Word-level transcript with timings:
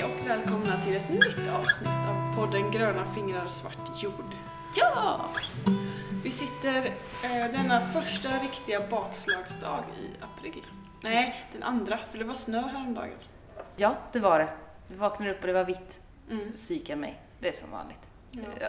Hej 0.00 0.08
och 0.08 0.28
välkomna 0.28 0.80
till 0.84 0.96
ett 0.96 1.08
nytt 1.08 1.50
avsnitt 1.52 1.88
av 1.88 2.36
podden 2.36 2.70
Gröna 2.70 3.06
fingrar 3.06 3.46
svart 3.46 4.02
jord. 4.02 4.34
Ja! 4.76 5.30
Vi 6.24 6.30
sitter 6.30 6.86
eh, 7.24 7.52
denna 7.52 7.80
första 7.80 8.28
riktiga 8.28 8.80
bakslagsdag 8.90 9.84
i 10.00 10.24
april. 10.24 10.62
Nej, 11.02 11.44
den 11.52 11.62
andra, 11.62 11.98
för 12.10 12.18
det 12.18 12.24
var 12.24 12.34
snö 12.34 12.60
häromdagen. 12.60 13.14
Ja, 13.76 13.96
det 14.12 14.18
var 14.18 14.38
det. 14.38 14.48
Vi 14.88 14.96
vaknade 14.96 15.30
upp 15.30 15.40
och 15.40 15.46
det 15.46 15.52
var 15.52 15.64
vitt. 15.64 16.00
Mm. 16.30 16.52
Psykar 16.52 16.96
mig. 16.96 17.20
Det 17.40 17.48
är 17.48 17.52
som 17.52 17.70
vanligt. 17.70 18.08
Ja. 18.60 18.68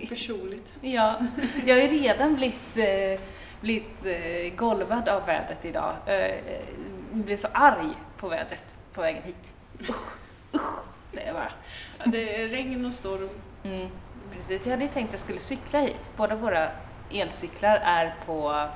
Personligt. 0.08 0.78
ja. 0.80 1.20
jag 1.66 1.74
har 1.74 1.82
ju 1.82 1.88
redan 1.88 2.34
blivit, 2.34 2.76
eh, 2.76 3.20
blivit 3.60 4.04
eh, 4.04 4.56
golvad 4.56 5.08
av 5.08 5.26
vädret 5.26 5.64
idag. 5.64 5.96
Eh, 6.06 6.14
eh, 6.14 6.64
blev 7.12 7.36
så 7.36 7.48
arg 7.52 7.90
på 8.16 8.28
vädret 8.28 8.78
på 8.92 9.00
vägen 9.00 9.22
hit. 9.22 9.56
Usch, 9.80 10.21
usch, 10.54 10.84
säger 11.10 11.26
jag 11.26 11.36
bara. 11.36 11.52
Ja, 11.98 12.04
det 12.06 12.42
är 12.42 12.48
regn 12.48 12.86
och 12.86 12.94
storm. 12.94 13.28
Mm, 13.64 13.88
precis, 14.32 14.66
jag 14.66 14.70
hade 14.70 14.84
ju 14.84 14.90
tänkt 14.90 15.08
att 15.08 15.12
jag 15.12 15.20
skulle 15.20 15.40
cykla 15.40 15.80
hit. 15.80 16.10
Båda 16.16 16.34
våra 16.34 16.68
elcyklar 17.10 17.76
är 17.76 18.14
på, 18.26 18.68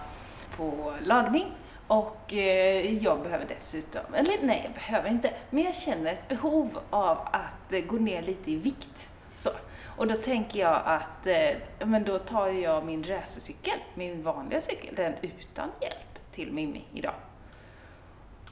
på 0.57 0.95
lagning 1.05 1.53
och 1.87 2.33
eh, 2.33 3.03
jag 3.03 3.23
behöver 3.23 3.47
dessutom, 3.49 4.15
eller 4.15 4.39
nej 4.43 4.61
jag 4.65 4.73
behöver 4.73 5.11
inte, 5.11 5.35
men 5.51 5.65
jag 5.65 5.75
känner 5.75 6.13
ett 6.13 6.29
behov 6.29 6.79
av 6.91 7.19
att 7.33 7.73
eh, 7.73 7.81
gå 7.81 7.97
ner 7.97 8.23
lite 8.23 8.51
i 8.51 8.57
vikt. 8.57 9.11
Så. 9.37 9.51
Och 9.97 10.07
då 10.07 10.15
tänker 10.15 10.61
jag 10.61 10.83
att, 10.85 11.27
eh, 11.27 11.57
men 11.87 12.05
då 12.05 12.19
tar 12.19 12.49
jag 12.49 12.85
min 12.85 13.05
racercykel, 13.05 13.79
min 13.95 14.23
vanliga 14.23 14.61
cykel, 14.61 14.95
den 14.95 15.15
utan 15.23 15.71
hjälp 15.81 16.33
till 16.33 16.53
Mimmi 16.53 16.85
idag. 16.93 17.15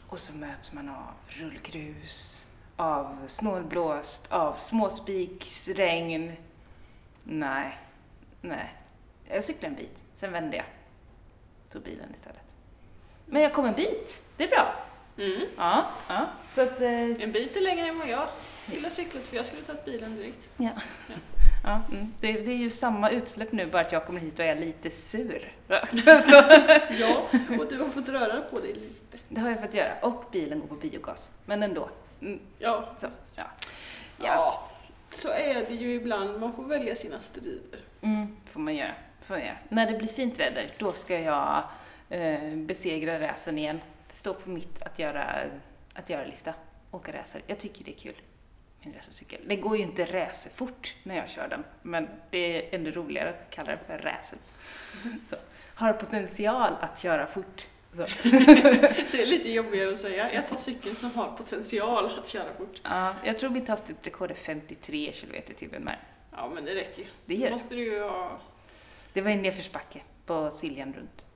Och 0.06 0.18
så 0.18 0.36
möts 0.36 0.72
man 0.72 0.88
av 0.88 1.14
rullgrus, 1.26 2.43
av 2.76 3.18
snålblåst, 3.26 4.32
av 4.32 4.54
småspiksregn. 4.54 6.32
Nej, 7.24 7.78
nej. 8.40 8.74
Jag 9.28 9.44
cyklade 9.44 9.66
en 9.66 9.74
bit, 9.74 10.02
sen 10.14 10.32
vände 10.32 10.56
jag. 10.56 10.66
Tog 11.72 11.82
bilen 11.82 12.08
istället. 12.14 12.54
Men 13.26 13.42
jag 13.42 13.52
kom 13.52 13.66
en 13.66 13.74
bit, 13.74 14.28
det 14.36 14.44
är 14.44 14.48
bra. 14.48 14.74
Mm. 15.18 15.46
Ja, 15.56 15.86
ja. 16.08 16.26
Så 16.48 16.62
att, 16.62 16.80
eh, 16.80 16.90
En 16.90 17.32
bit 17.32 17.56
är 17.56 17.60
längre 17.60 17.88
än 17.88 17.98
vad 17.98 18.08
jag 18.08 18.28
skulle 18.66 18.86
ha 18.86 18.90
cyklat 18.90 19.22
för 19.22 19.36
jag 19.36 19.46
skulle 19.46 19.62
ha 19.62 19.66
tagit 19.66 19.84
bilen 19.84 20.16
direkt. 20.16 20.48
ja. 20.56 20.70
Ja, 21.66 21.80
mm. 21.92 22.12
det, 22.20 22.32
det 22.32 22.52
är 22.52 22.56
ju 22.56 22.70
samma 22.70 23.10
utsläpp 23.10 23.52
nu, 23.52 23.66
bara 23.66 23.82
att 23.82 23.92
jag 23.92 24.06
kommer 24.06 24.20
hit 24.20 24.38
och 24.38 24.44
är 24.44 24.54
lite 24.54 24.90
sur. 24.90 25.52
Ja, 27.00 27.28
och 27.58 27.66
du 27.68 27.78
har 27.78 27.88
fått 27.88 28.08
röra 28.08 28.40
på 28.40 28.60
dig 28.60 28.74
lite. 28.74 29.18
det 29.28 29.40
har 29.40 29.50
jag 29.50 29.60
fått 29.60 29.74
göra. 29.74 29.92
Och 30.02 30.24
bilen 30.32 30.60
går 30.60 30.66
på 30.66 30.74
biogas. 30.74 31.30
Men 31.44 31.62
ändå. 31.62 31.88
Mm, 32.20 32.40
Ja, 32.58 32.88
så, 33.00 33.08
ja. 33.36 33.44
ja. 34.18 34.68
så 35.10 35.28
är 35.28 35.66
det 35.68 35.74
ju 35.74 35.94
ibland. 35.94 36.40
Man 36.40 36.52
får 36.52 36.62
välja 36.64 36.94
sina 36.94 37.20
strider. 37.20 37.80
Mm, 38.02 38.36
får 38.46 38.60
man 38.60 38.74
göra. 38.76 38.94
Får 39.20 39.34
man 39.34 39.44
göra. 39.44 39.56
När 39.68 39.92
det 39.92 39.98
blir 39.98 40.08
fint 40.08 40.38
väder, 40.40 40.70
då 40.78 40.92
ska 40.92 41.20
jag 41.20 41.62
eh, 42.08 42.54
besegra 42.54 43.20
racen 43.20 43.58
igen. 43.58 43.80
Det 44.10 44.16
står 44.16 44.34
på 44.34 44.50
mitt 44.50 44.82
att 44.82 44.98
göra, 44.98 45.34
att 45.94 46.10
göra 46.10 46.24
lista. 46.24 46.54
Åka 46.90 47.12
racer. 47.12 47.42
Jag 47.46 47.58
tycker 47.58 47.84
det 47.84 47.90
är 47.90 47.98
kul. 47.98 48.14
Min 48.82 48.94
racercykel. 48.94 49.40
Det 49.46 49.56
går 49.56 49.76
ju 49.76 49.82
inte 49.82 50.04
racerfort 50.04 50.94
när 51.02 51.16
jag 51.16 51.28
kör 51.28 51.48
den, 51.48 51.64
men 51.82 52.08
det 52.30 52.38
är 52.38 52.74
ändå 52.74 52.90
roligare 52.90 53.30
att 53.30 53.50
kalla 53.50 53.70
den 53.70 53.78
för 53.86 53.98
racer. 53.98 54.38
Har 55.74 55.92
potential 55.92 56.72
att 56.80 56.98
köra 56.98 57.26
fort. 57.26 57.66
Det 59.12 59.22
är 59.22 59.26
lite 59.26 59.50
jobbigare 59.50 59.92
att 59.92 59.98
säga. 59.98 60.32
Jag 60.34 60.46
tar 60.46 60.56
cykeln 60.56 60.94
som 60.94 61.10
har 61.10 61.32
potential 61.36 62.18
att 62.18 62.28
köra 62.28 62.54
fort. 62.58 62.80
Ja, 62.82 63.14
jag 63.24 63.38
tror 63.38 63.50
mitt 63.50 63.68
hastighetsrekord 63.68 64.30
är 64.30 64.34
53 64.34 65.12
km 65.12 65.34
i 65.34 65.54
timmen. 65.54 65.82
Men 65.82 65.96
Ja, 66.36 66.50
men 66.54 66.64
det 66.64 66.74
räcker 66.74 66.98
ju. 67.02 67.06
det 67.26 67.34
gör 67.34 67.50
måste 67.50 67.74
du 67.74 67.84
ju 67.84 68.02
ha... 68.02 68.40
Det 69.12 69.20
var 69.20 69.30
en 69.30 69.42
nedförsbacke 69.42 70.00
på 70.26 70.50
Siljan 70.50 70.92
runt. 70.92 71.26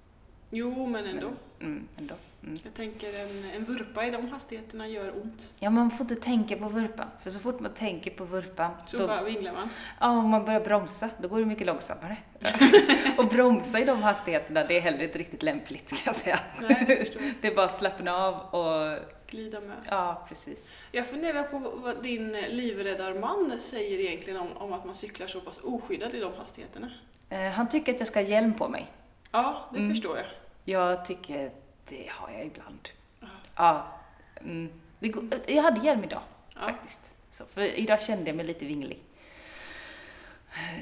Jo, 0.50 0.86
men 0.86 1.06
ändå. 1.06 1.28
Mm, 1.60 1.88
ändå. 1.98 2.14
Mm. 2.42 2.54
Jag 2.64 2.74
tänker 2.74 3.18
en, 3.20 3.44
en 3.56 3.64
vurpa 3.64 4.06
i 4.06 4.10
de 4.10 4.28
hastigheterna 4.28 4.88
gör 4.88 5.16
ont. 5.22 5.52
Ja, 5.60 5.70
man 5.70 5.90
får 5.90 6.00
inte 6.00 6.14
tänka 6.16 6.56
på 6.56 6.68
vurpan. 6.68 7.06
För 7.22 7.30
så 7.30 7.38
fort 7.40 7.60
man 7.60 7.74
tänker 7.74 8.10
på 8.10 8.24
vurpan, 8.24 8.70
Så 8.86 8.98
då, 8.98 9.06
bara 9.06 9.22
vinglar 9.22 9.52
man. 9.52 9.68
ja, 10.00 10.08
om 10.10 10.28
man 10.30 10.44
börjar 10.44 10.60
bromsa, 10.60 11.10
då 11.18 11.28
går 11.28 11.38
det 11.38 11.44
mycket 11.46 11.66
långsammare. 11.66 12.16
och 13.18 13.26
bromsa 13.28 13.78
i 13.78 13.84
de 13.84 14.02
hastigheterna, 14.02 14.64
det 14.64 14.76
är 14.76 14.80
heller 14.80 15.04
inte 15.04 15.18
riktigt 15.18 15.42
lämpligt, 15.42 15.90
ska 15.90 15.98
jag 16.08 16.16
säga. 16.16 16.40
Nej, 16.60 17.10
jag. 17.14 17.22
Det 17.40 17.48
är 17.48 17.54
bara 17.54 17.66
att 17.66 17.72
slappna 17.72 18.16
av 18.16 18.34
och, 18.54 18.98
Glida 19.30 19.60
med. 19.60 19.76
ja, 19.88 20.24
precis. 20.28 20.74
Jag 20.92 21.06
funderar 21.06 21.42
på 21.42 21.58
vad 21.58 22.02
din 22.02 22.32
livräddarman 22.32 23.52
säger 23.60 23.98
egentligen 24.00 24.40
om, 24.40 24.52
om 24.56 24.72
att 24.72 24.84
man 24.84 24.94
cyklar 24.94 25.26
så 25.26 25.40
pass 25.40 25.58
oskyddad 25.58 26.14
i 26.14 26.20
de 26.20 26.32
hastigheterna. 26.38 26.90
Eh, 27.30 27.40
han 27.50 27.68
tycker 27.68 27.94
att 27.94 28.00
jag 28.00 28.08
ska 28.08 28.20
ha 28.20 28.26
hjälm 28.26 28.54
på 28.54 28.68
mig. 28.68 28.86
Ja, 29.30 29.68
det 29.72 29.78
Mm. 29.78 29.90
förstår 29.90 30.16
jag. 30.16 30.26
Jag 30.64 31.04
tycker 31.04 31.50
det 31.88 32.10
har 32.10 32.30
jag 32.30 32.46
ibland. 32.46 32.88
Ja. 33.20 33.26
Ja. 33.56 34.00
Mm. 34.40 34.68
Det 34.98 35.52
jag 35.52 35.62
hade 35.62 35.86
hjälm 35.86 36.04
idag, 36.04 36.22
Ja. 36.54 36.60
faktiskt. 36.60 37.14
Så, 37.28 37.44
för 37.44 37.60
idag 37.62 38.02
kände 38.02 38.26
jag 38.26 38.36
mig 38.36 38.46
lite 38.46 38.64
vinglig. 38.64 38.98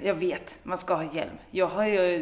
Jag 0.02 0.14
vet, 0.14 0.58
man 0.62 0.78
ska 0.78 0.94
ha 0.94 1.14
hjälm. 1.14 1.38
Jag 1.50 1.66
har 1.66 1.86
ju... 1.86 2.16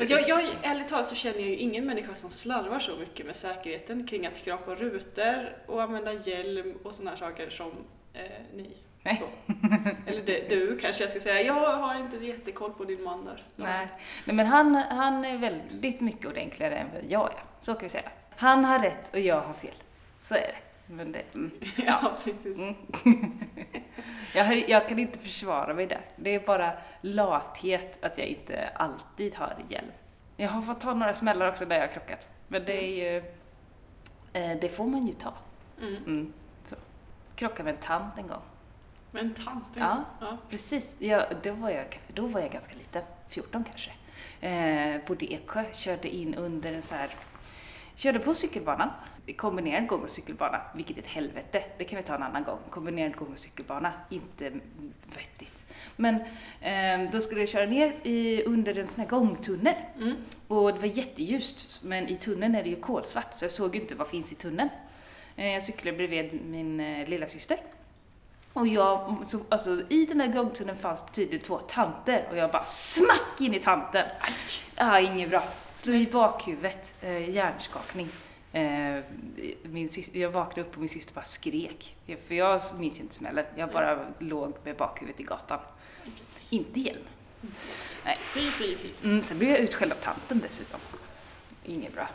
Alltså 0.00 0.14
jag, 0.14 0.28
jag, 0.28 0.42
ärligt 0.62 0.88
talat 0.88 1.08
så 1.08 1.14
känner 1.14 1.38
jag 1.38 1.48
ju 1.48 1.56
ingen 1.56 1.86
människa 1.86 2.14
som 2.14 2.30
slarvar 2.30 2.78
så 2.78 2.96
mycket 2.96 3.26
med 3.26 3.36
säkerheten 3.36 4.06
kring 4.06 4.26
att 4.26 4.36
skrapa 4.36 4.74
rutor 4.74 5.56
och 5.66 5.82
använda 5.82 6.12
hjälm 6.12 6.78
och 6.82 6.94
sådana 6.94 7.16
saker 7.16 7.50
som 7.50 7.72
eh, 8.12 8.22
ni. 8.54 8.76
Nej. 9.04 9.22
Eller 10.06 10.22
det, 10.22 10.48
du 10.48 10.78
kanske 10.78 11.04
jag 11.04 11.10
ska 11.10 11.20
säga. 11.20 11.42
Jag 11.42 11.76
har 11.76 11.94
inte 11.94 12.16
jättekoll 12.16 12.72
på 12.72 12.84
din 12.84 13.02
man 13.02 13.24
där. 13.24 13.42
Nej. 13.56 13.88
Nej, 14.24 14.36
men 14.36 14.46
han, 14.46 14.74
han 14.74 15.24
är 15.24 15.38
väldigt 15.38 16.00
mycket 16.00 16.26
ordentligare 16.26 16.76
än 16.76 16.86
vad 16.94 17.04
jag 17.08 17.32
är. 17.32 17.44
Så 17.60 17.74
kan 17.74 17.82
vi 17.82 17.88
säga. 17.88 18.10
Han 18.36 18.64
har 18.64 18.78
rätt 18.78 19.12
och 19.12 19.20
jag 19.20 19.40
har 19.40 19.54
fel. 19.54 19.74
Så 20.20 20.34
är 20.34 20.40
det. 20.40 20.56
Men 20.86 21.12
det 21.12 21.22
mm. 21.34 21.50
Ja, 21.86 22.14
precis. 22.24 22.58
Mm. 22.58 22.74
jag, 24.34 24.68
jag 24.70 24.88
kan 24.88 24.98
inte 24.98 25.18
försvara 25.18 25.74
mig 25.74 25.86
där. 25.86 26.00
Det 26.16 26.34
är 26.34 26.40
bara 26.40 26.72
lathet 27.00 28.04
att 28.04 28.18
jag 28.18 28.26
inte 28.26 28.68
alltid 28.74 29.34
har 29.34 29.56
hjälm. 29.68 29.92
Jag 30.36 30.48
har 30.48 30.62
fått 30.62 30.80
ta 30.80 30.94
några 30.94 31.14
smällar 31.14 31.48
också 31.48 31.64
där 31.64 31.76
jag 31.76 31.82
har 31.82 31.92
krockat. 31.92 32.28
Men 32.48 32.64
det 32.64 32.84
är 32.84 33.12
ju... 33.12 33.16
Eh, 34.32 34.58
det 34.60 34.68
får 34.68 34.86
man 34.86 35.06
ju 35.06 35.12
ta. 35.12 35.34
Mm. 35.80 35.96
Mm. 35.96 36.32
Så. 36.64 36.76
Krockade 37.36 37.64
med 37.64 37.74
en 37.74 37.80
tant 37.80 38.18
en 38.18 38.26
gång. 38.26 38.42
Men 39.14 39.34
tant. 39.34 39.64
Ja. 39.74 40.04
ja. 40.20 40.38
Precis, 40.50 40.96
ja, 40.98 41.24
då, 41.42 41.52
var 41.52 41.70
jag, 41.70 42.00
då 42.14 42.26
var 42.26 42.40
jag 42.40 42.50
ganska 42.50 42.74
liten, 42.74 43.02
14 43.28 43.64
kanske. 43.64 43.90
Eh, 44.40 45.00
bodde 45.06 45.24
i 45.24 45.34
Eksjö, 45.34 45.64
körde 45.74 46.08
in 46.16 46.34
under 46.34 46.72
en 46.72 46.82
så 46.82 46.94
här, 46.94 47.10
körde 47.94 48.18
på 48.18 48.34
cykelbanan, 48.34 48.90
kombinerad 49.36 49.86
gång 49.86 50.02
och 50.02 50.10
cykelbana, 50.10 50.60
vilket 50.74 50.96
är 50.96 51.00
ett 51.00 51.06
helvete, 51.08 51.64
det 51.78 51.84
kan 51.84 51.96
vi 51.96 52.02
ta 52.02 52.14
en 52.14 52.22
annan 52.22 52.44
gång. 52.44 52.58
Kombinerad 52.70 53.16
gång 53.16 53.28
och 53.32 53.38
cykelbana, 53.38 53.92
inte 54.10 54.50
vettigt. 55.14 55.50
Men 55.96 56.14
eh, 56.60 57.10
då 57.12 57.20
skulle 57.20 57.40
jag 57.40 57.48
köra 57.48 57.66
ner 57.66 57.96
i, 58.02 58.42
under 58.44 58.78
en 58.78 58.88
sån 58.88 59.00
här 59.02 59.10
gångtunnel 59.10 59.74
Mm. 59.98 60.16
och 60.48 60.72
det 60.74 60.78
var 60.78 60.86
jätteljust, 60.86 61.84
men 61.84 62.08
i 62.08 62.16
tunneln 62.16 62.54
är 62.54 62.62
det 62.62 62.68
ju 62.70 62.76
kolsvart, 62.76 63.34
så 63.34 63.44
jag 63.44 63.52
såg 63.52 63.74
ju 63.74 63.80
inte 63.80 63.94
vad 63.94 64.08
finns 64.08 64.32
i 64.32 64.34
tunneln. 64.34 64.68
Eh, 65.36 65.46
Jag 65.46 65.62
cyklade 65.62 65.96
bredvid 65.96 66.40
min 66.44 66.80
eh, 66.80 67.08
lilla 67.08 67.28
syster. 67.28 67.58
Och 68.54 68.66
jag, 68.66 69.20
så, 69.26 69.38
alltså, 69.48 69.82
i 69.88 70.06
den 70.06 70.20
här 70.20 70.28
gångtunneln 70.28 70.78
fanns 70.78 71.04
tydligen 71.12 71.46
två 71.46 71.58
tanter 71.58 72.26
och 72.30 72.36
jag 72.36 72.50
bara 72.50 72.64
smack 72.64 73.40
in 73.40 73.54
i 73.54 73.60
tanten. 73.60 74.06
Aj. 74.20 74.32
Ja, 74.76 75.00
inget 75.00 75.30
bra. 75.30 75.42
Slog 75.72 75.96
i 75.96 76.06
bakhuvudet, 76.06 76.94
eh, 77.00 77.30
hjärnskakning. 77.30 78.08
Eh, 78.52 79.02
min 79.62 79.88
syster, 79.88 80.18
jag 80.18 80.30
vaknade 80.30 80.68
upp 80.68 80.74
och 80.74 80.80
min 80.80 80.88
syster 80.88 81.14
bara 81.14 81.24
skrek. 81.24 81.96
För 82.26 82.34
jag 82.34 82.60
minns 82.78 82.98
ju 82.98 83.02
inte 83.02 83.14
smällen, 83.14 83.44
jag 83.56 83.70
bara 83.70 84.04
låg 84.18 84.52
med 84.64 84.76
bakhuvudet 84.76 85.20
i 85.20 85.22
gatan. 85.22 85.58
Inte 86.50 86.80
hjälm. 86.80 87.04
Fy, 88.18 88.40
fy, 88.50 88.76
fy. 88.76 88.90
Mm, 89.04 89.22
sen 89.22 89.38
blev 89.38 89.50
jag 89.50 89.58
utskälld 89.58 89.92
av 89.92 89.96
tanten 89.96 90.38
dessutom. 90.38 90.80
Inget 91.64 91.94
bra. 91.94 92.08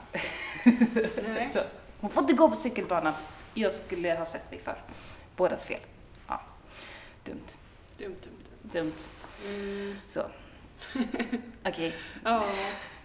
Nej. 1.24 1.50
Så, 1.54 1.64
hon 2.00 2.10
får 2.10 2.24
inte 2.24 2.34
gå 2.34 2.50
på 2.50 2.56
cykelbanan. 2.56 3.14
Jag 3.54 3.74
skulle 3.74 4.16
ha 4.16 4.26
sett 4.26 4.52
mig 4.52 4.60
för. 4.60 4.76
Bådas 5.36 5.66
fel. 5.66 5.80
Dumt. 7.24 7.58
Dumt, 7.98 8.16
dumt, 8.24 8.46
dumt. 8.64 8.74
Dumt. 8.74 9.08
Mm. 9.48 9.96
Så. 10.08 10.24
Okej, 11.66 11.96
Ja. 12.24 12.46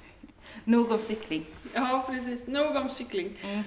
nog 0.64 0.90
om 0.92 1.00
cykling. 1.00 1.46
ja, 1.74 2.04
precis. 2.08 2.46
Nog 2.46 2.76
om 2.76 2.88
cykling. 2.88 3.38
Mm. 3.42 3.62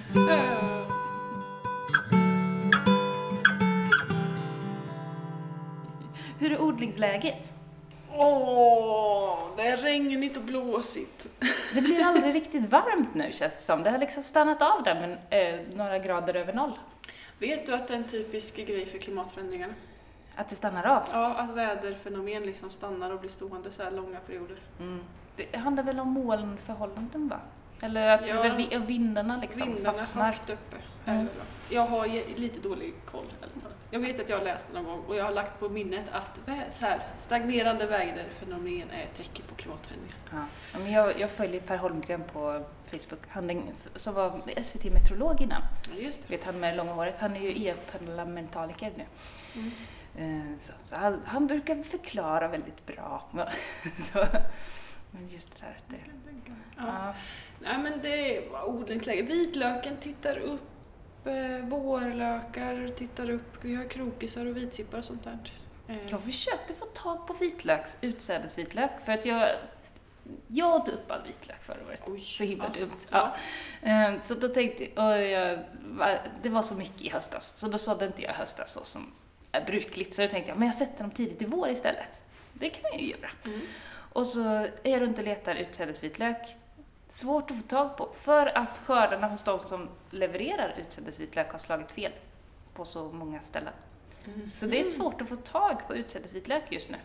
Hur 6.38 6.52
är 6.52 6.60
odlingsläget? 6.62 7.52
Åh, 8.12 9.38
det 9.56 9.62
är 9.62 9.76
regnigt 9.76 10.36
och 10.36 10.42
blåsigt. 10.42 11.28
Det 11.74 11.80
blir 11.80 12.00
aldrig 12.04 12.34
riktigt 12.34 12.66
varmt 12.66 13.14
nu 13.14 13.32
känns 13.32 13.54
det 13.56 13.62
som. 13.62 13.82
Det 13.82 13.90
har 13.90 13.98
liksom 13.98 14.22
stannat 14.22 14.62
av 14.62 14.82
där 14.82 14.94
men 14.94 15.12
eh, 15.30 15.60
några 15.76 15.98
grader 15.98 16.34
över 16.36 16.52
noll. 16.52 16.72
Vet 17.38 17.66
du 17.66 17.74
att 17.74 17.88
det 17.88 17.94
är 17.94 17.98
en 17.98 18.04
typisk 18.04 18.56
grej 18.56 18.86
för 18.86 18.98
klimatförändringarna? 18.98 19.74
Att 20.38 20.48
det 20.48 20.56
stannar 20.56 20.84
av. 20.86 21.02
Ja, 21.12 21.34
att 21.34 21.50
väderfenomen 21.50 22.42
liksom 22.42 22.70
stannar 22.70 23.12
och 23.12 23.20
blir 23.20 23.30
stående 23.30 23.70
så 23.70 23.82
här 23.82 23.90
långa 23.90 24.20
perioder. 24.20 24.56
Mm. 24.80 25.00
Det 25.36 25.56
handlar 25.56 25.82
väl 25.82 26.00
om 26.00 26.08
molnförhållanden 26.08 27.28
va? 27.28 27.40
Eller 27.80 28.08
att 28.08 28.26
Ja. 28.28 28.42
det, 28.42 28.50
vi- 28.50 28.78
vindarna 28.86 29.36
liksom 29.40 29.62
Vindarna 29.62 29.92
fastnar. 29.92 30.24
högt 30.26 30.50
uppe. 30.50 30.76
Mm. 31.06 31.24
det. 31.24 31.74
Jag 31.74 31.82
har 31.86 32.06
lite 32.40 32.60
dålig 32.68 32.94
koll. 33.10 33.24
Jag 33.90 34.00
vet 34.00 34.20
att 34.20 34.28
jag 34.28 34.38
har 34.38 34.44
läst 34.44 34.66
det 34.68 34.74
någon 34.74 34.84
gång 34.84 35.04
och 35.08 35.16
jag 35.16 35.24
har 35.24 35.32
lagt 35.32 35.60
på 35.60 35.68
minnet 35.68 36.04
att 36.12 36.40
så 36.70 36.84
här, 36.86 37.00
stagnerande 37.16 37.86
väderfenomen 37.86 38.90
är 38.90 39.02
ett 39.02 39.14
tecken 39.16 39.44
på 39.48 39.54
klimatförändringar. 39.54 40.16
Ja. 40.32 40.44
Men 40.78 40.92
jag, 40.92 41.20
jag 41.20 41.30
följer 41.30 41.60
Per 41.60 41.76
Holmgren 41.76 42.22
på 42.32 42.64
Facebook, 42.90 43.20
han 43.28 43.62
som 43.94 44.14
var 44.14 44.40
SVT-meteorolog 44.62 45.40
innan. 45.40 45.62
Ja, 45.94 46.02
just 46.02 46.22
det. 46.22 46.36
Vet 46.36 46.44
han 46.44 46.60
med 46.60 46.76
långa 46.76 46.92
håret, 46.92 47.14
han 47.18 47.36
är 47.36 47.40
ju 47.40 47.48
EU-parlamentariker 47.52 48.92
nu. 48.96 49.04
Mm. 49.54 49.70
Eh, 50.18 50.58
Så, 50.62 50.72
så 50.84 50.96
han, 50.96 51.22
han 51.26 51.46
brukar 51.46 51.82
förklara 51.82 52.48
väldigt 52.48 52.86
bra. 52.86 53.28
så, 54.12 54.26
men 55.10 55.28
just 55.28 55.58
det 55.60 55.66
där, 55.66 55.78
det, 55.88 56.00
Ja. 56.76 56.84
ja. 56.86 57.14
Nej 57.60 57.78
men 57.78 58.00
det 58.02 58.48
var 58.52 58.68
odlingsläge. 58.68 59.22
Vitlöken 59.22 59.96
tittar 59.96 60.38
upp, 60.38 60.60
eh, 61.26 61.64
vårlökar 61.68 62.88
tittar 62.96 63.30
upp, 63.30 63.64
vi 63.64 63.74
har 63.74 63.84
krokisar 63.84 64.46
och 64.46 64.56
vitsippar 64.56 64.98
och 64.98 65.04
sånt 65.04 65.24
där. 65.24 65.38
Eh, 65.88 66.06
Jag 66.10 66.20
försökte 66.22 66.74
få 66.74 66.84
tag 66.84 67.26
på 67.26 67.32
vitlöks, 67.32 67.96
utsädesvitlök, 68.00 68.90
för 69.04 69.12
att 69.12 69.24
jag, 69.24 69.48
jag 70.46 70.74
åt 70.74 70.88
upp 70.88 71.10
all 71.10 71.22
vitlök 71.22 71.62
förra 71.62 71.86
året. 71.88 72.02
Oj. 72.06 72.18
Så 72.20 72.44
himla 72.44 72.70
Ja. 72.74 72.80
dumt. 72.80 73.34
Ja. 73.82 74.20
Så 74.22 74.34
då 74.34 74.48
tänkte 74.48 74.84
jag, 74.94 75.58
va- 75.84 76.18
det 76.42 76.48
var 76.48 76.62
så 76.62 76.74
mycket 76.74 77.02
i 77.02 77.08
höstas, 77.10 77.56
så 77.58 77.68
då 77.68 77.78
sådde 77.78 78.06
inte 78.06 78.22
jag 78.22 78.32
höstas 78.34 78.72
så 78.72 78.84
som 78.84 79.02
är 79.02 79.06
brukligt. 79.66 80.14
Så 80.14 80.22
då 80.22 80.28
tänkte 80.28 80.50
jag, 80.50 80.58
men 80.58 80.66
jag 80.66 80.74
sätter 80.74 81.02
dem 81.02 81.10
tidigt 81.10 81.42
i 81.42 81.44
vår 81.44 81.68
istället. 81.70 82.22
Det 82.52 82.70
kan 82.70 82.82
jag 82.92 83.00
ju 83.00 83.10
göra. 83.10 83.30
Mm. 83.44 83.60
Och 84.12 84.26
så 84.26 84.40
är 84.82 84.90
jag 84.90 85.00
runt 85.00 85.18
och 85.18 85.24
letar 85.24 85.54
utsädesvitlök. 85.54 86.56
Svårt 87.12 87.50
att 87.50 87.56
få 87.56 87.62
tag 87.62 87.96
på, 87.96 88.08
för 88.20 88.58
att 88.58 88.78
skördarna 88.78 89.26
hos 89.26 89.42
de 89.44 89.60
som 89.60 89.88
levererar 90.10 90.74
utsädesvitlök 90.80 91.52
har 91.52 91.58
slagit 91.58 91.90
fel 91.90 92.12
på 92.74 92.84
så 92.84 93.04
många 93.12 93.40
ställen. 93.40 93.72
Mm. 94.26 94.50
Så 94.54 94.66
det 94.66 94.80
är 94.80 94.84
svårt 94.84 95.20
att 95.20 95.28
få 95.28 95.36
tag 95.36 95.86
på 95.86 95.94
utsädesvitlök 95.96 96.62
just 96.70 96.90
nu. 96.90 96.96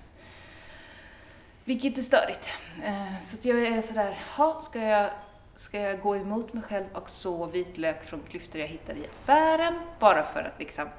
Vilket 1.66 1.98
är 1.98 2.01
störigt. 2.01 2.50
Eh, 2.84 3.19
Så 3.22 3.48
jag 3.48 3.63
är 3.63 3.81
sådär, 3.81 4.18
ha, 4.38 4.60
ska 4.60 4.80
jag, 4.80 5.10
ska 5.56 5.80
jag 5.80 6.01
gå 6.01 6.16
emot 6.16 6.54
mig 6.54 6.63
själv 6.63 6.86
och 6.94 7.10
så 7.10 7.46
vitlök 7.46 8.04
från 8.04 8.24
klyftor 8.30 8.62
jag 8.62 8.68
hittar 8.68 8.94
i 8.94 9.07
affären 9.07 9.80
bara 10.00 10.25
för 10.25 10.44
att 10.44 10.60
liksom 10.60 10.89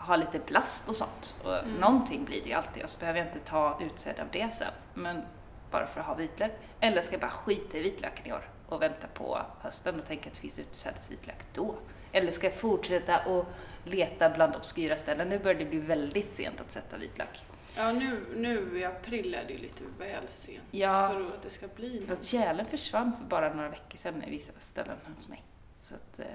ha 0.00 0.16
lite 0.16 0.38
blast 0.38 0.88
och 0.88 0.96
sånt. 0.96 1.36
Och 1.44 1.58
Mm. 1.58 1.74
Någonting 1.74 2.24
blir 2.24 2.44
det 2.44 2.52
alltid 2.54 2.82
och 2.82 2.90
så 2.90 2.98
behöver 2.98 3.18
jag 3.18 3.28
inte 3.28 3.38
ta 3.40 3.78
utsäde 3.80 4.22
av 4.22 4.28
det 4.32 4.54
sen. 4.54 4.70
Men 4.94 5.22
bara 5.70 5.86
för 5.86 6.00
att 6.00 6.06
ha 6.06 6.14
vitlök. 6.14 6.52
Eller 6.80 7.02
ska 7.02 7.14
jag 7.14 7.20
bara 7.20 7.30
skita 7.30 7.78
i 7.78 7.82
vitlöken 7.82 8.26
i 8.26 8.32
år 8.32 8.48
och 8.68 8.82
vänta 8.82 9.06
på 9.14 9.42
hösten 9.60 9.98
och 9.98 10.06
tänka 10.06 10.28
att 10.28 10.34
det 10.34 10.40
finns 10.40 10.58
utsädesvitlök 10.58 11.36
då? 11.54 11.74
Eller 12.12 12.32
ska 12.32 12.46
jag 12.46 12.54
fortsätta 12.56 13.24
och 13.24 13.46
leta 13.84 14.30
bland 14.30 14.56
obskyra 14.56 14.96
ställen? 14.96 15.28
Nu 15.28 15.38
börjar 15.38 15.58
det 15.58 15.64
bli 15.64 15.78
väldigt 15.78 16.34
sent 16.34 16.60
att 16.60 16.72
sätta 16.72 16.96
vitlök. 16.96 17.44
Ja 17.76 17.92
nu, 17.92 18.24
nu 18.36 18.78
i 18.78 18.84
april 18.84 19.34
är 19.34 19.44
det 19.46 19.52
ju 19.52 19.58
lite 19.58 19.84
väl 19.98 20.28
sent 20.28 20.62
Ja. 20.70 21.08
för 21.12 21.20
att 21.20 21.42
det 21.42 21.50
ska 21.50 21.68
bli 21.68 21.98
Fast 22.08 22.08
något. 22.20 22.24
tjälen 22.24 22.66
försvann 22.66 23.12
för 23.18 23.24
bara 23.24 23.54
några 23.54 23.68
veckor 23.68 23.98
sedan 23.98 24.22
i 24.24 24.30
vissa 24.30 24.52
ställen 24.58 24.96
hos 25.14 25.28
mig. 25.28 25.44
Så 25.80 25.94
att, 25.94 26.18
eh, 26.18 26.26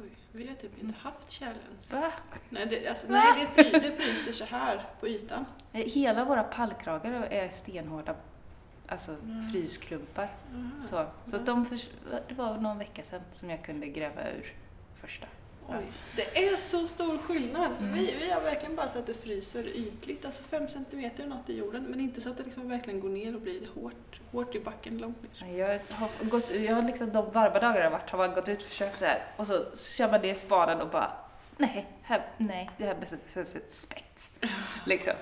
Oj, 0.00 0.10
vi 0.32 0.48
har 0.48 0.54
typ 0.54 0.78
inte 0.82 0.98
haft 0.98 1.42
ens. 1.42 1.92
va? 1.92 2.12
Nej, 2.50 2.66
det, 2.66 2.88
alltså, 2.88 3.06
Va? 3.06 3.12
nej 3.34 3.46
det, 3.56 3.62
fry, 3.62 3.70
det 3.80 3.92
fryser 3.96 4.32
så 4.32 4.44
här 4.44 4.84
på 5.00 5.08
ytan. 5.08 5.44
Hela 5.72 6.24
våra 6.24 6.42
pallkragar 6.44 7.12
är 7.12 7.48
stenhårda 7.48 8.14
alltså 8.88 9.10
Mm. 9.12 9.48
frysklumpar. 9.48 10.28
Aha. 10.54 10.82
Så, 10.82 11.06
så 11.30 11.36
att 11.36 11.46
de 11.46 11.66
förs- 11.66 11.88
det 12.28 12.34
var 12.34 12.58
någon 12.58 12.78
vecka 12.78 13.02
sedan 13.02 13.20
som 13.32 13.50
jag 13.50 13.64
kunde 13.64 13.86
gräva 13.86 14.30
ur 14.30 14.52
första. 15.00 15.26
Oj, 15.68 15.92
det 16.16 16.46
är 16.48 16.56
så 16.56 16.86
stor 16.86 17.18
skillnad. 17.18 17.72
Mm. 17.78 17.92
Vi, 17.92 18.14
vi 18.20 18.30
har 18.30 18.40
verkligen 18.40 18.76
bara 18.76 18.88
så 18.88 18.98
att 18.98 19.06
det 19.06 19.14
fryser 19.14 19.66
ytligt, 19.76 20.24
alltså 20.24 20.42
fem 20.42 20.68
centimeter 20.68 21.24
eller 21.24 21.36
något 21.36 21.48
i 21.48 21.56
jorden, 21.56 21.82
men 21.88 22.00
inte 22.00 22.20
så 22.20 22.30
att 22.30 22.36
det 22.36 22.44
liksom 22.44 22.68
verkligen 22.68 23.00
går 23.00 23.08
ner 23.08 23.34
och 23.34 23.40
blir 23.40 23.68
hårt, 23.74 24.20
hårt 24.32 24.54
i 24.54 24.60
backen 24.60 24.98
långt 24.98 25.40
ner. 25.40 25.58
Jag 25.58 25.80
har 25.90 26.24
gått, 26.24 26.54
jag 26.54 26.74
har 26.74 26.82
liksom 26.82 27.12
de 27.12 27.30
varma 27.30 27.58
dagar 27.58 27.76
jag 27.76 27.84
har 27.84 27.90
varit 27.90 28.10
har 28.10 28.18
man 28.18 28.34
gått 28.34 28.48
ut 28.48 28.62
och 28.62 28.68
försökt 28.68 28.98
så 28.98 29.04
här 29.04 29.24
och 29.36 29.46
så 29.46 29.64
kör 29.96 30.10
man 30.10 30.20
ner 30.20 30.34
spaden 30.34 30.80
och 30.80 30.88
bara 30.88 31.12
nej, 31.56 31.86
här, 32.02 32.26
nej, 32.36 32.70
det 32.78 32.84
här 32.84 32.94
behövs 32.94 33.56
ett 33.56 33.72
spett. 33.72 34.30
Liksom. 34.86 35.14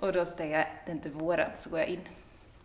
Och 0.00 0.12
då 0.12 0.24
tänker 0.24 0.58
jag, 0.58 0.66
det 0.84 0.90
är 0.90 0.94
inte 0.94 1.08
våren, 1.08 1.50
så 1.56 1.70
går 1.70 1.78
jag 1.78 1.88
in. 1.88 2.00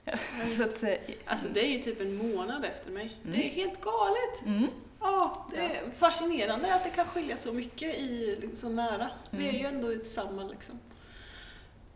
så 0.58 0.64
att, 0.64 0.84
eh, 0.84 0.96
Alltså 1.26 1.48
det 1.54 1.60
är 1.60 1.78
ju 1.78 1.84
typ 1.84 2.02
en 2.02 2.16
månad 2.16 2.66
efter 2.66 2.92
mig. 2.92 3.18
Mm. 3.22 3.32
Det 3.32 3.48
är 3.48 3.50
helt 3.50 3.82
galet! 3.82 4.46
mm, 4.46 4.68
Ja, 5.02 5.48
det 5.52 5.58
är 5.58 5.92
fascinerande 5.92 6.74
att 6.76 6.84
det 6.84 6.90
kan 6.90 7.06
skilja 7.06 7.38
så 7.38 7.54
mycket 7.54 7.96
i 7.96 8.50
så 8.56 8.70
nära. 8.70 9.10
Vi 9.30 9.46
är 9.46 9.50
Mm. 9.50 9.62
ju 9.62 9.68
ändå 9.68 9.94
i 9.94 10.04
samma 10.04 10.44
liksom. 10.44 10.80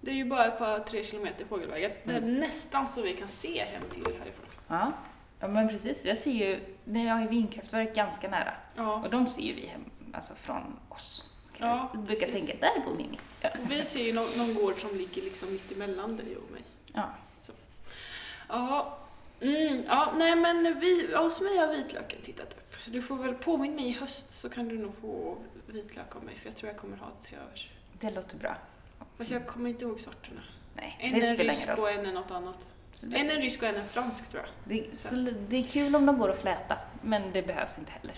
Det 0.02 0.12
är 0.12 0.16
ju 0.16 0.26
bara 0.26 0.46
ett 0.46 0.58
par 0.58 0.80
tre 0.80 1.04
kilometer 1.04 1.46
fågelvägen. 1.46 1.92
Det 2.04 2.14
är 2.14 2.18
Mm. 2.18 2.40
nästan 2.40 2.88
så 2.90 3.02
vi 3.02 3.14
kan 3.14 3.28
se 3.30 3.64
hem 3.66 3.84
till 3.92 4.04
härifrån. 4.06 4.46
ja. 4.68 4.92
ja, 5.40 5.48
men 5.48 5.68
precis. 5.70 6.06
Jag 6.06 6.18
ser 6.18 6.32
ju, 6.32 6.60
jag 7.06 7.16
har 7.16 7.28
vindkraftverk 7.28 7.96
ganska 7.96 8.30
nära 8.30 8.54
Ja, 8.76 8.96
och 8.96 9.10
de 9.10 9.28
ser 9.28 9.42
ju 9.42 9.54
vi 9.54 9.66
hem, 9.66 9.84
alltså 10.14 10.34
från 10.36 10.80
oss. 10.90 11.30
Så 11.46 11.54
Ja, 11.64 11.90
jag 11.94 12.04
brukar 12.04 12.26
precis. 12.28 12.48
tänka, 12.48 12.66
där 12.68 12.86
bor 12.86 12.96
Mimmi. 12.96 13.20
Ja. 13.42 13.50
och 13.50 13.72
vi 13.72 13.86
ser 13.86 14.04
ju 14.04 14.14
någon, 14.14 14.30
någon 14.38 14.54
gård 14.56 14.82
som 14.82 14.98
ligger 14.98 15.22
liksom 15.22 15.52
mitt 15.52 15.72
emellan 15.72 16.18
dig 16.18 16.36
och 16.38 16.52
mig. 16.52 16.62
Ja. 16.94 17.10
Ja, 18.50 18.98
mm, 19.42 19.84
ja 19.88 20.14
nej 20.16 20.36
men 20.36 20.80
vi, 20.80 21.16
hos 21.16 21.42
mig 21.42 21.58
har 21.58 21.68
vitlöken 21.68 22.20
tittat 22.22 22.54
upp. 22.54 22.63
Du 22.86 23.02
får 23.02 23.16
väl 23.18 23.34
påminna 23.34 23.76
mig 23.76 23.88
i 23.88 23.92
höst 23.92 24.32
så 24.32 24.50
kan 24.50 24.68
du 24.68 24.78
nog 24.78 24.94
få 25.02 25.38
vitlök 25.68 26.16
av 26.16 26.24
mig 26.24 26.36
för 26.36 26.46
jag 26.50 26.56
tror 26.56 26.72
jag 26.72 26.80
kommer 26.80 26.98
ha 26.98 27.12
till 27.24 27.38
övers. 27.38 27.70
Det 28.00 28.12
låter 28.12 28.38
bra. 28.38 28.58
Fast 29.18 29.32
jag 29.32 29.48
kommer 29.48 29.70
inte 29.70 29.86
ihåg 29.86 30.00
sorterna. 30.00 30.42
Nej, 30.76 30.98
En 31.00 31.20
det 31.20 31.26
är 31.28 31.34
spelar 31.34 31.54
rysk 31.54 31.78
och 31.78 31.92
en 31.92 32.06
är 32.06 32.14
något 32.14 32.32
annat. 32.32 32.68
Så 32.94 33.06
det- 33.06 33.18
En 33.18 33.30
är 33.30 33.36
rysk 33.42 33.62
och 33.62 33.68
en 33.68 33.76
är 33.76 33.84
fransk 33.86 34.30
tror 34.30 34.44
jag. 34.44 34.78
Det, 34.78 34.98
så 34.98 35.16
det 35.50 35.58
är 35.58 35.64
kul 35.64 35.96
om 35.96 36.06
de 36.06 36.18
går 36.18 36.30
att 36.30 36.40
fläta, 36.42 36.78
men 37.02 37.32
det 37.32 37.42
behövs 37.42 37.78
inte 37.80 37.92
heller. 37.92 38.16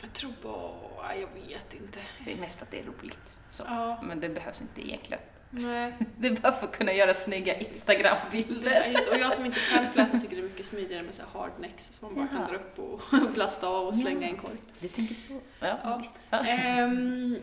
Jag 0.00 0.12
tror 0.12 0.32
bara, 0.42 1.16
jag 1.16 1.28
vet 1.48 1.74
inte. 1.74 1.98
Det 2.24 2.32
är 2.32 2.36
mest 2.36 2.62
att 2.62 2.70
det 2.70 2.80
är 2.80 2.84
roligt. 2.84 3.36
Så. 3.52 3.62
Ja, 3.66 4.02
Men 4.02 4.20
det 4.20 4.28
behövs 4.28 4.60
inte 4.62 4.86
egentligen. 4.88 5.22
Nej. 5.50 5.92
Det 6.18 6.26
är 6.28 6.32
bara 6.36 6.52
för 6.52 6.66
att 6.66 6.72
kunna 6.76 6.92
göra 6.92 7.14
snygga 7.14 7.54
Ja, 7.60 7.66
Instagram-bilder. 7.68 8.86
just, 8.86 9.04
det. 9.04 9.10
och 9.10 9.16
jag 9.18 9.32
som 9.32 9.44
inte 9.46 9.58
kan 9.74 9.92
fläta 9.92 10.20
tycker 10.20 10.36
det 10.36 10.42
är 10.42 10.48
mycket 10.48 10.66
smidigare 10.66 11.02
med 11.02 11.14
så 11.14 11.22
här 11.22 11.40
hardnecks 11.40 11.92
som 11.92 12.08
man 12.08 12.14
bara 12.14 12.28
Jaha. 12.38 12.46
kan 12.46 12.54
dra 12.54 12.56
upp 12.64 12.78
och 12.78 13.30
blasta 13.34 13.68
av 13.68 13.86
och 13.86 13.94
slänga 13.94 14.26
i 14.26 14.30
en 14.30 14.36
korg. 14.36 14.56
Du 14.80 14.88
tänker 14.88 15.14
så? 15.14 15.40
Ja, 15.60 15.78
Ja. 15.82 16.02
Ja. 16.30 16.38
Ehm, 16.46 17.36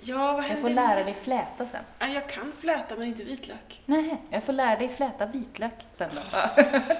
ja, 0.00 0.16
vad 0.32 0.34
Jag 0.44 0.48
hände? 0.48 0.62
får 0.62 0.70
lära 0.70 1.04
dig 1.04 1.14
fläta 1.14 1.66
sen. 1.66 1.84
Ja, 1.98 2.06
jag 2.06 2.28
kan 2.28 2.52
fläta 2.58 2.96
men 2.96 3.06
inte 3.08 3.24
vitlök. 3.24 3.82
Nej, 3.86 4.16
jag 4.30 4.44
får 4.44 4.52
lära 4.52 4.78
dig 4.78 4.88
fläta 4.88 5.26
vitlök 5.26 5.74
sen 5.92 6.10
då. 6.14 6.20
Ja. 6.32 6.50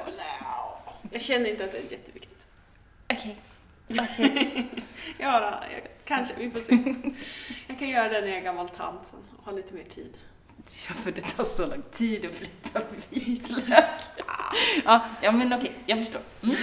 Jag 1.11 1.23
känner 1.23 1.51
inte 1.51 1.65
att 1.65 1.73
det 1.73 1.79
är 1.79 1.93
jätteviktigt. 1.93 2.49
Okej. 3.13 3.37
Okej. 3.91 4.69
Ja, 5.19 5.41
då, 5.41 5.47
jag, 5.75 5.83
kanske, 6.05 6.35
vi 6.39 6.51
får 6.51 6.59
se. 6.59 6.95
Jag 7.67 7.79
kan 7.79 7.89
göra 7.89 8.09
det 8.09 8.21
när 8.21 8.29
jag 8.29 8.37
är 8.37 8.41
gammal 8.43 8.69
tant 8.69 9.05
sen 9.05 9.19
och 9.39 9.45
har 9.45 9.53
lite 9.53 9.75
mer 9.75 9.85
tid. 9.85 10.17
Ja, 10.89 10.95
för 10.95 11.13
det 11.13 11.21
tar 11.21 11.45
så 11.45 11.67
lång 11.67 11.83
tid 11.93 12.25
att 12.27 12.35
flytta 12.35 12.81
vitlök. 13.11 13.85
Ja, 14.85 15.05
ja 15.23 15.33
men 15.33 15.53
okej, 15.53 15.73
jag 15.87 15.99
förstår. 15.99 16.21
Mm. 16.43 16.57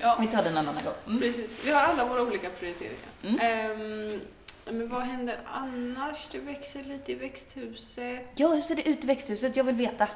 Ja, 0.00 0.16
Vi 0.20 0.26
tar 0.26 0.42
den 0.42 0.56
en 0.56 0.68
annan 0.68 0.84
gång. 0.84 0.94
Mm. 1.06 1.20
precis. 1.20 1.60
Vi 1.64 1.70
har 1.70 1.80
alla 1.82 2.04
våra 2.04 2.22
olika 2.22 2.50
prioriteringar. 2.50 3.08
Mm. 3.22 3.38
Ehm, 3.40 4.20
men 4.64 4.88
vad 4.88 5.02
händer 5.02 5.38
annars? 5.52 6.28
Det 6.32 6.38
växer 6.38 6.82
lite 6.82 7.12
i 7.12 7.14
växthuset. 7.14 8.22
Ja, 8.34 8.48
hur 8.48 8.60
ser 8.60 8.74
det 8.74 8.88
ut 8.88 9.04
i 9.04 9.06
växthuset? 9.06 9.56
Jag 9.56 9.64
vill 9.64 9.74
veta. 9.74 10.08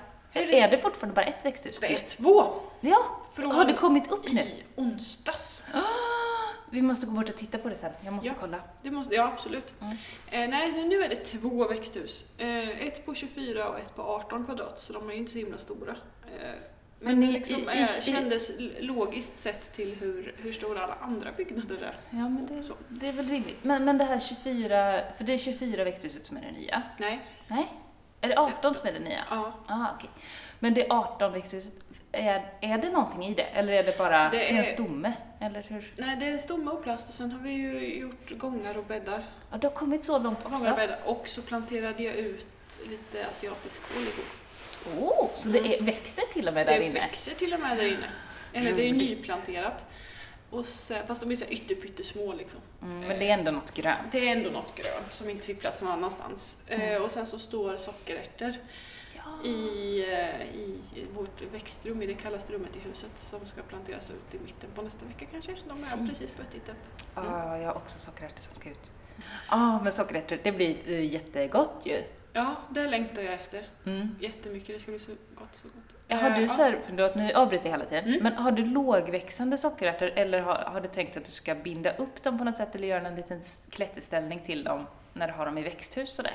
Är 0.43 0.47
det- 0.47 0.61
Är 0.61 0.71
det 0.71 0.79
fortfarande 0.79 1.15
bara 1.15 1.25
ett 1.27 1.45
växthus? 1.45 1.79
Det 1.81 1.87
är 1.95 1.99
två! 2.01 2.45
Ja, 2.81 3.23
Från 3.35 3.51
har 3.51 3.65
det 3.65 3.73
kommit 3.73 4.11
upp 4.13 4.33
nu? 4.33 4.41
i 4.41 4.63
onsdags. 4.77 5.63
Vi 6.71 6.83
måste 6.83 7.07
gå 7.07 7.13
bort 7.13 7.29
och 7.29 7.37
titta 7.37 7.59
på 7.59 7.69
det 7.69 7.75
sen. 7.77 7.93
Jag 8.05 8.13
måste 8.15 8.29
Ja. 8.29 8.35
kolla. 8.41 8.61
Det 8.83 8.91
måste, 8.91 9.15
ja, 9.15 9.25
absolut. 9.33 9.75
Mm. 9.81 9.93
Eh, 10.31 10.49
nej, 10.59 10.85
nu 10.85 11.03
är 11.03 11.09
det 11.09 11.17
två 11.17 11.69
växthus. 11.69 12.25
Eh, 12.39 12.87
ett 12.87 13.07
på 13.07 13.15
24 13.15 13.69
och 13.69 13.79
ett 13.79 13.95
på 13.97 14.03
18 14.03 14.45
kvadrat, 14.45 14.79
så 14.81 14.93
de 14.93 15.09
är 15.09 15.13
ju 15.13 15.19
inte 15.19 15.33
så 15.33 15.39
himla 15.39 15.59
stora. 15.59 15.91
Eh, 15.91 15.97
men 16.41 16.57
Men 17.01 17.21
det 17.21 17.27
i- 17.27 17.33
liksom, 17.33 17.57
i- 17.71 17.81
eh, 17.83 17.89
kändes 18.01 18.51
logiskt 18.81 19.39
sett 19.39 19.73
till 19.73 19.95
hur, 19.95 20.35
hur 20.39 20.53
stora 20.53 20.83
alla 20.85 20.95
andra 21.01 21.33
byggnader 21.37 21.77
är. 21.77 21.97
Ja, 22.11 22.29
men 22.29 22.47
det, 22.47 22.63
Så. 22.63 22.73
det 22.89 23.09
är 23.09 23.13
väl 23.13 23.29
rimligt. 23.29 23.59
Men, 23.65 23.85
men 23.85 23.99
det 23.99 24.05
här 24.05 24.19
24, 24.19 25.01
för 25.17 25.25
det 25.25 25.33
är 25.35 25.39
24 25.39 25.85
växthuset 25.85 26.27
som 26.27 26.37
är 26.37 26.41
det 26.41 26.53
nya? 26.53 26.83
Nej, 26.99 27.21
Nej? 27.47 27.73
Är 28.21 28.29
det 28.29 28.39
18 28.39 28.75
som 28.75 28.89
är 28.89 28.93
det 28.93 28.99
nya? 28.99 29.25
ja. 29.31 29.53
Ah, 29.67 29.87
okej. 29.97 30.11
Men 30.59 30.75
det 30.75 30.87
är 30.87 30.93
18 30.93 31.33
växthuset. 31.33 31.73
är, 32.13 32.53
är 32.61 32.79
det 32.79 32.91
någonting 32.91 33.25
i 33.27 33.35
det? 33.35 33.43
Eller 33.43 33.73
är 33.73 33.85
det 33.85 33.99
bara 33.99 34.29
Det 34.31 34.51
en 34.51 34.57
är- 34.59 34.63
stomme? 34.63 35.13
Eller 35.41 35.63
hur? 35.69 35.93
Nej, 35.97 36.17
det 36.17 36.27
är 36.27 36.33
en 36.33 36.39
stomme 36.39 36.71
och 36.71 36.83
plast 36.83 37.09
och 37.09 37.15
sen 37.15 37.33
har 37.33 37.39
vi 37.41 37.51
ju 37.51 37.95
gjort 38.01 38.31
gångar 38.39 38.79
och 38.79 38.85
bäddar. 38.85 39.23
Ja, 39.51 39.57
det 39.57 39.67
har 39.67 39.75
kommit 39.75 40.05
så 40.05 40.19
långt 40.19 40.43
Gångar 40.43 40.57
och, 40.57 40.63
också. 40.63 40.77
bäddar. 40.77 40.99
och 41.05 41.29
så 41.29 41.43
planterade 41.43 42.03
jag 42.03 42.15
ut 42.15 42.47
lite 42.91 43.27
asiatisk 43.31 43.83
igår. 43.97 45.03
Oh, 45.09 45.29
så 45.35 45.49
det 45.49 45.59
är, 45.59 45.83
växer 45.83 46.23
till 46.33 46.49
och 46.49 46.55
med 46.55 46.67
där 46.67 46.79
det 46.79 46.85
inne? 46.85 46.95
växer 47.01 47.35
till 47.35 47.55
och 47.55 47.61
med 47.61 47.77
där 47.77 47.87
inne. 47.87 48.09
Eller 48.53 48.73
det 48.75 48.89
är 48.89 48.93
nyplanterat. 48.93 49.85
Och 50.51 50.67
sen, 50.67 51.07
fast 51.07 51.21
de 51.21 51.31
är 51.31 51.37
så 51.37 51.45
ytterpyttesmå 51.45 52.33
liksom. 52.33 52.61
Mm, 52.83 53.01
men 53.01 53.19
det 53.19 53.29
är 53.31 53.35
ändå 53.39 53.51
något 53.51 53.75
grönt. 53.75 54.13
Det 54.13 54.29
är 54.29 54.37
ändå 54.37 54.51
något 54.51 54.75
grönt 54.75 55.13
som 55.13 55.31
inte 55.31 55.47
fick 55.47 55.61
plats 55.61 55.83
någon 55.83 55.93
annanstans. 55.93 56.59
Mm. 56.67 56.93
Eh, 56.95 57.03
och 57.03 57.11
sen 57.11 57.27
så 57.27 57.39
står 57.39 57.77
sockerärtor 57.77 58.53
Ja. 59.17 59.49
i, 59.49 60.01
eh, 60.13 60.43
i 60.57 60.79
vårt 61.15 61.43
växtrum, 61.53 62.03
i 62.03 62.07
det 62.07 62.15
kallaste 62.15 62.53
rummet 62.53 62.77
i 62.77 62.89
huset 62.89 63.11
som 63.17 63.47
ska 63.47 63.63
planteras 63.63 64.11
ut 64.11 64.35
i 64.35 64.39
mitten 64.45 64.71
på 64.75 64.83
nästa 64.83 65.07
vecka 65.07 65.27
kanske. 65.33 65.57
De 65.69 65.83
har 65.83 65.97
Fint. 65.97 66.09
precis 66.09 66.37
börjat 66.37 66.53
titta 66.53 66.73
upp. 66.73 66.79
Ja, 67.15 67.59
jag 67.59 67.67
har 67.69 67.75
också 67.77 67.99
sockerärtor 67.99 68.41
som 68.41 68.55
ska 68.55 68.71
ut. 68.71 68.93
Ja, 69.51 69.83
men 69.83 69.93
sockerärtor, 69.93 70.39
det 70.43 70.53
blir 70.53 70.89
jättegott 71.01 71.81
ju. 71.85 72.03
Ja, 72.39 72.57
det 72.71 72.87
längtar 72.87 73.23
jag 73.23 73.35
efter. 73.35 73.63
Mm. 73.87 74.17
Jättemycket, 74.21 74.69
det 74.69 74.81
ska 74.81 74.91
bli 74.91 74.99
så 75.01 75.11
gott, 75.35 75.49
så 75.55 75.69
gott. 75.69 76.21
Har 76.21 76.31
du 76.31 76.49
så 76.49 76.63
här, 76.63 76.79
förlåt 76.87 77.15
nu 77.15 77.33
avbryter 77.33 77.65
jag 77.67 77.73
hela 77.73 77.85
tiden, 77.85 78.05
Mm. 78.05 78.23
men 78.23 78.33
har 78.33 78.53
du 78.53 78.65
lågväxande 78.65 79.59
sockerärtor 79.59 80.07
eller 80.17 80.41
har, 80.41 80.55
har 80.55 80.81
du 80.81 80.89
tänkt 80.89 81.17
att 81.17 81.25
du 81.25 81.31
ska 81.31 81.55
binda 81.55 81.97
upp 81.97 82.23
dem 82.23 82.39
på 82.39 82.45
något 82.45 82.57
sätt 82.57 82.75
eller 82.75 82.89
göra 82.89 83.09
en 83.09 83.15
liten 83.15 83.41
klätterställning 83.71 84.41
till 84.47 84.65
dem 84.65 84.87
när 85.13 85.27
du 85.29 85.33
har 85.35 85.47
dem 85.47 85.59
i 85.59 85.63
växthus 85.63 86.17
det? 86.17 86.31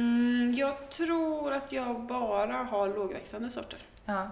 Mm, 0.00 0.54
jag 0.54 0.90
tror 0.90 1.52
att 1.52 1.72
jag 1.72 2.00
bara 2.00 2.56
har 2.56 2.88
lågväxande 2.88 3.50
sorter. 3.50 3.78
Ja. 4.04 4.30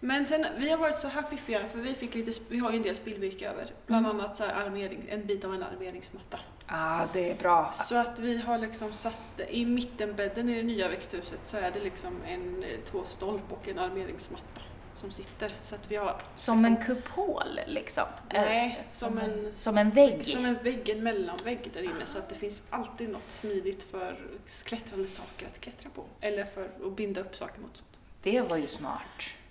Men 0.00 0.26
sen, 0.26 0.46
vi 0.58 0.70
har 0.70 0.78
varit 0.78 0.98
så 0.98 1.08
här 1.08 1.22
fiffiga, 1.22 1.60
för 1.72 1.78
vi, 1.78 1.94
fick 1.94 2.14
lite, 2.14 2.40
vi 2.48 2.58
har 2.58 2.70
ju 2.70 2.76
en 2.76 2.82
del 2.82 2.94
spillvirke 2.94 3.48
över. 3.50 3.64
Bland 3.86 4.06
Mm. 4.06 4.20
annat 4.20 4.36
så 4.36 4.44
armering, 4.44 5.04
en 5.08 5.26
bit 5.26 5.44
av 5.44 5.54
en 5.54 5.62
armeringsmatta. 5.62 6.38
Ah, 6.74 7.06
det 7.12 7.30
är 7.30 7.34
bra. 7.34 7.70
Så 7.72 7.96
att 7.96 8.18
vi 8.18 8.36
har 8.42 8.58
liksom 8.58 8.92
satt, 8.92 9.18
i 9.48 9.66
mittenbädden 9.66 10.48
i 10.48 10.54
det 10.54 10.62
nya 10.62 10.88
växthuset 10.88 11.40
så 11.46 11.56
är 11.56 11.70
det 11.70 11.80
liksom 11.80 12.22
en 12.26 12.62
eh, 12.62 12.68
två 12.84 13.04
stolp 13.04 13.52
och 13.52 13.68
en 13.68 13.78
armeringsmatta 13.78 14.60
som 14.94 15.10
sitter. 15.10 15.52
Så 15.62 15.74
att 15.74 15.90
vi 15.90 15.96
har 15.96 16.22
Som 16.36 16.56
liksom- 16.56 16.76
en 16.76 16.84
kupol 16.84 17.60
liksom? 17.66 18.04
Nej, 18.32 18.78
Eh, 18.86 18.90
som 18.92 19.18
en- 19.18 19.52
Som 19.54 19.78
en 19.78 19.90
vägg? 19.90 20.24
som 20.24 20.44
en 20.44 20.54
vägg, 20.54 20.88
en 20.88 21.02
mellanvägg 21.02 21.70
där 21.74 21.82
inne 21.82 22.06
så 22.06 22.18
att 22.18 22.28
det 22.28 22.34
finns 22.34 22.62
alltid 22.70 23.08
något 23.10 23.30
smidigt 23.30 23.82
för 23.82 24.18
klättrande 24.64 25.08
saker 25.08 25.46
att 25.46 25.60
klättra 25.60 25.90
på. 25.94 26.04
Eller 26.20 26.44
för 26.44 26.64
att 26.86 26.96
binda 26.96 27.20
upp 27.20 27.36
saker 27.36 27.60
mot 27.60 27.76
sånt. 27.76 27.98
Det 28.22 28.40
var 28.40 28.56
ju 28.56 28.66
smart. 28.66 29.00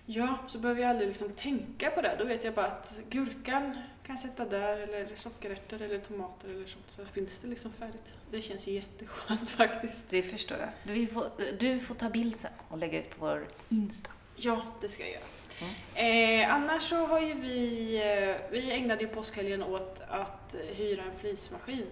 Ja, 0.05 0.37
så 0.47 0.57
behöver 0.59 0.81
jag 0.81 0.89
aldrig 0.89 1.07
liksom 1.07 1.29
tänka 1.29 1.89
på 1.89 2.01
det. 2.01 2.15
Då 2.19 2.25
vet 2.25 2.43
jag 2.43 2.53
bara 2.53 2.65
att 2.67 2.99
gurkan 3.09 3.77
kan 4.05 4.15
jag 4.15 4.19
sätta 4.19 4.45
där, 4.45 4.77
eller 4.77 5.15
sockerärtor 5.15 5.81
eller 5.81 5.99
tomater 5.99 6.49
eller 6.49 6.65
sånt. 6.65 6.85
Så 6.87 7.05
finns 7.05 7.39
det 7.39 7.47
liksom 7.47 7.71
färdigt. 7.71 8.13
Det 8.31 8.41
känns 8.41 8.67
jätteskönt 8.67 9.49
faktiskt. 9.59 10.05
Det 10.09 10.23
förstår 10.23 10.57
jag. 10.57 10.95
Du 10.95 11.07
får, 11.07 11.25
du 11.59 11.79
får 11.79 11.95
ta 11.95 12.09
bild 12.09 12.35
sen 12.41 12.51
och 12.69 12.77
lägga 12.77 12.99
ut 12.99 13.09
på 13.09 13.25
vår 13.25 13.47
Insta. 13.69 14.11
Ja, 14.35 14.65
det 14.81 14.89
ska 14.89 15.03
jag 15.03 15.11
göra. 15.11 15.23
Mm. 15.61 16.41
Eh, 16.41 16.55
annars 16.55 16.83
så 16.83 16.95
har 16.95 17.19
ju 17.19 17.33
vi, 17.33 17.95
eh, 17.95 18.51
vi 18.51 18.71
ägnade 18.71 19.01
ju 19.01 19.07
påskhelgen 19.07 19.63
åt 19.63 20.01
att 20.07 20.55
eh, 20.55 20.61
hyra 20.75 21.03
en 21.03 21.19
flismaskin 21.19 21.85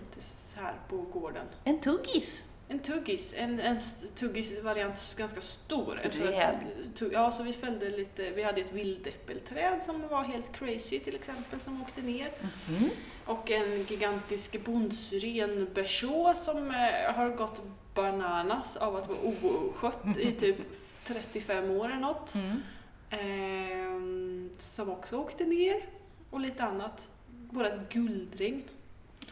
här 0.55 0.73
på 0.89 0.97
gården. 0.97 1.45
En 1.63 1.79
tuggis! 1.79 2.45
En 2.71 2.79
tuggis, 2.79 3.33
en, 3.37 3.59
en 3.59 3.79
tuggis-variant 4.15 5.15
ganska 5.17 5.41
stor. 5.41 5.99
En 6.03 6.11
sån 6.11 6.25
här 6.27 6.31
Rejäl. 6.33 6.55
tu- 6.95 7.09
Ja, 7.13 7.31
så 7.31 7.43
vi 7.43 7.53
fällde 7.53 7.89
lite, 7.89 8.29
vi 8.31 8.43
hade 8.43 8.61
ett 8.61 8.71
vildäppelträd 8.73 9.83
som 9.83 10.07
var 10.07 10.23
helt 10.23 10.51
crazy 10.51 10.99
till 10.99 11.15
exempel 11.15 11.59
som 11.59 11.81
åkte 11.81 12.01
ner. 12.01 12.31
Mhm. 12.69 12.89
Och 13.25 13.51
en 13.51 13.83
gigantisk 13.83 14.63
bondsyren 14.65 15.67
berså 15.73 16.33
som 16.35 16.57
eh, 16.71 17.13
har 17.15 17.29
gått 17.29 17.61
bananas 17.95 18.77
av 18.77 18.95
att 18.95 19.07
vara 19.09 19.19
oskött 19.19 20.17
i 20.19 20.31
typ 20.39 20.57
35 21.03 21.71
år 21.71 21.85
eller 21.85 21.99
något. 22.01 22.35
Mm. 22.35 22.61
Ehm, 23.09 24.49
som 24.57 24.89
också 24.89 25.17
åkte 25.17 25.45
ner. 25.45 25.85
Och 26.29 26.39
lite 26.39 26.63
annat. 26.63 27.07
Vårat 27.49 27.73
guldregn. 27.89 28.63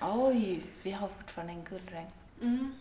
Oj, 0.01 0.60
vi 0.84 0.91
har 0.91 1.08
fortfarande 1.08 1.53
en 1.53 1.63
guldregn. 1.63 2.08
Mm. 2.41 2.74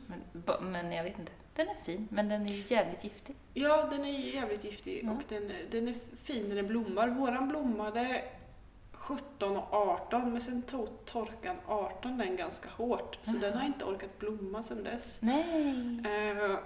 Men, 0.46 0.72
men 0.72 0.92
jag 0.92 1.04
vet 1.04 1.18
inte. 1.18 1.32
Den 1.54 1.68
är 1.68 1.74
fin, 1.84 2.08
men 2.10 2.28
den 2.28 2.42
är 2.42 2.48
ju 2.54 2.64
jävligt 2.68 3.04
giftig. 3.04 3.36
Ja, 3.54 3.88
den 3.90 4.04
är 4.04 4.18
jävligt 4.18 4.64
giftig 4.64 5.00
Ja. 5.04 5.10
och 5.12 5.22
den, 5.28 5.52
den 5.70 5.88
är 5.88 5.94
fin 6.24 6.48
när 6.48 6.56
den 6.56 6.66
blommar. 6.66 7.08
Våran 7.08 7.48
blommade 7.48 8.22
17 8.92 9.56
och 9.56 9.72
18 9.74 10.32
men 10.32 10.40
sen 10.40 10.62
tog 10.62 11.04
torkan 11.04 11.56
18 11.66 12.18
den 12.18 12.36
ganska 12.36 12.68
hårt. 12.68 13.18
Så 13.22 13.30
Jaha. 13.30 13.40
den 13.40 13.58
har 13.58 13.66
inte 13.66 13.84
orkat 13.84 14.18
blomma 14.18 14.62
sen 14.62 14.84
dess. 14.84 15.18
Nej. 15.22 16.00
Eh, 16.04 16.58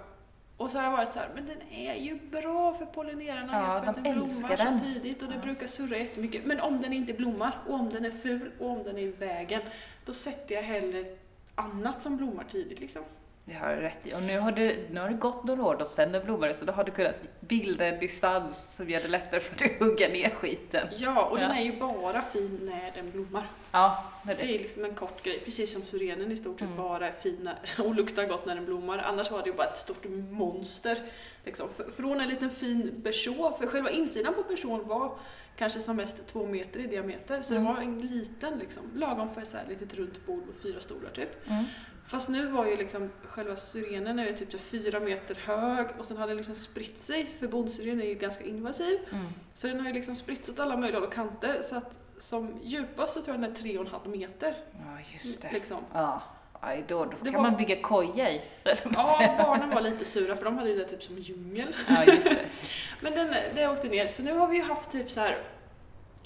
och 0.57 0.71
så 0.71 0.77
har 0.77 0.83
jag 0.85 0.91
varit 0.91 1.13
så 1.13 1.19
här, 1.19 1.29
men 1.35 1.45
den 1.45 1.61
är 1.71 1.95
ju 1.95 2.19
bra 2.31 2.73
för 2.73 2.85
pollinerarna 2.85 3.53
Ja, 3.53 3.65
just 3.65 3.79
för 3.79 3.87
att 3.87 3.95
de 3.95 4.03
den 4.03 4.21
älskar 4.23 4.47
blommar 4.55 4.65
den. 4.71 4.79
så 4.79 4.85
tidigt 4.85 5.21
och 5.21 5.27
det 5.27 5.35
Ja. 5.35 5.41
brukar 5.41 5.67
surra 5.67 5.97
jättemycket. 5.97 6.45
Men 6.45 6.59
om 6.59 6.81
den 6.81 6.93
inte 6.93 7.13
blommar 7.13 7.57
och 7.67 7.73
om 7.73 7.89
den 7.89 8.05
är 8.05 8.11
ful 8.11 8.51
och 8.59 8.69
om 8.69 8.83
den 8.83 8.97
är 8.97 9.01
i 9.01 9.11
vägen, 9.11 9.61
då 10.05 10.13
sätter 10.13 10.55
jag 10.55 10.61
hellre 10.63 11.15
annat 11.55 12.01
som 12.01 12.17
blommar 12.17 12.43
tidigt 12.43 12.79
liksom. 12.79 13.03
Det 13.45 13.53
har 13.53 13.75
du 13.75 13.81
rätt 13.81 13.97
i. 14.07 14.13
Och 14.13 14.23
nu 14.23 14.39
har, 14.39 14.51
det, 14.51 14.77
nu 14.91 14.99
har 14.99 15.09
det 15.09 15.15
gått 15.15 15.43
några 15.43 15.63
år 15.63 15.75
då 15.79 15.85
sen 15.85 16.11
den 16.11 16.25
blommade, 16.25 16.53
så 16.53 16.65
då 16.65 16.73
har 16.73 16.83
du 16.83 16.91
kunnat 16.91 17.15
bilda 17.39 17.85
en 17.85 17.99
distans 17.99 18.75
som 18.75 18.89
gör 18.89 19.01
det 19.01 19.07
lättare 19.07 19.39
för 19.39 19.55
dig 19.57 19.73
att 19.73 19.79
hugga 19.87 20.07
ner 20.07 20.29
skiten. 20.29 20.87
Ja, 20.97 21.25
och 21.25 21.39
den 21.39 21.49
Ja. 21.49 21.55
är 21.57 21.63
ju 21.63 21.79
bara 21.79 22.21
fin 22.21 22.59
när 22.61 22.91
den 22.95 23.11
blommar. 23.11 23.47
Ja, 23.71 24.03
det 24.25 24.31
är 24.31 24.35
Det 24.37 24.43
det. 24.43 24.55
är 24.55 24.59
liksom 24.59 24.85
en 24.85 24.95
kort 24.95 25.23
grej, 25.23 25.41
precis 25.45 25.73
som 25.73 25.81
syrenen 25.81 26.31
i 26.31 26.35
stort 26.37 26.59
sett 26.59 26.67
Mm. 26.67 26.77
bara 26.81 27.07
är 27.07 27.11
fin 27.11 27.49
och 27.79 27.95
luktar 27.95 28.25
gott 28.25 28.45
när 28.45 28.55
den 28.55 28.65
blommar. 28.65 28.97
Annars 28.97 29.31
var 29.31 29.43
det 29.43 29.49
ju 29.49 29.55
bara 29.55 29.67
ett 29.67 29.77
stort 29.77 30.05
monster. 30.31 30.97
Liksom. 31.45 31.67
Från 31.95 32.19
en 32.21 32.29
liten 32.29 32.49
fin 32.49 32.91
berså, 32.95 33.53
för 33.59 33.67
själva 33.67 33.89
insidan 33.91 34.33
på 34.33 34.43
bersån 34.43 34.87
var 34.87 35.17
kanske 35.57 35.79
som 35.79 35.95
mest 35.95 36.27
två 36.27 36.45
meter 36.45 36.79
i 36.79 36.87
diameter. 36.87 37.41
Så 37.41 37.53
Mm. 37.55 37.63
det 37.67 37.73
var 37.73 37.81
en 37.81 37.99
liten, 38.01 38.59
liksom, 38.59 38.83
lagom 38.95 39.33
för 39.33 39.41
ett 39.41 39.55
litet 39.69 39.93
runt 39.93 40.25
bord 40.25 40.43
och 40.49 40.55
fyra 40.63 40.79
stolar 40.79 41.09
typ. 41.09 41.47
Mm. 41.49 41.63
Fast 42.07 42.29
nu 42.29 42.45
var 42.47 42.65
ju 42.65 42.75
liksom 42.75 43.09
själva 43.23 43.55
syrenen 43.55 44.19
är 44.19 44.33
typ 44.33 44.61
fyra 44.61 44.99
meter 44.99 45.35
hög 45.35 45.87
och 45.99 46.05
sen 46.05 46.17
har 46.17 46.27
den 46.27 46.37
liksom 46.37 46.55
spritt 46.55 46.99
sig, 46.99 47.35
för 47.39 47.47
bondsyren 47.47 48.01
är 48.01 48.05
ju 48.05 48.13
ganska 48.15 48.43
invasiv. 48.43 48.99
Mm. 49.11 49.25
Så 49.53 49.67
den 49.67 49.79
har 49.79 49.87
ju 49.87 49.93
liksom 49.93 50.15
spritts 50.15 50.49
åt 50.49 50.59
alla 50.59 50.77
möjliga 50.77 50.99
håll 50.99 51.07
och 51.07 51.13
kanter 51.13 51.61
så 51.63 51.75
att 51.75 51.99
som 52.17 52.59
djupast 52.63 53.13
så 53.13 53.21
tror 53.21 53.35
jag 53.35 53.41
den 53.43 53.51
är 53.51 53.55
tre 53.55 53.77
och 53.77 53.85
en 53.85 53.91
halv 53.91 54.07
meter. 54.09 54.55
Ja, 54.73 54.99
just 55.13 55.41
det. 55.41 55.51
Liksom. 55.51 55.77
Ja, 55.93 56.23
Aj, 56.63 56.83
då, 56.87 57.05
då 57.05 57.11
kan 57.25 57.33
var- 57.33 57.41
man 57.41 57.57
bygga 57.57 57.81
koja 57.81 58.29
i. 58.31 58.41
Ja, 58.93 59.35
barnen 59.37 59.69
var 59.69 59.81
lite 59.81 60.05
sura 60.05 60.35
för 60.35 60.45
de 60.45 60.57
hade 60.57 60.69
ju 60.69 60.77
det 60.77 60.83
typ 60.83 61.03
som 61.03 61.15
en 61.15 61.21
djungel. 61.21 61.75
ja, 61.89 62.03
just 62.03 62.29
det. 62.29 62.45
Men 63.01 63.13
den, 63.13 63.35
det 63.55 63.67
åkte 63.67 63.87
ner, 63.87 64.07
så 64.07 64.23
nu 64.23 64.33
har 64.37 64.47
vi 64.47 64.55
ju 64.55 64.63
haft 64.63 64.91
typ 64.91 65.11
så 65.11 65.19
här. 65.19 65.43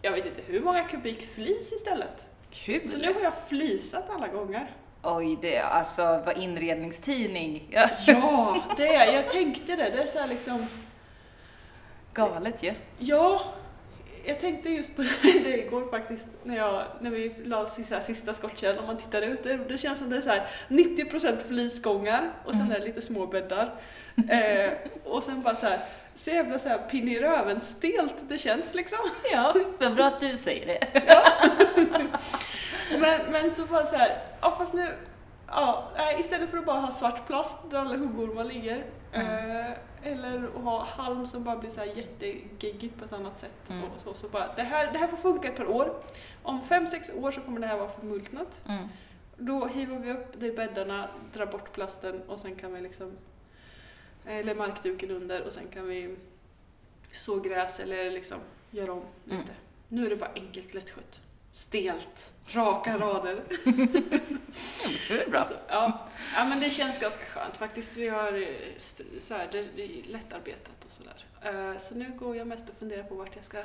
jag 0.01 0.11
vet 0.11 0.25
inte 0.25 0.41
hur 0.45 0.59
många 0.61 0.83
kubik 0.83 1.21
flis 1.35 1.71
istället. 1.73 2.27
Kul! 2.51 2.87
Så 2.87 2.97
nu 2.97 3.13
har 3.13 3.21
jag 3.21 3.33
flisat 3.47 4.09
alla 4.09 4.27
gånger. 4.27 4.71
Oj, 5.05 5.37
det 5.41 5.55
är 5.55 5.63
alltså, 5.63 6.03
vad 6.25 6.37
inredningstidning. 6.37 7.67
Ja. 7.71 7.89
Ja, 8.07 8.61
det 8.77 8.93
jag 8.93 9.29
tänkte 9.29 9.75
det. 9.75 9.89
Det 9.89 10.01
är 10.03 10.07
så 10.07 10.19
här 10.19 10.27
liksom, 10.27 10.67
Galet 12.13 12.63
ju. 12.63 12.73
ja, 12.99 13.41
jag 14.25 14.39
tänkte 14.39 14.69
just 14.69 14.95
på 14.95 15.01
det 15.23 15.65
igår 15.65 15.91
faktiskt 15.91 16.27
när, 16.43 16.57
jag, 16.57 16.83
när 16.99 17.09
vi 17.11 17.33
la 17.45 17.65
sista, 17.65 18.01
sista 18.01 18.33
skottkärran 18.33 18.79
och 18.79 18.85
man 18.87 18.97
tittar 18.97 19.21
ut. 19.21 19.43
Det, 19.43 19.55
det 19.57 19.77
känns 19.77 19.99
som 19.99 20.09
det 20.09 20.17
är 20.17 20.21
så 20.21 20.29
här 20.29 20.47
90% 20.67 21.47
flisgångar 21.47 22.31
och 22.45 22.51
sen 22.51 22.61
Mm. 22.61 22.71
är 22.75 22.79
det 22.79 22.85
lite 22.85 23.01
små 23.01 23.27
bäddar. 23.27 23.73
Eh, 24.29 24.71
och 25.03 25.23
sen 25.23 25.41
bara 25.41 25.55
så 25.55 25.65
här, 25.65 25.79
så 26.15 26.29
jävla 26.29 26.59
så 26.59 26.69
här 26.69 26.77
pinn 26.77 27.07
i 27.07 27.19
röven 27.19 27.61
stelt 27.61 28.15
det 28.29 28.37
känns 28.37 28.73
liksom. 28.73 28.97
Ja, 29.31 29.55
vad 29.79 29.95
bra 29.95 30.05
att 30.05 30.19
du 30.19 30.37
säger 30.37 30.65
det. 30.65 31.03
Men, 32.99 33.31
men 33.31 33.55
så 33.55 33.65
bara 33.65 33.85
så 33.85 33.95
här, 33.95 34.17
ja 34.41 34.51
fast 34.57 34.73
nu, 34.73 34.87
ja, 35.47 35.91
istället 36.19 36.49
för 36.49 36.57
att 36.57 36.65
bara 36.65 36.79
ha 36.79 36.91
svart 36.91 37.27
plast 37.27 37.57
där 37.69 37.77
alla 37.79 37.95
huggormar 37.95 38.43
ligger, 38.43 38.85
Mm. 39.13 39.27
eh, 39.59 39.71
eller 40.03 40.43
att 40.57 40.63
ha 40.63 40.83
halm 40.85 41.27
som 41.27 41.43
bara 41.43 41.55
blir 41.57 41.69
så 41.69 41.79
här 41.79 41.87
jättegeggigt 41.87 42.97
på 42.99 43.05
ett 43.05 43.13
annat 43.13 43.37
sätt. 43.37 43.69
Mm. 43.69 43.83
Och 43.83 43.99
så, 43.99 44.13
så 44.13 44.27
bara, 44.27 44.47
det, 44.55 44.61
här, 44.61 44.91
det 44.91 44.97
här 44.99 45.07
får 45.07 45.17
funka 45.17 45.47
ett 45.47 45.55
par 45.57 45.69
år. 45.69 45.93
Om 46.43 46.61
fem 46.61 46.87
sex 46.87 47.11
år 47.21 47.31
så 47.31 47.41
kommer 47.41 47.59
det 47.59 47.67
här 47.67 47.77
vara 47.77 47.89
förmultnat. 47.89 48.61
Mm. 48.67 48.87
Då 49.37 49.65
hivar 49.67 49.97
vi 49.97 50.11
upp 50.11 50.33
det 50.39 50.45
i 50.45 50.51
bäddarna, 50.51 51.07
drar 51.33 51.45
bort 51.45 51.71
plasten 51.73 52.21
och 52.27 52.39
sen 52.39 52.55
kan 52.55 52.73
vi 52.73 52.81
liksom, 52.81 53.17
eller 54.27 54.55
markduken 54.55 55.11
under 55.11 55.43
och 55.43 55.53
sen 55.53 55.67
kan 55.67 55.87
vi 55.87 56.15
så 57.11 57.39
gräs 57.39 57.79
eller 57.79 58.11
liksom 58.11 58.37
göra 58.71 58.91
om 58.93 59.03
lite. 59.23 59.35
Mm. 59.41 59.55
Nu 59.89 60.05
är 60.05 60.09
det 60.09 60.15
bara 60.15 60.31
enkelt 60.35 60.73
lättskött. 60.73 61.21
stelt, 61.51 62.33
raka 62.47 62.97
rader. 62.97 63.43
Det 65.09 65.21
är 65.23 65.29
bra. 65.29 65.43
Så, 65.43 65.53
ja. 65.67 66.07
ja, 66.35 66.45
men 66.45 66.59
det 66.59 66.69
känns 66.69 66.99
ganska 66.99 67.25
skönt 67.25 67.57
faktiskt. 67.57 67.97
Vi 67.97 68.07
har 68.09 68.33
eh, 68.41 68.47
så 69.19 69.33
här, 69.33 69.49
det 69.51 69.83
är 69.83 70.03
lättarbetat 70.11 70.85
och 70.85 70.91
sådär. 70.91 71.25
Eh, 71.41 71.77
Så 71.77 71.95
nu 71.95 72.11
går 72.19 72.35
jag 72.35 72.47
mest 72.47 72.69
och 72.69 72.75
funderar 72.75 73.03
på 73.03 73.15
vart 73.15 73.35
jag 73.35 73.45
ska, 73.45 73.57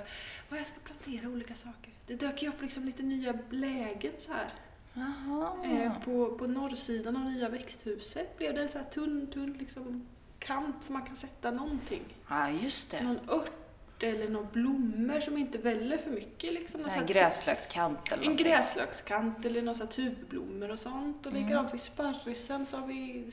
var 0.49 0.59
jag 0.59 0.67
ska 0.67 0.77
plantera 0.85 1.29
olika 1.31 1.55
saker. 1.55 1.93
Det 2.07 2.15
dök 2.15 2.43
ju 2.43 2.49
upp 2.49 2.63
liksom 2.63 2.85
lite 2.85 3.03
nya 3.03 3.39
lägen 3.51 4.13
så 4.19 4.33
här. 4.33 4.49
Jaha. 4.95 5.65
Eh, 5.65 5.93
På, 6.05 6.35
på 6.39 6.47
norrsidan 6.47 7.17
av 7.17 7.23
nya 7.23 7.49
växthuset 7.49 8.39
blev 8.39 8.55
det 8.55 8.63
en 8.63 8.69
så 8.69 8.79
här 8.79 8.85
tunn, 8.85 9.27
tunn 9.33 9.53
liksom 9.59 10.07
kant 10.41 10.85
som 10.85 10.93
man 10.93 11.03
kan 11.07 11.17
sätta 11.17 11.51
någonting. 11.51 12.03
Ja, 12.29 12.51
just 12.51 12.91
det. 12.91 13.01
Någon 13.03 13.21
ört 13.29 13.53
eller 14.03 14.29
några 14.29 14.47
blommor 14.53 15.21
som 15.21 15.39
inte 15.39 15.59
väller 15.59 15.99
för 15.99 16.11
mycket. 16.11 16.53
Liksom. 16.53 16.85
Här 16.85 17.05
gräslökskant 17.07 18.13
eller 18.13 18.25
en 18.25 18.37
gräslökskant 18.37 19.45
eller 19.45 19.63
några 19.63 19.87
tuvblommor 19.87 20.71
och 20.71 20.79
sånt. 20.79 21.27
Och 21.27 21.33
Mm. 21.33 21.45
likadant 21.45 21.75
vid 21.75 21.81
sparrisen 21.81 22.67
så 22.67 22.77
har 22.77 22.87
vi 22.87 23.25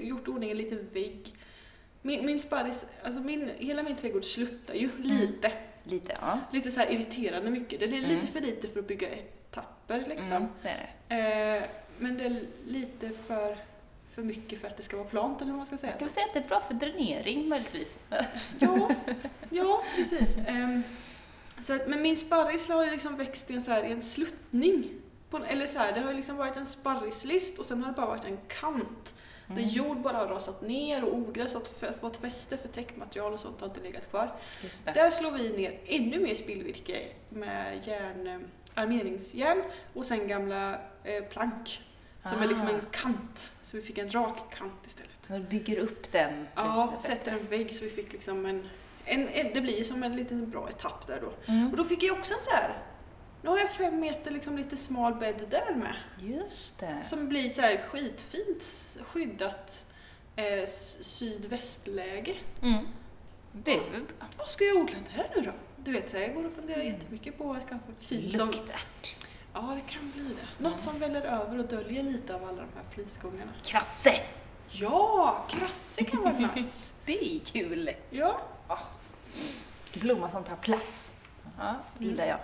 gjort 0.00 0.28
ordning 0.28 0.50
en 0.50 0.56
liten 0.56 0.88
vägg. 0.92 1.34
Min, 2.02 2.26
min 2.26 2.38
sparris, 2.38 2.86
alltså 3.04 3.20
min, 3.20 3.50
hela 3.58 3.82
min 3.82 3.96
trädgård 3.96 4.24
sluttar 4.24 4.74
ju 4.74 4.90
lite. 4.98 5.52
Lite, 5.84 6.14
ja. 6.20 6.40
Lite 6.52 6.70
så 6.70 6.80
här 6.80 6.90
irriterande 6.92 7.50
mycket. 7.50 7.80
Det 7.80 7.86
är 7.86 7.92
Mm. 7.92 8.10
lite 8.10 8.26
för 8.26 8.40
lite 8.40 8.68
för 8.68 8.80
att 8.80 8.88
bygga 8.88 9.08
etapper 9.08 10.04
liksom. 10.08 10.32
Mm, 10.36 10.48
det 10.62 10.76
det. 11.08 11.14
Eh, 11.58 11.68
men 11.98 12.18
det 12.18 12.24
är 12.24 12.42
lite 12.66 13.10
för, 13.10 13.56
för 14.14 14.22
mycket 14.22 14.60
för 14.60 14.68
att 14.68 14.76
det 14.76 14.82
ska 14.82 14.96
vara 14.96 15.08
plant 15.08 15.40
eller 15.42 15.50
vad 15.50 15.56
man 15.56 15.66
ska 15.66 15.76
säga. 15.76 15.92
Kan 15.92 16.06
vi 16.08 16.12
säga 16.14 16.26
att 16.26 16.32
det 16.34 16.38
är 16.38 16.48
bra 16.48 16.60
för 16.60 16.74
dränering 16.74 17.48
möjligtvis? 17.48 18.00
Ja, 18.58 18.90
ja 19.50 19.82
precis. 19.96 20.36
Ehm, 20.46 20.82
så 21.60 21.72
att, 21.74 21.88
men 21.88 22.02
min 22.02 22.16
sparris 22.16 22.68
har 22.68 22.84
ju 22.84 22.90
liksom 22.90 23.16
växt 23.16 23.50
i 23.50 23.54
en, 23.54 23.62
så 23.62 23.70
här, 23.70 23.84
i 23.84 23.92
en 23.92 24.00
sluttning. 24.02 24.90
På, 25.30 25.38
eller 25.38 25.66
så 25.66 25.78
här, 25.78 25.92
det 25.92 26.00
har 26.00 26.10
ju 26.10 26.16
liksom 26.16 26.36
varit 26.36 26.56
en 26.56 26.66
sparrislist 26.66 27.58
och 27.58 27.66
sen 27.66 27.80
har 27.82 27.90
det 27.90 27.96
bara 27.96 28.06
varit 28.06 28.24
en 28.24 28.38
kant. 28.48 29.14
Där 29.46 29.56
Mm, 29.58 29.68
jord 29.68 29.96
bara 30.00 30.16
har 30.16 30.26
rasat 30.26 30.62
ner 30.62 31.04
och 31.04 31.14
ogräs 31.14 31.54
har 31.54 31.92
fått- 32.00 32.16
fäste 32.16 32.56
för 32.56 32.68
täckmaterial 32.68 33.32
och 33.32 33.40
sånt 33.40 33.60
har 33.60 33.68
inte 33.68 33.80
legat 33.80 34.10
kvar. 34.10 34.32
Där 34.84 35.10
slår 35.10 35.30
vi 35.30 35.48
ner 35.56 35.78
ännu 35.86 36.20
mer 36.20 36.34
spillvirke 36.34 37.02
med 37.28 37.86
järn, 37.86 38.26
eh, 38.26 38.38
armeringsjärn 38.74 39.62
och 39.94 40.06
sen 40.06 40.28
gamla 40.28 40.78
eh, 41.04 41.24
plank. 41.24 41.80
Som 42.22 42.42
är 42.42 42.46
liksom 42.48 42.68
Ah. 42.68 42.70
en 42.70 42.80
kant. 42.90 43.52
Så 43.62 43.76
vi 43.76 43.82
fick 43.82 43.98
en 43.98 44.10
rak 44.14 44.54
kant 44.58 44.86
istället. 44.86 45.10
Du 45.28 45.38
bygger 45.40 45.78
upp 45.78 46.12
den 46.12 46.46
Ja, 46.54 46.94
sätter 47.00 47.32
en 47.32 47.46
vägg 47.46 47.74
så 47.74 47.84
vi 47.84 47.90
fick 47.90 48.12
liksom 48.12 48.46
en, 48.46 48.68
en, 49.04 49.28
en 49.28 49.54
det 49.54 49.60
blir 49.60 49.84
som 49.84 50.02
en 50.02 50.16
liten 50.16 50.50
bra 50.50 50.68
etapp 50.70 51.06
där 51.06 51.20
då. 51.20 51.52
Mm. 51.52 51.70
Och 51.70 51.76
då 51.76 51.84
fick 51.84 52.02
jag 52.02 52.18
också 52.18 52.34
en 52.34 52.40
så 52.40 52.50
här. 52.50 52.78
Nu 53.42 53.48
har 53.50 53.58
jag 53.58 53.70
fem 53.70 54.00
meter 54.00 54.30
liksom 54.30 54.56
lite 54.58 54.76
smal 54.76 55.14
bädd 55.14 55.46
där 55.50 55.74
med. 55.74 55.94
Just 56.20 56.80
det. 56.80 56.98
Som 57.04 57.28
blir 57.28 57.50
så 57.50 57.60
här 57.62 57.76
skitfint 57.88 58.64
skyddat 59.02 59.82
eh, 60.36 60.64
sydvästläge. 61.00 62.34
Mm. 62.62 62.86
Det 63.52 63.72
är 63.72 63.90
väl 63.90 64.02
bra. 64.02 64.26
Vad 64.38 64.48
ska 64.50 64.64
jag 64.64 64.76
odla 64.76 64.98
där 65.16 65.26
nu 65.36 65.42
då? 65.42 65.52
Du 65.76 65.92
vet, 65.92 66.10
så 66.10 66.16
här, 66.16 66.24
jag 66.24 66.34
går 66.34 66.44
och 66.46 66.52
funderar 66.52 66.80
Mm. 66.80 66.92
jättemycket 66.94 67.38
på 67.38 67.44
vad 67.44 67.56
jag 67.56 67.62
ska 67.62 67.74
ha 67.74 67.80
för 67.86 68.04
fint 68.06 68.36
som... 68.36 68.52
Ja, 69.54 69.60
det 69.86 69.92
kan 69.92 70.10
bli 70.14 70.24
det. 70.24 70.62
Något 70.64 70.80
som 70.80 70.98
väller 70.98 71.22
över 71.22 71.58
och 71.58 71.64
döljer 71.66 72.02
lite 72.02 72.34
av 72.34 72.44
alla 72.44 72.52
de 72.56 72.68
här 72.76 72.84
flisgångarna. 72.90 73.52
Krasse! 73.64 74.14
Ja, 74.70 75.44
krasse 75.48 76.04
kan 76.04 76.22
vara 76.22 76.32
nice. 76.56 76.92
Det 77.04 77.36
är 77.36 77.40
kul. 77.44 77.90
Ja, 78.10 78.40
Blomma 79.94 80.30
som 80.30 80.44
tar 80.44 80.56
plats. 80.56 81.12
Ja, 81.58 81.74
det 81.98 82.04
gillar 82.04 82.26
jag. 82.26 82.38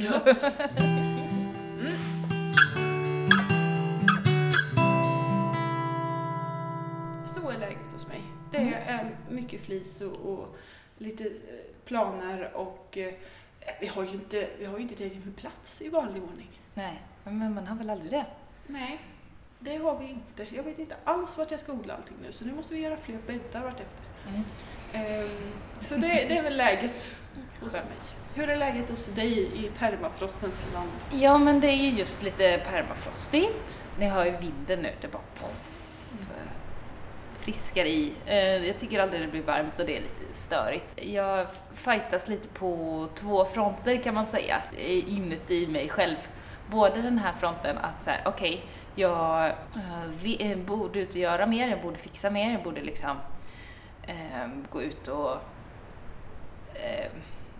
ja 0.00 0.18
precis. 0.24 0.60
Mm. 0.78 1.92
Så 7.26 7.50
är 7.50 7.58
läget 7.58 7.92
hos 7.92 8.06
mig. 8.06 8.20
Det 8.50 8.58
Mm. 8.58 8.72
är 8.86 9.16
mycket 9.30 9.60
flis 9.60 10.00
och, 10.00 10.12
och 10.32 10.56
lite 10.98 11.24
eh, 11.24 11.30
planer 11.84 12.52
och 12.56 12.98
eh, 12.98 13.14
vi 13.80 13.86
har 13.86 14.02
ju 14.02 14.10
inte, 14.10 14.48
vi 14.58 14.64
har 14.64 14.76
ju 14.76 14.82
inte 14.82 14.94
tillräckligt 14.94 15.24
med 15.24 15.36
plats 15.36 15.82
i 15.82 15.88
vanlig 15.88 16.22
ordning. 16.22 16.60
Nej, 16.74 17.02
men 17.24 17.54
man 17.54 17.66
har 17.66 17.76
väl 17.76 17.90
aldrig 17.90 18.10
det? 18.10 18.26
Nej, 18.66 19.00
det 19.58 19.76
har 19.76 19.98
vi 19.98 20.10
inte. 20.10 20.46
Jag 20.56 20.62
vet 20.62 20.78
inte 20.78 20.96
alls 21.04 21.38
vart 21.38 21.50
jag 21.50 21.60
ska 21.60 21.72
odla 21.72 21.94
allting 21.94 22.16
nu 22.22 22.32
så 22.32 22.44
nu 22.44 22.54
måste 22.54 22.74
vi 22.74 22.80
göra 22.80 22.96
fler 22.96 23.18
bäddar 23.26 23.64
vartefter. 23.64 24.04
Mm. 24.28 24.44
Ehm, 24.92 25.52
så 25.80 25.94
det, 25.94 26.08
det 26.08 26.38
är 26.38 26.42
väl 26.42 26.56
läget 26.56 27.16
hos 27.60 27.74
mig. 27.74 27.82
Hur 28.34 28.50
är 28.50 28.56
läget 28.56 28.90
hos 28.90 29.06
dig 29.06 29.64
i 29.64 29.70
permafrostens 29.78 30.64
land? 30.72 30.90
Ja, 31.12 31.38
men 31.38 31.60
det 31.60 31.68
är 31.68 31.76
ju 31.76 31.90
just 31.90 32.22
lite 32.22 32.62
permafrostigt. 32.70 33.88
Ni 33.98 34.06
hör 34.06 34.24
ju 34.24 34.36
vinden 34.36 34.82
nu, 34.82 34.94
det 35.00 35.08
bara 35.08 35.22
poff, 35.34 36.28
friskare 37.44 37.88
i. 37.88 38.12
Eh, 38.26 38.36
jag 38.66 38.78
tycker 38.78 39.00
aldrig 39.00 39.22
det 39.22 39.28
blir 39.28 39.42
varmt 39.42 39.78
och 39.78 39.86
det 39.86 39.96
är 39.96 40.00
lite 40.00 40.34
störigt. 40.34 41.02
Jag 41.02 41.46
fightas 41.74 42.28
lite 42.28 42.48
på 42.48 43.08
två 43.14 43.44
fronter 43.44 43.96
kan 43.96 44.14
man 44.14 44.26
säga, 44.26 44.62
inuti 45.06 45.66
mig 45.66 45.88
själv. 45.88 46.16
Både 46.70 47.02
den 47.02 47.18
här 47.18 47.32
fronten 47.32 47.78
att 47.78 48.04
så 48.04 48.10
här, 48.10 48.22
okej, 48.24 48.64
jag 48.94 49.46
eh, 49.46 50.04
vi, 50.22 50.50
eh, 50.50 50.58
borde 50.58 51.00
ut 51.00 51.08
och 51.08 51.16
göra 51.16 51.46
mer, 51.46 51.68
jag 51.68 51.82
borde 51.82 51.98
fixa 51.98 52.30
mer, 52.30 52.52
jag 52.52 52.62
borde 52.62 52.80
liksom 52.80 53.16
eh, 54.06 54.48
gå 54.70 54.82
ut 54.82 55.08
och 55.08 55.32
eh, 56.74 57.10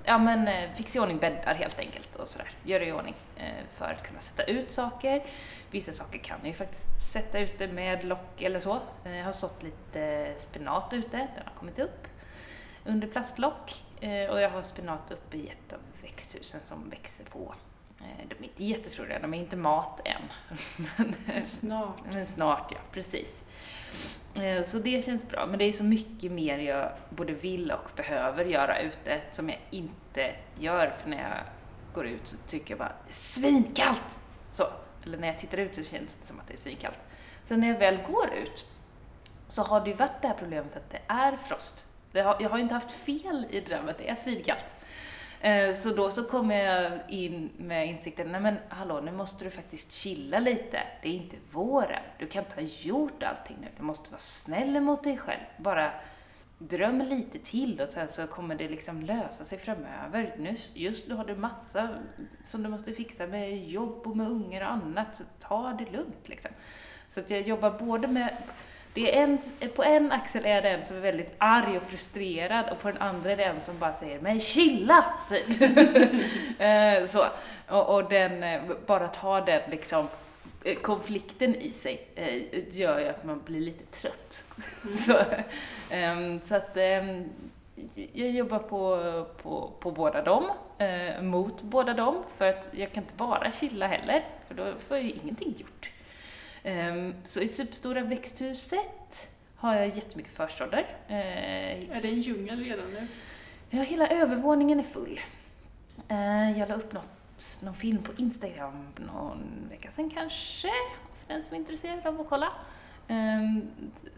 ja 0.04 0.18
men 0.18 0.48
fixa 0.76 0.98
i 0.98 1.02
ordning 1.02 1.18
bäddar 1.18 1.54
helt 1.54 1.78
enkelt 1.78 2.16
och 2.16 2.28
sådär. 2.28 2.48
Göra 2.62 2.84
i 2.84 2.92
ordning 2.92 3.14
eh, 3.36 3.64
för 3.76 3.84
att 3.84 4.02
kunna 4.02 4.20
sätta 4.20 4.42
ut 4.42 4.72
saker. 4.72 5.22
Vissa 5.74 5.92
saker 5.92 6.18
kan 6.18 6.38
jag 6.38 6.46
ju 6.48 6.54
faktiskt 6.54 7.02
sätta 7.02 7.38
ute 7.38 7.66
med 7.68 8.04
lock 8.04 8.42
eller 8.42 8.60
så. 8.60 8.80
Eh, 9.04 9.16
Jag 9.16 9.24
har 9.24 9.32
sått 9.32 9.62
lite 9.62 10.34
spenat 10.36 10.92
ute, 10.92 11.16
den 11.16 11.44
har 11.46 11.52
kommit 11.58 11.78
upp 11.78 12.08
under 12.84 13.08
plastlock. 13.08 13.84
Eh, 14.00 14.30
Och 14.30 14.40
jag 14.40 14.50
har 14.50 14.62
spenat 14.62 15.10
uppe 15.10 15.36
i 15.36 15.48
ett 15.48 15.72
av 15.72 15.78
växthusen 16.02 16.60
som 16.64 16.90
växer 16.90 17.24
på. 17.24 17.54
Eh, 18.00 18.28
De 18.28 18.34
är 18.34 18.44
inte 18.48 18.64
jättefrodiga, 18.64 19.18
de 19.18 19.34
är 19.34 19.38
inte 19.38 19.56
mat 19.56 20.00
än. 20.04 20.22
Men, 20.96 21.14
eh, 21.36 21.42
Snart. 21.42 21.98
men 22.12 22.26
snart, 22.26 22.72
ja. 22.72 22.78
Precis. 22.92 23.42
Eh, 24.36 24.62
Så 24.64 24.78
det 24.78 25.04
känns 25.04 25.28
bra. 25.28 25.46
Men 25.46 25.58
det 25.58 25.64
är 25.64 25.72
så 25.72 25.84
mycket 25.84 26.32
mer 26.32 26.58
jag 26.58 26.92
både 27.10 27.32
vill 27.32 27.70
och 27.70 27.90
behöver 27.96 28.44
göra 28.44 28.80
ute 28.80 29.20
som 29.28 29.48
jag 29.48 29.58
inte 29.70 30.34
gör. 30.58 30.94
För 31.02 31.10
när 31.10 31.22
jag 31.30 31.44
går 31.94 32.06
ut 32.06 32.26
så 32.28 32.36
tycker 32.48 32.70
jag 32.70 32.78
bara 32.78 32.92
svinkallt! 33.10 34.18
Så. 34.52 34.64
Eller 35.04 35.18
när 35.18 35.28
jag 35.28 35.38
tittar 35.38 35.58
ut 35.58 35.74
så 35.74 35.82
känns 35.82 36.16
det 36.16 36.26
som 36.26 36.40
att 36.40 36.48
det 36.48 36.54
är 36.54 36.58
svinkallt. 36.58 36.98
Sen 37.44 37.60
när 37.60 37.68
jag 37.68 37.78
väl 37.78 37.98
går 38.06 38.34
ut 38.34 38.64
så 39.48 39.62
har 39.62 39.80
det 39.80 39.90
ju 39.90 39.96
varit 39.96 40.22
det 40.22 40.28
här 40.28 40.34
problemet 40.38 40.76
att 40.76 40.90
det 40.90 41.00
är 41.06 41.36
frost. 41.36 41.86
Det 42.12 42.20
har, 42.20 42.36
jag 42.40 42.50
har 42.50 42.58
inte 42.58 42.74
haft 42.74 42.92
fel 42.92 43.46
i 43.50 43.60
det 43.60 43.68
där 43.68 43.82
med 43.82 43.90
att 43.90 43.98
det 43.98 44.08
är 44.08 44.14
svinkallt. 44.14 44.64
Eh, 45.40 45.74
så 45.74 45.90
då 45.90 46.10
så 46.10 46.24
kommer 46.24 46.64
jag 46.64 47.00
in 47.08 47.50
med 47.56 47.86
insikten, 47.86 48.32
nej 48.32 48.40
men 48.40 48.56
hallå, 48.68 49.00
nu 49.00 49.12
måste 49.12 49.44
du 49.44 49.50
faktiskt 49.50 49.92
chilla 49.92 50.38
lite. 50.38 50.82
Det 51.02 51.08
är 51.08 51.12
inte 51.12 51.36
våren. 51.52 52.02
Du 52.18 52.26
kan 52.26 52.44
inte 52.44 52.56
ha 52.56 52.68
gjort 52.82 53.22
allting 53.22 53.56
nu. 53.60 53.68
Du 53.76 53.82
måste 53.82 54.10
vara 54.10 54.18
snäll 54.18 54.80
mot 54.80 55.04
dig 55.04 55.16
själv. 55.16 55.40
Bara 55.56 55.92
dröm 56.58 57.02
lite 57.02 57.38
till 57.38 57.80
och 57.80 57.88
sen 57.88 58.08
så 58.08 58.26
kommer 58.26 58.54
det 58.54 58.68
liksom 58.68 59.02
lösa 59.02 59.44
sig 59.44 59.58
framöver. 59.58 60.34
Nu, 60.38 60.56
just 60.74 61.08
nu 61.08 61.14
har 61.14 61.24
du 61.24 61.34
massa 61.34 61.88
som 62.44 62.62
du 62.62 62.68
måste 62.68 62.92
fixa 62.92 63.26
med 63.26 63.68
jobb 63.68 64.06
och 64.06 64.16
med 64.16 64.30
ungar 64.30 64.60
och 64.60 64.70
annat, 64.70 65.16
så 65.16 65.24
ta 65.38 65.72
det 65.72 65.92
lugnt 65.92 66.28
liksom. 66.28 66.50
Så 67.08 67.20
att 67.20 67.30
jag 67.30 67.42
jobbar 67.42 67.70
både 67.70 68.08
med 68.08 68.36
det 68.94 69.18
är 69.18 69.22
en, 69.22 69.38
på 69.76 69.84
en 69.84 70.12
axel 70.12 70.44
är 70.44 70.62
det 70.62 70.68
en 70.68 70.86
som 70.86 70.96
är 70.96 71.00
väldigt 71.00 71.34
arg 71.38 71.76
och 71.76 71.82
frustrerad 71.82 72.70
och 72.70 72.80
på 72.80 72.88
den 72.88 73.02
andra 73.02 73.30
är 73.30 73.36
det 73.36 73.44
en 73.44 73.60
som 73.60 73.78
bara 73.78 73.94
säger 73.94 74.20
”men 74.20 74.40
chilla!” 74.40 75.04
typ. 75.28 75.46
Så. 77.10 77.26
Och, 77.68 77.94
och 77.94 78.08
den, 78.08 78.42
eh, 78.42 78.62
bara 78.86 79.08
ta 79.08 79.40
den 79.40 79.70
liksom, 79.70 80.08
konflikten 80.82 81.54
i 81.54 81.72
sig 81.72 82.08
eh, 82.14 82.76
gör 82.78 82.98
ju 83.00 83.06
att 83.08 83.24
man 83.24 83.42
blir 83.44 83.60
lite 83.60 83.84
trött. 83.84 84.44
så, 85.06 85.18
ehm, 85.90 86.40
så 86.40 86.54
att 86.56 86.76
ehm, 86.76 87.24
jag 88.12 88.30
jobbar 88.30 88.58
på, 88.58 88.98
på, 89.42 89.70
på 89.80 89.90
båda 89.90 90.22
dem, 90.22 90.50
eh, 90.78 91.22
mot 91.22 91.62
båda 91.62 91.94
dem, 91.94 92.22
för 92.36 92.48
att 92.48 92.68
jag 92.72 92.92
kan 92.92 93.02
inte 93.02 93.14
bara 93.16 93.52
chilla 93.52 93.86
heller, 93.86 94.24
för 94.48 94.54
då 94.54 94.72
får 94.78 94.96
jag 94.96 95.04
ju 95.06 95.10
ingenting 95.12 95.54
gjort. 95.58 95.92
Ehm, 96.62 97.14
Så 97.24 97.40
i 97.40 97.48
superstora 97.48 98.00
växthuset 98.02 99.28
har 99.56 99.74
jag 99.74 99.86
jättemycket 99.88 100.32
försådder. 100.32 100.86
Eh, 101.08 101.16
Är 101.96 102.02
det 102.02 102.08
en 102.08 102.20
djungel 102.20 102.64
redan 102.64 102.90
nu? 102.90 103.06
Ja, 103.70 103.82
hela 103.82 104.08
övervåningen 104.08 104.78
är 104.80 104.84
full. 104.84 105.20
Eh, 106.08 106.58
Jag 106.58 106.68
la 106.68 106.74
upp 106.74 106.92
något, 106.92 107.06
någon 107.62 107.74
film 107.74 108.02
på 108.02 108.12
Instagram 108.16 108.86
någon 108.96 109.68
vecka 109.70 109.90
sedan 109.90 110.10
kanske, 110.10 110.70
för 111.18 111.28
den 111.32 111.42
som 111.42 111.54
är 111.54 111.60
intresserad 111.60 112.06
av 112.06 112.20
att 112.20 112.28
kolla. 112.28 112.52
Ehm, 113.08 113.70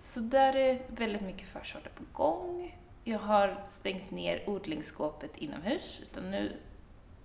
så 0.02 0.20
där 0.20 0.56
är 0.56 0.82
väldigt 0.88 1.22
mycket 1.22 1.48
försådder 1.48 1.90
på 1.90 2.02
gång. 2.12 2.78
Jag 3.04 3.18
har 3.18 3.62
stängt 3.64 4.10
ner 4.10 4.50
odlingsskåpet 4.50 5.36
inomhus, 5.36 6.02
utan 6.02 6.30
nu 6.30 6.56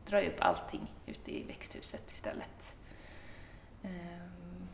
drar 0.05 0.17
jag 0.17 0.27
upp 0.27 0.41
allting 0.41 0.91
ute 1.05 1.37
i 1.37 1.43
växthuset 1.43 2.11
istället. 2.11 2.75
Ehm, 3.83 4.67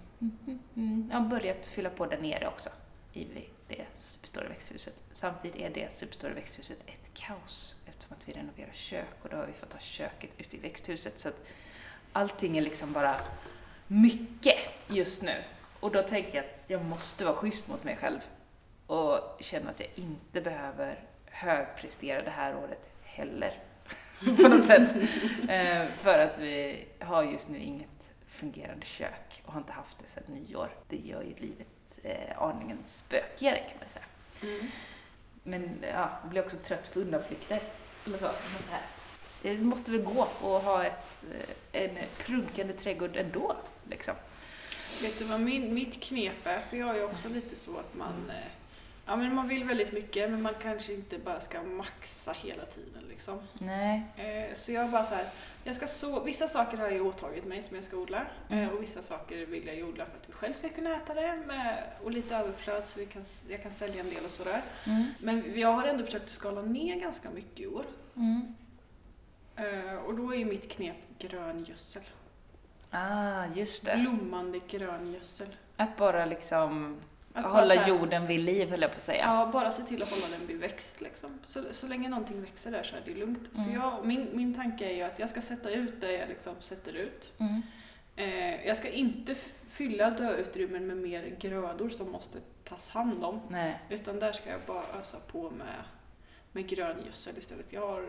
mhm, 0.74 1.10
jag 1.12 1.20
har 1.20 1.30
börjat 1.30 1.66
fylla 1.66 1.90
på 1.90 2.06
där 2.06 2.22
nere 2.22 2.48
också, 2.48 2.70
i 3.14 3.28
det 3.68 3.86
superstora 3.98 4.48
växthuset. 4.48 5.04
Samtidigt 5.12 5.62
är 5.62 5.70
det 5.70 5.94
superstora 5.94 6.34
växthuset 6.34 6.80
ett 6.86 7.14
kaos 7.14 7.82
eftersom 7.98 8.18
att 8.22 8.28
vi 8.28 8.34
renoverar 8.42 8.74
kök 8.74 9.16
och 9.22 9.30
då 9.30 9.38
har 9.38 9.46
vi 9.46 9.54
fått 9.54 9.74
ha 9.74 9.80
köket 9.80 10.30
ute 10.38 10.56
i 10.56 10.60
växthuset. 10.60 11.20
Så 11.20 11.30
att 11.30 11.48
allting 12.14 12.58
är 12.58 12.62
liksom 12.62 12.94
bara 12.94 13.16
mycket 13.88 14.58
just 14.88 15.22
nu. 15.22 15.44
Och 15.80 15.92
då 15.92 16.04
tänker 16.04 16.36
jag 16.36 16.46
att 16.46 16.66
jag 16.68 16.86
måste 16.86 17.26
vara 17.26 17.36
schysst 17.36 17.68
mot 17.68 17.84
mig 17.84 17.98
själv 17.98 18.20
och 18.88 19.38
känna 19.40 19.70
att 19.70 19.80
jag 19.80 19.90
inte 19.96 20.42
behöver 20.42 21.00
högprestera 21.26 22.22
det 22.22 22.30
här 22.30 22.56
året 22.56 22.90
heller. 23.04 23.54
på 24.42 24.48
något 24.48 24.66
sätt. 24.66 24.96
Eh, 25.50 25.88
för 25.88 26.20
att 26.20 26.38
vi 26.38 26.86
har 27.00 27.24
just 27.24 27.50
nu 27.50 27.60
inget 27.60 28.10
fungerande 28.28 28.86
kök 28.86 29.42
och 29.46 29.54
har 29.54 29.60
inte 29.60 29.74
haft 29.74 29.98
det 30.00 30.08
sedan 30.08 30.24
nyår. 30.34 30.70
Det 30.90 30.98
gör 30.98 31.22
ju 31.22 31.36
livet 31.36 31.68
eh, 32.04 32.42
aningen 32.42 32.78
spökigare 32.86 33.58
kan 33.58 33.78
man 33.80 33.90
säga. 33.90 34.06
Mm. 34.42 34.72
Men 35.44 35.80
ja, 35.82 36.20
jag 36.22 36.30
blir 36.30 36.44
också 36.44 36.58
trött 36.58 36.94
på 36.94 37.00
undanflykter. 37.00 37.60
Eller 38.08 38.18
så. 38.18 38.26
Men 38.26 38.64
så 38.68 38.72
här. 38.72 38.82
Det 39.42 39.58
måste 39.58 39.92
väl 39.92 40.02
gå 40.02 40.22
att 40.22 40.64
ha 40.64 40.86
ett, 40.86 41.24
eh, 41.72 41.82
en 41.84 41.98
prunkande 42.18 42.74
trädgård 42.74 43.16
ändå. 43.16 43.56
Liksom. 43.90 44.14
Vet 45.02 45.20
du 45.20 45.26
vad 45.26 45.42
min, 45.42 45.74
mitt 45.74 46.04
knep 46.04 46.48
är? 46.48 46.62
För 46.70 46.78
jag 46.78 46.98
är 46.98 47.06
också 47.06 47.30
lite 47.30 47.56
så 47.56 47.78
att 47.78 47.96
man, 47.96 48.30
eh, 48.30 48.52
ja, 49.06 49.16
men 49.16 49.36
man 49.36 49.48
vill 49.48 49.64
väldigt 49.64 49.92
mycket 49.92 50.32
men 50.32 50.42
man 50.42 50.54
kanske 50.62 50.94
inte 50.94 51.18
bara 51.20 51.40
ska 51.40 51.64
maxa 51.64 52.32
hela 52.32 52.66
tiden. 52.66 53.04
Liksom. 53.10 53.40
Nej. 53.54 54.04
Eh, 54.18 54.56
så 54.56 54.72
jag 54.72 54.90
bara 54.92 55.04
så 55.04 55.16
här, 55.16 55.30
jag 55.68 55.76
ska 55.76 55.88
så, 55.88 56.20
vissa 56.24 56.48
saker 56.48 56.78
har 56.78 56.86
jag 56.86 56.94
ju 56.94 57.02
åtagit 57.02 57.46
mig 57.46 57.62
som 57.62 57.76
jag 57.76 57.84
ska 57.84 57.98
odla 57.98 58.18
eh, 58.50 58.58
Mm. 58.58 58.70
och 58.76 58.82
vissa 58.84 59.02
saker 59.02 59.46
vill 59.46 59.68
jag 59.68 59.76
ju 59.76 59.84
odla 59.84 60.06
för 60.06 60.18
att 60.18 60.30
vi 60.30 60.34
själv 60.34 60.54
ska 60.54 60.70
kunna 60.70 60.96
äta 60.96 61.14
det 61.14 61.40
med, 61.48 61.84
och 62.04 62.12
lite 62.12 62.36
överflöd 62.36 62.86
så 62.86 63.00
vi 63.00 63.06
kan, 63.06 63.26
jag 63.50 63.64
kan 63.64 63.72
sälja 63.72 64.00
en 64.04 64.10
del 64.10 64.26
och 64.26 64.32
sådär. 64.32 64.62
Mm. 64.86 65.06
Men 65.20 65.60
jag 65.60 65.74
har 65.74 65.88
ändå 65.88 66.06
försökt 66.06 66.30
skala 66.30 66.62
ner 66.62 66.96
ganska 67.00 67.32
mycket 67.32 67.60
i 67.60 67.68
år. 67.68 67.86
Mm. 68.16 68.56
Eh, 69.56 69.96
och 69.96 70.16
då 70.18 70.36
är 70.36 70.46
mitt 70.46 70.72
knep 70.72 70.96
grön 71.20 71.64
gödsel. 71.64 72.04
Ah, 72.90 73.46
just 73.56 73.86
det. 73.86 73.98
Blommande 73.98 74.60
grön 74.68 75.14
gödsel. 75.14 75.48
Att 75.78 75.98
bara 75.98 76.26
liksom 76.26 76.98
Att 77.46 77.52
hålla 77.52 77.68
så 77.68 77.80
här- 77.80 77.90
jorden 77.90 78.28
vid 78.28 78.40
liv, 78.40 78.70
höll 78.70 78.82
jag 78.82 78.92
på 78.92 78.96
att 78.96 79.02
säga. 79.02 79.24
Ja, 79.26 79.50
bara 79.54 79.72
se 79.72 79.82
till 79.84 80.04
att 80.04 80.10
hålla 80.12 80.28
den 80.38 80.48
vid 80.48 80.58
växt. 80.60 81.02
Liksom. 81.02 81.40
Så, 81.44 81.64
så 81.72 81.88
länge 81.88 82.10
någonting 82.10 82.42
växer 82.42 82.72
där 82.72 82.84
så 82.84 82.96
är 82.96 83.02
det 83.06 83.14
lugnt. 83.14 83.50
Så 83.56 83.62
Mm. 83.62 83.74
jag, 83.74 84.06
min, 84.06 84.30
min 84.34 84.54
tanke 84.54 84.86
är 84.90 84.94
ju 84.96 85.02
att 85.02 85.20
jag 85.20 85.30
ska 85.30 85.42
sätta 85.42 85.72
ut 85.72 86.02
det 86.02 86.12
jag 86.12 86.30
liksom 86.30 86.56
sätter 86.60 86.94
ut. 86.94 87.34
Mm. 87.38 87.62
Eh, 88.16 88.68
jag 88.68 88.78
ska 88.78 88.90
inte 88.90 89.36
fylla 89.70 90.10
döutrymmen 90.10 90.88
med 90.88 90.98
mer 90.98 91.36
grödor 91.40 91.90
som 91.90 92.12
måste 92.12 92.40
tas 92.64 92.90
hand 92.90 93.24
om. 93.24 93.42
Nej. 93.50 93.80
Utan 93.90 94.20
där 94.20 94.32
ska 94.32 94.50
jag 94.50 94.60
bara 94.68 94.84
ösa 95.00 95.18
på 95.32 95.50
med, 95.50 95.84
med 96.52 96.68
grön 96.70 96.98
gödsel 97.06 97.38
istället. 97.38 97.66
Jag 97.70 97.88
har 97.88 98.06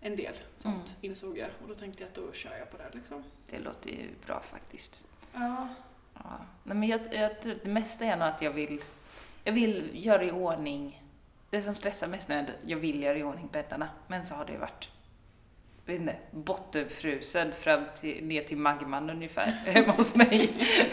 en 0.00 0.16
del 0.16 0.34
sånt 0.58 0.74
Mm. 0.76 0.86
insåg 1.00 1.38
jag 1.38 1.48
och 1.62 1.68
då 1.68 1.74
tänkte 1.74 2.02
jag 2.02 2.08
att 2.08 2.14
då 2.14 2.32
kör 2.32 2.56
jag 2.58 2.70
på 2.70 2.76
det. 2.76 2.90
Liksom. 2.92 3.24
Det 3.50 3.58
låter 3.58 3.90
ju 3.90 4.08
bra 4.26 4.42
faktiskt. 4.50 5.00
Ja. 5.32 5.68
Ja. 6.24 6.30
Nej, 6.62 6.76
men 6.76 6.88
jag, 6.88 7.00
jag 7.10 7.40
tror 7.40 7.52
att 7.52 7.62
det 7.62 7.68
mesta 7.68 8.04
är 8.04 8.16
nog 8.16 8.28
att 8.28 8.42
jag 8.42 8.50
vill, 8.50 8.80
jag 9.44 9.52
vill 9.52 9.90
göra 9.92 10.24
i 10.24 10.30
ordning, 10.30 11.02
det 11.50 11.62
som 11.62 11.74
stressar 11.74 12.06
mest 12.06 12.28
nu 12.28 12.34
är 12.34 12.42
att 12.42 12.48
jag 12.66 12.76
vill 12.76 13.02
göra 13.02 13.18
i 13.18 13.22
ordning 13.22 13.48
bäddarna, 13.52 13.88
men 14.06 14.24
så 14.24 14.34
har 14.34 14.44
det 14.44 14.52
ju 14.52 14.58
varit 14.58 14.90
vet 15.86 16.00
inte, 16.00 16.16
bottenfrusen 16.30 17.52
fram 17.52 17.84
till, 17.94 18.24
ner 18.26 18.42
till 18.42 18.56
magman 18.56 19.10
ungefär 19.10 19.46
hemma 19.66 19.92
hos 19.92 20.16
mig. 20.16 20.48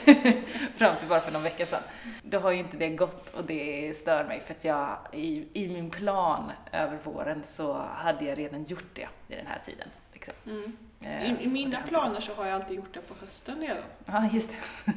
fram 0.75 0.95
till 0.99 1.07
bara 1.07 1.21
för 1.21 1.31
någon 1.31 1.43
vecka 1.43 1.65
sedan. 1.65 1.83
Då 2.23 2.39
har 2.39 2.51
ju 2.51 2.59
inte 2.59 2.77
det 2.77 2.89
gått 2.89 3.29
och 3.29 3.45
det 3.45 3.97
stör 3.97 4.25
mig 4.25 4.39
för 4.39 4.53
att 4.53 4.65
jag 4.65 4.97
i, 5.11 5.47
i 5.53 5.67
min 5.67 5.89
plan 5.89 6.51
över 6.71 6.97
våren 7.03 7.41
så 7.45 7.73
hade 7.73 8.25
jag 8.25 8.37
redan 8.37 8.63
gjort 8.63 8.95
det 8.95 9.07
i 9.27 9.35
den 9.35 9.47
här 9.47 9.61
tiden. 9.65 9.87
Liksom. 10.13 10.33
Mm. 10.45 10.77
Eh, 11.05 11.23
I, 11.23 11.29
I 11.29 11.35
det 11.43 11.49
mina 11.49 11.81
planer 11.81 12.19
så 12.19 12.33
har 12.33 12.45
jag 12.45 12.55
alltid 12.55 12.77
gjort 12.77 12.93
det 12.93 13.01
på 13.01 13.13
hösten 13.21 13.59
redan. 13.61 13.83
Ja, 14.05 14.29
just 14.33 14.49
det. 14.49 14.93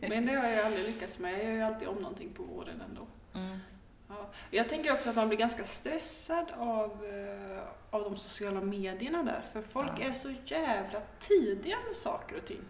Men 0.08 0.26
det 0.26 0.32
har 0.32 0.48
jag 0.48 0.66
aldrig 0.66 0.84
lyckats 0.86 1.18
med. 1.18 1.32
Jag 1.34 1.44
gör 1.44 1.50
ju 1.52 1.62
alltid 1.62 1.88
om 1.88 1.96
någonting 1.96 2.28
på 2.36 2.42
våren 2.42 2.82
ändå. 2.88 3.06
Mm. 3.34 3.58
Ja. 4.08 4.30
Jag 4.50 4.68
tänker 4.68 4.92
också 4.92 5.10
att 5.10 5.16
man 5.16 5.28
blir 5.28 5.38
ganska 5.38 5.62
stressad 5.64 6.46
av, 6.58 6.90
eh, 7.04 7.62
av 7.90 8.02
de 8.02 8.16
sociala 8.16 8.60
medierna 8.60 9.22
där. 9.22 9.42
För 9.52 9.62
folk 9.62 9.92
Ja. 9.98 10.04
är 10.06 10.12
så 10.12 10.34
jävla 10.46 11.00
tidiga 11.18 11.76
med 11.88 11.96
saker 11.96 12.36
och 12.36 12.44
ting. 12.44 12.60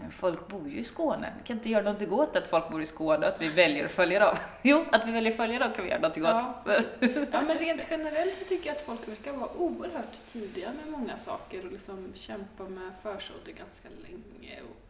Men 0.00 0.10
folk 0.10 0.48
bor 0.48 0.68
ju 0.68 0.78
i 0.78 0.84
Skåne. 0.84 1.32
Vi 1.38 1.44
kan 1.46 1.56
inte 1.56 1.68
göra 1.70 1.82
någonting 1.82 2.12
åt 2.12 2.36
att 2.36 2.46
folk 2.46 2.70
bor 2.70 2.82
i 2.82 2.86
Skåne 2.86 3.26
att 3.26 3.42
vi 3.42 3.48
väljer 3.48 3.84
att 3.84 3.90
följa 3.92 4.20
dem. 4.26 4.36
Jo, 4.62 4.84
att 4.92 5.06
vi 5.08 5.12
väljer 5.12 5.30
att 5.30 5.36
följa 5.36 5.58
dem 5.58 5.72
kan 5.72 5.84
vi 5.84 5.90
göra 5.90 6.00
någonting 6.00 6.22
Ja. 6.24 6.62
åt. 6.66 6.84
Ja, 7.32 7.40
men 7.40 7.58
rent 7.58 7.86
generellt 7.90 8.34
så 8.38 8.44
tycker 8.44 8.66
jag 8.66 8.76
att 8.76 8.82
folk 8.82 9.08
verkar 9.08 9.32
vara 9.32 9.50
oerhört 9.56 10.26
tidiga 10.26 10.72
med 10.72 10.92
många 10.92 11.16
saker 11.16 11.66
och 11.66 11.72
liksom 11.72 12.12
kämpa 12.14 12.62
med 12.68 12.90
försådder 13.02 13.52
ganska 13.52 13.88
länge. 14.02 14.60
Och 14.70 14.80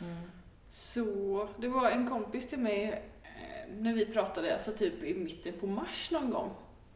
Mm. 0.00 0.16
så 0.70 1.48
det 1.58 1.68
var 1.68 1.90
en 1.90 2.08
kompis 2.08 2.48
till 2.48 2.58
mig 2.58 2.84
eh, 3.22 3.74
när 3.78 3.92
vi 3.94 4.06
pratade, 4.06 4.54
alltså 4.54 4.72
typ 4.72 5.02
i 5.02 5.14
mitten 5.14 5.52
på 5.60 5.66
mars 5.66 6.10
någon 6.10 6.30
gång. 6.30 6.50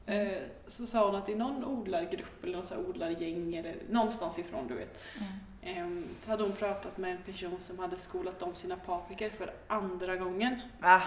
Eh, 0.06 0.32
så 0.66 0.86
sa 0.86 1.06
hon 1.06 1.14
att 1.14 1.28
i 1.28 1.34
någon 1.34 1.64
odlargrupp 1.64 2.44
eller 2.44 2.56
någon 2.56 2.66
så 2.66 2.76
odlargäng 2.76 3.54
eller 3.56 3.74
någonstans 3.90 4.38
ifrån 4.38 4.68
du 4.68 4.74
vet. 4.74 5.04
Mm. 5.16 5.32
Ehm, 5.62 6.04
så 6.20 6.30
hade 6.30 6.42
hon 6.42 6.52
pratat 6.52 6.98
med 6.98 7.12
en 7.12 7.22
person 7.22 7.58
som 7.62 7.78
hade 7.78 7.96
skolat 7.96 8.42
om 8.42 8.54
sina 8.54 8.76
paprikor 8.76 9.28
för 9.28 9.52
andra 9.68 10.16
gången. 10.16 10.60
Va? 10.80 11.02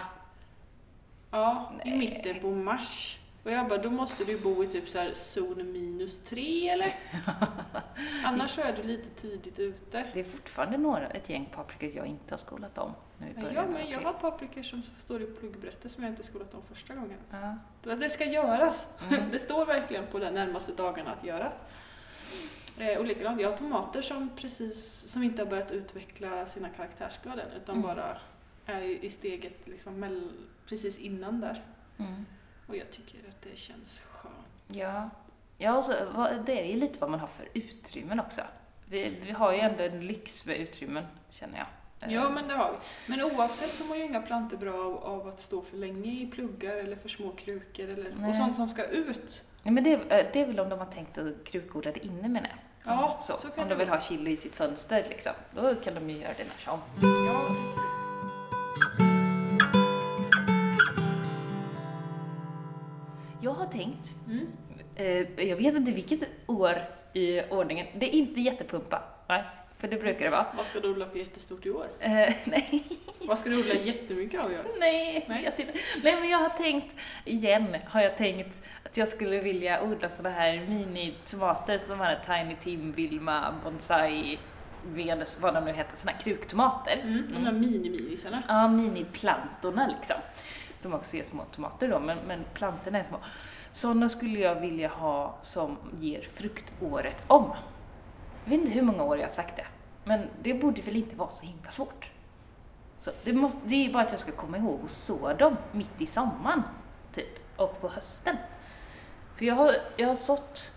Ja, 1.31 1.73
i 1.85 1.89
Nej. 1.89 1.97
mitten 1.99 2.39
på 2.41 2.47
mars. 2.51 3.19
Och 3.43 3.51
jag 3.51 3.67
bara, 3.67 3.81
då 3.81 3.89
måste 3.89 4.23
du 4.23 4.39
bo 4.39 4.63
i 4.63 4.67
typ 4.67 4.89
så 4.89 4.97
här 4.97 5.13
zon 5.13 5.71
minus 5.71 6.19
tre 6.19 6.69
eller? 6.69 6.87
Annars 8.23 8.51
så 8.51 8.61
är 8.61 8.73
du 8.73 8.83
lite 8.83 9.09
tidigt 9.21 9.59
ute. 9.59 10.05
Det 10.13 10.19
är 10.19 10.23
fortfarande 10.23 10.77
några, 10.77 11.07
ett 11.07 11.29
gäng 11.29 11.49
paprikor 11.55 11.97
jag 11.97 12.05
inte 12.05 12.33
har 12.33 12.37
skolat 12.37 12.77
om 12.77 12.93
nu 13.17 13.25
i 13.27 13.33
Ja, 13.35 13.41
början 13.41 13.71
men 13.71 13.89
jag 13.89 13.99
har 13.99 14.13
paprikor 14.13 14.63
som 14.63 14.83
står 14.99 15.21
i 15.21 15.25
pluggbrättet 15.25 15.91
som 15.91 16.03
jag 16.03 16.11
inte 16.11 16.23
skolat 16.23 16.53
om 16.53 16.61
första 16.73 16.93
gången. 16.95 17.17
Ja. 17.31 17.57
Ja. 17.83 17.95
Det 17.95 18.09
ska 18.09 18.25
göras. 18.25 18.87
Mm. 19.09 19.21
Det 19.31 19.39
står 19.39 19.65
verkligen 19.65 20.07
på 20.07 20.19
de 20.19 20.29
närmaste 20.31 20.71
dagarna 20.71 21.11
att 21.11 21.23
göra. 21.23 21.51
Eh, 22.79 22.97
och 22.97 23.05
likadant, 23.05 23.41
jag 23.41 23.49
har 23.49 23.57
tomater 23.57 24.01
som 24.01 24.29
precis, 24.35 25.05
som 25.11 25.23
inte 25.23 25.41
har 25.41 25.49
börjat 25.49 25.71
utveckla 25.71 26.45
sina 26.45 26.69
karaktärsblad 26.69 27.39
än, 27.39 27.51
utan 27.61 27.75
Mm. 27.75 27.87
bara 27.87 28.17
är 28.65 28.81
i, 28.81 29.05
i 29.05 29.09
steget 29.09 29.67
liksom 29.67 29.99
mell, 29.99 30.31
precis 30.69 30.97
innan 30.99 31.41
där. 31.41 31.63
Mm. 31.97 32.25
Och 32.67 32.75
jag 32.75 32.91
tycker 32.91 33.17
att 33.29 33.41
det 33.41 33.57
känns 33.57 33.99
skönt. 33.99 34.35
Ja, 34.67 35.09
ja 35.57 35.77
och 35.77 35.83
så, 35.83 35.93
det 36.45 36.61
är 36.61 36.65
ju 36.65 36.79
lite 36.79 36.99
vad 36.99 37.09
man 37.09 37.19
har 37.19 37.27
för 37.27 37.47
utrymmen 37.53 38.19
också. 38.19 38.41
Vi, 38.89 39.09
vi 39.25 39.31
har 39.31 39.53
ju 39.53 39.59
ändå 39.59 39.83
en 39.83 40.07
lyx 40.07 40.45
med 40.45 40.57
utrymmen, 40.57 41.05
känner 41.29 41.57
jag. 41.57 41.67
Ja, 42.11 42.29
men 42.29 42.47
det 42.47 42.53
har 42.53 42.71
vi. 42.71 42.77
Men 43.15 43.21
oavsett 43.31 43.75
så 43.75 43.85
mår 43.85 43.97
ju 43.97 44.03
inga 44.03 44.21
plantor 44.21 44.57
bra 44.57 44.73
av, 44.85 44.97
av 45.03 45.27
att 45.27 45.39
stå 45.39 45.61
för 45.61 45.77
länge 45.77 46.11
i 46.21 46.27
pluggar 46.27 46.77
eller 46.77 46.95
för 46.95 47.09
små 47.09 47.31
krukor 47.31 47.89
eller, 47.89 48.29
och 48.29 48.35
sånt 48.35 48.55
som 48.55 48.69
ska 48.69 48.85
ut. 48.85 49.43
Nej, 49.65 49.73
men 49.73 49.83
det, 49.83 49.93
är- 49.93 50.29
det 50.33 50.41
är 50.41 50.45
väl 50.47 50.59
om 50.59 50.69
de 50.69 50.79
har 50.79 50.85
tänkt 50.85 51.17
att 51.17 51.43
krukodla 51.45 51.91
det 51.91 52.05
inne 52.05 52.27
menar 52.27 52.49
jag. 52.49 52.93
Ja, 52.93 53.17
så, 53.21 53.33
så 53.37 53.47
kan 53.47 53.63
om 53.63 53.69
det 53.69 53.75
de 53.75 53.79
vill 53.79 53.89
ha 53.89 54.01
chili 54.01 54.31
i 54.31 54.37
sitt 54.37 54.55
fönster 54.55 55.03
liksom, 55.09 55.31
då 55.55 55.75
kan 55.75 55.95
de 55.95 56.09
ju 56.09 56.17
göra 56.17 56.31
det 56.37 56.43
när 56.43 56.63
som. 56.63 56.79
Ja, 57.27 57.55
precis. 57.59 58.95
Jag 63.41 63.51
har 63.53 63.65
tänkt, 63.65 64.15
Mm. 64.27 64.47
eh, 64.95 65.47
jag 65.49 65.55
vet 65.55 65.75
inte 65.75 65.91
vilket 65.91 66.19
år 66.47 66.81
i 67.13 67.41
ordningen, 67.49 67.85
det 67.95 68.05
är 68.05 68.19
inte 68.19 68.41
jättepumpa, 68.41 69.03
nej, 69.29 69.43
för 69.77 69.87
det 69.87 69.97
brukar 69.97 70.25
det 70.25 70.31
vara. 70.31 70.45
Vad 70.57 70.67
ska 70.67 70.79
du 70.79 70.89
odla 70.89 71.05
för 71.09 71.17
jättestort 71.19 71.65
i 71.65 71.69
år? 71.71 71.87
Eh, 71.99 72.11
nej, 72.43 72.83
Vad 73.27 73.39
ska 73.39 73.49
du 73.49 73.59
odla 73.59 73.73
jättemycket 73.73 74.39
av 74.43 74.51
i 74.51 74.55
år? 74.55 74.61
nej, 74.79 75.25
Nej. 75.29 75.43
Jag 75.43 75.65
nej, 76.03 76.15
men 76.21 76.29
jag 76.29 76.37
har 76.39 76.49
tänkt, 76.49 76.95
igen 77.25 77.77
har 77.87 78.01
jag 78.01 78.17
tänkt 78.17 78.59
jag 78.97 79.07
skulle 79.07 79.39
vilja 79.39 79.83
odla 79.83 80.09
sådana 80.09 80.35
här 80.35 80.53
mini-tomater 80.53 81.79
som 81.87 81.99
här 81.99 82.19
Tiny 82.25 82.55
Tim, 82.55 82.91
Vilma, 82.91 83.53
Bonsai, 83.63 84.39
Venus, 84.87 85.37
vad 85.41 85.53
de 85.53 85.65
nu 85.65 85.71
heter, 85.71 85.97
sådana 85.97 86.17
här 86.17 86.23
kruktomater. 86.23 86.99
Mm. 87.03 87.23
De 87.33 87.43
där 87.43 87.51
mini-minisarna. 87.51 88.43
Ja, 88.47 88.67
miniplantorna 88.67 89.87
liksom. 89.87 90.15
Som 90.77 90.93
också 90.93 91.17
är 91.17 91.23
små 91.23 91.43
tomater 91.43 91.89
då, 91.89 91.99
men, 91.99 92.17
men 92.27 92.43
plantorna 92.53 92.99
är 92.99 93.03
små. 93.03 93.17
Sådana 93.71 94.09
skulle 94.09 94.39
jag 94.39 94.55
vilja 94.55 94.89
ha 94.89 95.37
som 95.41 95.77
ger 95.99 96.21
frukt 96.21 96.73
året 96.81 97.23
om. 97.27 97.53
Jag 98.43 98.51
vet 98.51 98.59
inte 98.59 98.71
hur 98.71 98.81
många 98.81 99.03
år 99.03 99.17
jag 99.17 99.23
har 99.23 99.31
sagt 99.31 99.55
det, 99.55 99.65
men 100.03 100.27
det 100.41 100.53
borde 100.53 100.81
väl 100.81 100.95
inte 100.95 101.15
vara 101.15 101.29
så 101.29 101.45
himla 101.45 101.71
svårt. 101.71 102.09
Så 102.97 103.11
det, 103.23 103.33
måste, 103.33 103.59
det 103.63 103.85
är 103.85 103.93
bara 103.93 104.03
att 104.03 104.11
jag 104.11 104.19
ska 104.19 104.31
komma 104.31 104.57
ihåg 104.57 104.79
att 104.83 104.91
så 104.91 105.33
dem 105.33 105.57
mitt 105.71 106.01
i 106.01 106.07
sommaren, 106.07 106.63
typ, 107.11 107.39
och 107.55 107.81
på 107.81 107.89
hösten. 107.89 108.37
För 109.35 109.45
jag 109.45 109.55
har, 109.55 109.75
jag 109.97 110.07
har 110.07 110.15
sått 110.15 110.75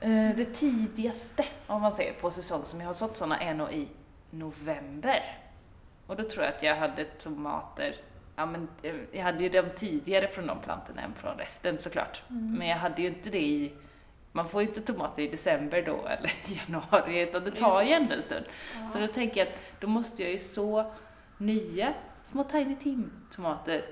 Eh, 0.00 0.36
Det 0.36 0.44
tidigaste, 0.44 1.44
om 1.66 1.82
man 1.82 1.92
säger, 1.92 2.12
på 2.12 2.30
säsong 2.30 2.62
som 2.64 2.80
jag 2.80 2.86
har 2.86 2.92
sått 2.94 3.16
sådana 3.16 3.40
är 3.40 3.54
nog 3.54 3.72
i 3.72 3.88
november. 4.30 5.38
Och 6.06 6.16
då 6.16 6.22
tror 6.30 6.44
jag 6.44 6.54
att 6.54 6.62
jag 6.62 6.76
hade 6.76 7.04
tomater, 7.04 7.94
ja 8.36 8.46
men 8.46 8.68
eh, 8.82 8.94
jag 9.12 9.22
hade 9.22 9.42
ju 9.42 9.48
dem 9.48 9.66
tidigare 9.76 10.28
från 10.28 10.46
de 10.46 10.60
plantorna 10.60 11.02
än 11.02 11.14
från 11.14 11.38
resten 11.38 11.78
såklart. 11.78 12.22
Men 12.28 12.68
jag 12.68 12.76
hade 12.76 13.02
ju 13.02 13.08
inte 13.08 13.30
det 13.30 13.42
i, 13.42 13.72
man 14.32 14.48
får 14.48 14.62
ju 14.62 14.68
inte 14.68 14.80
tomater 14.80 15.22
i 15.22 15.28
december 15.28 15.82
då 15.82 16.06
eller 16.08 16.32
januari, 16.46 17.20
utan 17.20 17.44
det 17.44 17.50
tar 17.50 17.82
ju 17.82 17.92
ändå 17.92 18.14
en 18.14 18.22
stund. 18.22 18.44
Så 18.92 18.98
då 18.98 19.06
tänker 19.06 19.40
jag 19.40 19.48
att 19.48 19.54
då 19.80 19.86
måste 19.86 20.22
jag 20.22 20.32
ju 20.32 20.38
så 20.38 20.92
nya 21.38 21.94
små 22.24 22.44
Tiny 22.44 22.76
Tim-tomater 22.76 23.84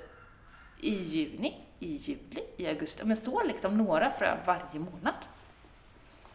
i 0.80 0.94
juni, 0.94 1.64
i 1.80 1.96
juli, 1.96 2.40
i 2.56 2.66
augusti. 2.66 3.04
Men 3.04 3.16
så 3.16 3.42
liksom 3.42 3.76
några 3.78 4.10
frön 4.10 4.38
varje 4.46 4.78
månad. 4.78 5.14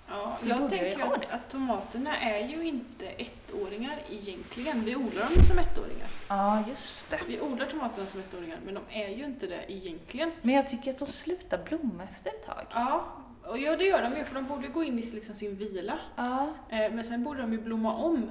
Ja, 0.10 0.38
Så 0.40 0.50
jag 0.50 0.62
jag 0.62 0.70
tänker 0.70 1.00
ha 1.06 1.16
att, 1.16 1.32
att 1.32 1.50
tomaterna 1.50 2.18
är 2.18 2.48
ju 2.48 2.64
inte 2.68 3.06
ettåringar 3.08 4.00
egentligen. 4.10 4.82
Vi 4.86 4.96
odlar 4.96 5.22
dem 5.36 5.44
som 5.44 5.58
ettåringar. 5.60 6.08
Ja, 6.28 6.64
just 6.70 7.10
det. 7.12 7.20
Vi 7.28 7.42
odlar 7.42 7.66
tomaterna 7.66 8.08
som 8.08 8.20
ettåringar, 8.20 8.58
men 8.66 8.74
de 8.74 8.82
är 8.90 9.10
ju 9.10 9.26
inte 9.26 9.48
det 9.48 9.72
egentligen. 9.72 10.32
Men 10.42 10.56
jag 10.56 10.68
tycker 10.68 10.90
att 10.92 11.00
de 11.00 11.06
slutar 11.06 11.58
blomma 11.66 12.04
efter 12.12 12.30
ett 12.30 12.46
tag. 12.46 12.66
Ja, 12.74 13.06
och 13.46 13.58
ja 13.58 13.76
det 13.78 13.84
gör 13.84 14.02
de 14.02 14.18
ju, 14.18 14.24
för 14.24 14.36
de 14.36 14.46
borde 14.48 14.68
gå 14.68 14.84
in 14.84 15.00
i 15.00 15.02
liksom 15.02 15.36
sin 15.36 15.56
vila. 15.56 16.00
Ja, 16.16 16.54
Eh, 16.70 16.92
Men 16.92 17.04
sen 17.04 17.24
borde 17.24 17.42
de 17.42 17.52
ju 17.54 17.62
blomma 17.62 17.94
om. 17.94 18.30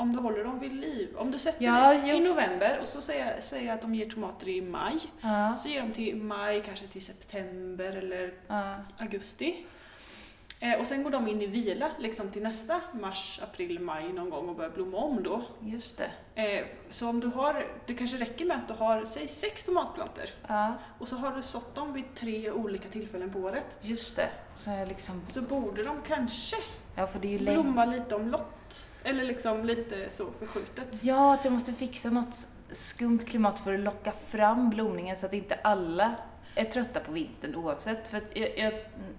Om 0.00 0.12
du 0.12 0.18
håller 0.18 0.44
dem 0.44 0.58
vid 0.58 0.72
liv. 0.72 1.16
Om 1.16 1.30
du 1.30 1.38
sätter 1.38 1.64
Ja, 1.64 1.94
det 1.94 2.08
i 2.08 2.20
november 2.20 2.78
och 2.82 2.88
så 2.88 3.00
säger 3.00 3.40
säger 3.40 3.72
att 3.72 3.80
de 3.82 3.94
ger 3.94 4.10
tomater 4.10 4.48
i 4.48 4.60
maj. 4.62 4.96
ja, 5.20 5.56
Så 5.56 5.68
ger 5.68 5.80
de 5.82 5.92
till 5.92 6.16
maj, 6.16 6.60
kanske 6.60 6.86
till 6.86 7.02
september 7.04 7.96
eller 7.96 8.32
ja. 8.46 8.74
augusti. 8.98 9.66
Eh, 10.62 10.80
och 10.80 10.86
sen 10.86 11.02
går 11.02 11.10
de 11.10 11.28
in 11.28 11.40
i 11.42 11.46
vila 11.46 11.90
liksom 11.98 12.30
till 12.30 12.42
nästa 12.42 12.80
mars, 13.00 13.40
april, 13.42 13.80
maj 13.80 14.12
någon 14.12 14.30
gång 14.30 14.48
och 14.48 14.56
börjar 14.56 14.70
blomma 14.70 14.96
om 14.98 15.22
då. 15.22 15.42
Just 15.60 15.98
det. 15.98 16.10
Eh, 16.42 16.66
så 16.90 17.08
om 17.08 17.20
du 17.20 17.26
har, 17.28 17.66
det 17.86 17.94
kanske 17.94 18.16
räcker 18.16 18.44
med 18.44 18.56
att 18.56 18.68
du 18.68 18.74
har, 18.74 19.04
säg 19.04 19.28
sex 19.28 19.64
tomatplantor 19.64 20.24
Ja, 20.48 20.72
och 20.98 21.08
så 21.08 21.16
har 21.16 21.30
du 21.36 21.42
sått 21.42 21.74
dem 21.74 21.92
vid 21.92 22.14
tre 22.14 22.50
olika 22.50 22.88
tillfällen 22.88 23.30
på 23.30 23.38
året. 23.38 23.78
just 23.80 24.16
det. 24.16 24.28
Så 24.54 24.70
liksom, 24.88 25.22
Så 25.30 25.40
borde 25.42 25.82
de 25.84 25.96
kanske 26.06 26.56
ja 27.00 27.06
för 27.06 27.18
det 27.18 27.28
är 27.28 27.32
ju 27.32 27.38
länge. 27.38 27.62
blomma 27.62 27.84
lite 27.84 28.14
omlott. 28.14 28.88
Eller 29.04 29.24
liksom 29.24 29.64
lite 29.64 30.10
så 30.10 30.26
förskjutet. 30.38 31.04
Ja, 31.04 31.34
att 31.34 31.44
jag 31.44 31.52
måste 31.52 31.72
fixa 31.72 32.10
något 32.10 32.48
skumt 32.70 33.18
klimat 33.18 33.58
för 33.58 33.74
att 33.74 33.80
locka 33.80 34.12
fram 34.12 34.70
blomningen 34.70 35.16
så 35.16 35.26
att 35.26 35.32
inte 35.32 35.54
alla 35.54 36.14
är 36.54 36.64
trötta 36.64 37.00
på 37.00 37.12
vintern 37.12 37.54
oavsett. 37.54 38.08
För 38.08 38.18
att 38.18 38.36
jag, 38.36 38.58
jag, 38.58 38.72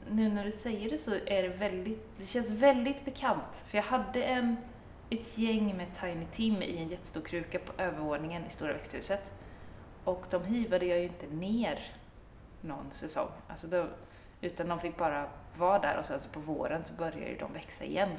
nu 0.09 0.29
när 0.29 0.45
du 0.45 0.51
säger 0.51 0.89
det 0.89 0.97
så 0.97 1.11
är 1.25 1.43
det 1.43 1.49
väldigt, 1.49 2.17
det 2.17 2.25
känns 2.25 2.49
väldigt 2.49 3.05
bekant. 3.05 3.63
För 3.67 3.77
jag 3.77 3.83
hade 3.83 4.23
en, 4.23 4.57
ett 5.09 5.37
gäng 5.37 5.77
med 5.77 5.87
Tiny 5.99 6.25
Tim 6.31 6.61
i 6.61 6.77
en 6.77 6.89
jättestor 6.89 7.21
kruka 7.21 7.59
på 7.59 7.81
övervåningen 7.81 8.45
i 8.45 8.49
stora 8.49 8.73
växthuset. 8.73 9.31
Och 10.03 10.25
de 10.29 10.43
hivade 10.43 10.85
jag 10.85 10.99
ju 10.99 11.03
inte 11.03 11.27
ner 11.27 11.79
någon 12.61 12.91
säsong. 12.91 13.29
Alltså 13.47 13.67
då, 13.67 13.87
utan 14.41 14.67
de 14.67 14.79
fick 14.79 14.97
bara 14.97 15.29
vara 15.57 15.79
där 15.79 15.97
och 15.97 16.05
sen 16.05 16.19
så 16.19 16.29
på 16.29 16.39
våren 16.39 16.85
så 16.85 16.93
började 16.93 17.35
de 17.35 17.53
växa 17.53 17.83
igen. 17.83 18.09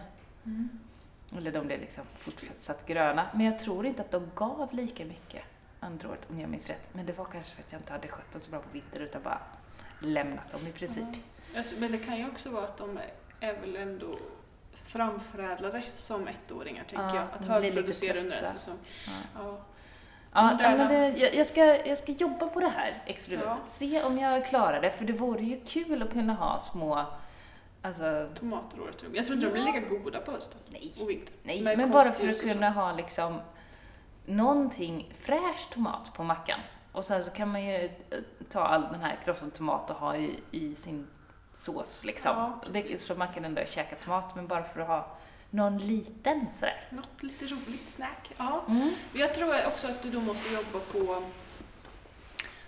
Eller 1.36 1.52
de 1.52 1.66
blev 1.66 1.80
liksom 1.80 2.04
fortsatt 2.18 2.86
gröna. 2.86 3.26
Men 3.34 3.46
jag 3.46 3.58
tror 3.58 3.86
inte 3.86 4.02
att 4.02 4.10
de 4.10 4.30
gav 4.34 4.74
lika 4.74 5.04
mycket 5.04 5.42
andra 5.80 6.08
året 6.08 6.26
om 6.30 6.40
jag 6.40 6.50
minns 6.50 6.68
rätt. 6.70 6.90
Men 6.92 7.06
det 7.06 7.12
var 7.12 7.24
kanske 7.24 7.54
för 7.54 7.62
att 7.62 7.72
jag 7.72 7.80
inte 7.80 7.92
hade 7.92 8.08
skött 8.08 8.32
dem 8.32 8.40
så 8.40 8.50
bra 8.50 8.60
på 8.60 8.68
vintern 8.72 9.02
utan 9.02 9.22
bara 9.22 9.38
lämnat 9.98 10.50
dem 10.50 10.66
i 10.66 10.72
princip. 10.72 11.08
Alltså, 11.56 11.74
men 11.78 11.92
det 11.92 11.98
kan 11.98 12.18
ju 12.18 12.28
också 12.28 12.50
vara 12.50 12.64
att 12.64 12.76
de 12.76 12.98
är 13.40 13.60
väl 13.60 13.76
ändå 13.76 14.14
framförädlade 14.84 15.82
som 15.94 16.28
ettåringar, 16.28 16.84
tänker 16.84 17.04
Ja, 17.04 17.14
jag. 17.16 17.24
Att 17.32 17.44
högproducera 17.44 18.18
under 18.18 18.36
en 18.36 18.52
säsong. 18.52 18.78
Ja. 19.06 19.12
Ja. 19.34 19.60
Ja, 20.32 20.56
Men 20.60 20.88
det, 20.88 21.18
jag, 21.18 21.34
jag, 21.34 21.46
ska, 21.46 21.86
jag 21.86 21.98
ska 21.98 22.12
jobba 22.12 22.46
på 22.46 22.60
det 22.60 22.68
här 22.68 23.02
experimentet. 23.06 23.58
Ja. 23.64 23.72
Se 23.72 24.02
om 24.02 24.18
jag 24.18 24.46
klarar 24.46 24.80
det. 24.80 24.90
För 24.90 25.04
det 25.04 25.12
vore 25.12 25.42
ju 25.42 25.60
kul 25.64 26.02
att 26.02 26.12
kunna 26.12 26.32
ha 26.32 26.60
små... 26.60 27.04
Alltså, 27.82 28.28
Tomater 28.34 28.80
året 28.80 29.02
runt. 29.02 29.16
Jag 29.16 29.26
tror 29.26 29.36
inte 29.36 29.46
de 29.46 29.52
blir 29.52 29.64
lika 29.64 29.80
goda 29.80 30.20
på 30.20 30.30
hösten 30.32 30.60
nej. 30.68 30.92
och 31.02 31.10
vintern. 31.10 31.34
Nej, 31.42 31.76
men 31.76 31.90
bara 31.90 32.12
för 32.12 32.28
att 32.28 32.40
kunna 32.40 32.70
ha 32.70 32.92
liksom 32.92 33.40
någonting 34.26 35.12
fräsch 35.20 35.70
tomat 35.72 36.14
på 36.14 36.24
mackan. 36.24 36.60
Och 36.92 37.04
sen 37.04 37.22
så 37.22 37.30
kan 37.30 37.48
man 37.48 37.64
ju 37.64 37.84
eh, 37.84 37.90
ta 38.48 38.60
all 38.60 38.82
den 38.82 39.00
här 39.00 39.18
krossad 39.24 39.54
tomat 39.54 39.90
och 39.90 39.96
ha 39.96 40.16
i, 40.16 40.40
i 40.50 40.74
sin 40.74 41.06
sås 41.54 42.04
liksom. 42.04 42.32
Ja, 42.36 42.60
det, 42.72 43.00
så 43.00 43.14
man 43.14 43.28
kan 43.28 43.44
ändå 43.44 43.62
käka 43.66 43.96
tomat, 43.96 44.34
men 44.34 44.46
bara 44.46 44.64
för 44.64 44.80
att 44.80 44.88
ha 44.88 45.06
någon 45.52 45.78
liten 45.78 46.46
sådär. 46.58 46.88
Något 46.90 47.22
lite 47.22 47.44
roligt 47.46 47.88
snack. 47.88 48.30
Ja. 48.36 48.64
Mm. 48.68 48.94
Jag 49.14 49.34
tror 49.34 49.66
också 49.66 49.86
att 49.86 50.02
du 50.02 50.10
då 50.10 50.20
måste 50.20 50.54
jobba 50.54 50.78
på 50.78 51.22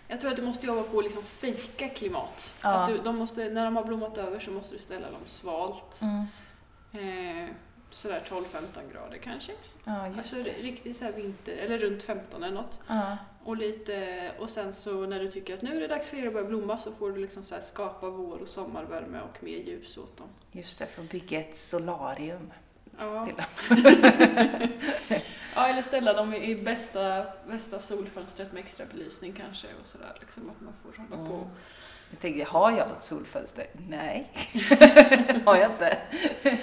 jag 0.09 0.21
tror 0.21 0.31
att 0.31 0.37
du 0.37 0.43
måste 0.43 0.67
jobba 0.67 0.83
på 0.83 0.99
att 0.99 1.05
liksom 1.05 1.23
fejka 1.23 1.89
klimat. 1.89 2.55
Ja. 2.63 2.69
Att 2.69 2.89
du, 2.89 2.99
de 2.99 3.17
måste, 3.17 3.49
när 3.49 3.65
de 3.65 3.77
har 3.77 3.85
blommat 3.85 4.19
över 4.19 4.39
så 4.41 4.51
måste 4.51 4.75
du 4.75 4.81
ställa 4.81 5.11
dem 5.11 5.21
svalt. 5.27 6.01
Mm. 6.03 7.45
Eh, 7.45 7.51
sådär 7.91 8.23
12-15 8.29 8.93
grader 8.93 9.19
kanske. 9.19 9.53
Ja, 9.85 10.07
Alltså 10.17 10.37
det. 10.37 10.51
riktigt 10.51 10.97
så 10.97 11.05
här 11.05 11.13
vinter, 11.13 11.57
eller 11.57 11.79
runt 11.79 12.03
15 12.03 12.43
eller 12.43 12.55
något. 12.55 12.81
Ja. 12.89 13.17
Och, 13.45 13.57
lite, 13.57 14.33
och 14.39 14.51
sen 14.51 14.73
så 14.73 15.07
när 15.07 15.21
du 15.21 15.31
tycker 15.31 15.55
att 15.55 15.63
nu 15.63 15.77
är 15.77 15.81
det 15.81 15.89
dags 15.89 16.11
för 16.11 16.17
er 16.17 16.27
att 16.27 16.33
börja 16.33 16.49
blomma 16.49 16.79
så 16.79 16.93
får 16.93 17.11
du 17.11 17.21
liksom 17.21 17.45
så 17.45 17.57
skapa 17.61 18.11
vår 18.11 18.39
och 18.39 18.49
sommarvärme 18.49 19.21
och 19.21 19.43
mer 19.45 19.59
ljus 19.59 19.99
åt 19.99 20.17
dem. 20.17 20.29
Just 20.53 20.79
det, 20.79 20.87
för 20.87 21.03
att 21.03 21.11
bygga 21.11 21.41
ett 21.41 21.57
solarium 21.57 22.51
Ja, 22.99 23.25
till 23.25 23.35
dem. 23.35 23.45
ja 25.55 25.67
eller 25.69 25.83
ställa 25.83 26.13
dem 26.13 26.35
i, 26.35 26.55
bästa, 26.55 27.25
bästa 27.49 27.81
solfönstret 27.81 28.53
med 28.53 28.61
extra 28.63 28.87
belysning 28.87 29.33
kanske 29.33 29.67
och 29.81 29.87
sådär. 29.87 30.13
Liksom 30.21 30.51
att 30.51 30.61
man 30.61 30.73
får 30.83 31.03
hålla 31.03 31.29
på. 31.29 31.35
Mm. 31.35 31.49
Jag 32.11 32.21
tänkte, 32.21 32.45
har 32.45 32.71
jag 32.71 32.89
något 32.89 33.03
solfönster? 33.03 33.67
Nej, 33.89 34.31
har 35.45 35.57
jag 35.57 35.71
inte. 35.71 35.99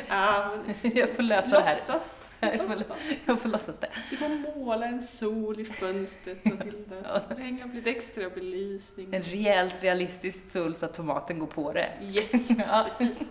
Ja, 0.10 0.56
Jag 0.82 1.10
får 1.10 1.24
lösa 1.24 1.48
det 1.48 1.60
här. 1.60 1.66
låtsas. 1.76 2.22
Jag 2.40 2.58
får, 2.68 2.76
låtsas. 2.76 2.98
jag 3.26 3.40
får 3.42 3.50
låtsas 3.50 3.76
det. 3.80 3.90
Du 4.10 4.18
får 4.18 4.30
måla 4.56 4.86
en 4.86 5.04
sol 5.04 5.60
i 5.60 5.66
fönstret 5.66 6.46
Matilda, 6.46 7.04
så 7.04 7.20
får 7.28 7.36
det 7.36 7.42
hänga 7.42 7.66
upp 7.66 7.74
lite 7.74 7.90
extra 7.90 8.30
belysning. 8.30 9.14
En 9.14 9.24
rejält 9.24 9.76
realistisk 9.84 10.52
sol 10.52 10.76
så 10.76 10.86
att 10.86 10.94
tomaten 10.94 11.40
går 11.40 11.48
på 11.48 11.74
det. 11.74 11.90
Yes, 12.02 12.50
Ja. 12.50 12.88
precis. 12.98 13.28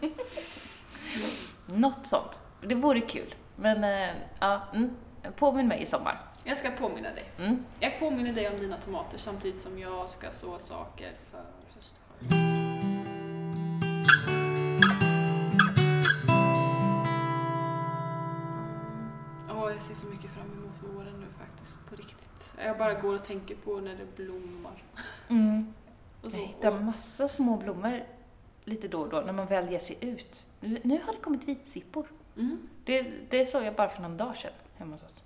Något 1.66 2.06
sånt. 2.06 2.38
Det 2.62 2.74
vore 2.74 3.00
kul. 3.00 3.34
Men 3.56 3.84
eh, 3.84 4.16
ja, 4.40 4.62
mm. 4.74 4.90
påminn 5.36 5.68
mig 5.68 5.82
i 5.82 5.86
sommar. 5.86 6.20
Jag 6.44 6.58
ska 6.58 6.70
påminna 6.70 7.08
dig. 7.10 7.24
Mm. 7.38 7.64
Jag 7.80 7.98
påminner 7.98 8.32
dig 8.32 8.48
om 8.48 8.60
dina 8.60 8.76
tomater 8.76 9.18
samtidigt 9.18 9.60
som 9.60 9.78
jag 9.78 10.10
ska 10.10 10.30
så 10.30 10.58
saker 10.58 11.12
för 11.30 11.44
höstskörd. 11.74 12.32
Ja, 19.48 19.70
jag 19.70 19.82
ser 19.82 19.94
så 19.94 20.06
mycket 20.06 20.30
fram 20.30 20.52
emot 20.52 20.82
våren 20.82 21.20
nu 21.20 21.26
faktiskt, 21.38 21.78
på 21.88 21.96
riktigt. 21.96 22.54
Jag 22.64 22.78
bara 22.78 22.94
går 22.94 23.14
och 23.14 23.24
tänker 23.24 23.54
på 23.54 23.80
när 23.80 23.94
det 23.94 24.16
blommar. 24.16 24.82
Mm. 25.28 25.74
Jag 26.22 26.30
hittar 26.30 26.80
massa 26.80 27.28
små 27.28 27.56
blommor 27.56 28.04
lite 28.64 28.88
då 28.88 29.00
och 29.00 29.08
då 29.08 29.20
när 29.20 29.32
man 29.32 29.46
väl 29.46 29.70
ger 29.72 29.78
sig 29.78 29.98
ut. 30.00 30.46
Nu, 30.60 30.80
nu 30.82 31.00
har 31.06 31.12
det 31.12 31.18
kommit 31.18 31.44
vitsippor. 31.44 32.06
Mm, 32.36 32.68
Det, 32.84 33.02
det 33.30 33.46
såg 33.46 33.64
jag 33.64 33.74
bara 33.74 33.88
för 33.88 34.02
någon 34.02 34.16
dag 34.16 34.36
sedan 34.36 34.52
hemma 34.76 34.92
hos 34.92 35.02
oss. 35.02 35.24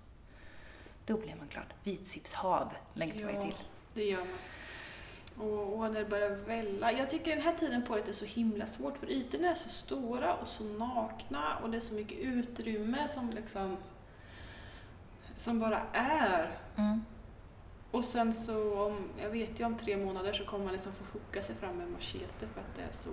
Då 1.06 1.16
blev 1.16 1.36
man 1.36 1.48
glad. 1.48 1.66
Vitsippshav 1.82 2.72
längtar 2.94 3.24
man 3.24 3.34
Ja. 3.34 3.40
till. 3.42 3.54
det 3.94 4.04
gör 4.04 4.18
man. 4.18 4.38
Och, 5.48 5.72
och 5.78 5.92
när 5.92 6.00
det 6.00 6.04
börjar 6.06 6.30
välla. 6.30 6.92
Jag 6.92 7.10
tycker 7.10 7.30
den 7.36 7.44
här 7.44 7.54
tiden 7.54 7.82
på 7.84 7.92
året 7.94 8.08
är 8.08 8.12
så 8.12 8.24
himla 8.24 8.66
svårt 8.66 8.98
för 8.98 9.10
ytorna 9.10 9.50
är 9.50 9.54
så 9.54 9.68
stora 9.68 10.34
och 10.34 10.48
så 10.48 10.64
nakna 10.64 11.58
och 11.62 11.70
det 11.70 11.76
är 11.76 11.80
så 11.80 11.94
mycket 11.94 12.18
utrymme 12.18 13.08
som 13.08 13.30
liksom 13.30 13.76
som 15.36 15.60
bara 15.60 15.82
är. 15.92 16.58
Mm. 16.76 17.04
Och 17.90 18.04
sen 18.04 18.32
så, 18.32 18.86
om, 18.86 19.08
jag 19.22 19.30
vet 19.30 19.60
ju 19.60 19.64
om 19.64 19.76
tre 19.78 19.96
månader 19.96 20.32
så 20.32 20.44
kommer 20.44 20.64
man 20.64 20.72
liksom 20.72 20.92
få 20.92 21.04
hugga 21.18 21.42
sig 21.42 21.54
fram 21.56 21.76
med 21.76 21.88
machete 21.90 22.46
för 22.54 22.60
att 22.60 22.74
det 22.76 22.82
är 22.82 22.92
så... 22.92 23.10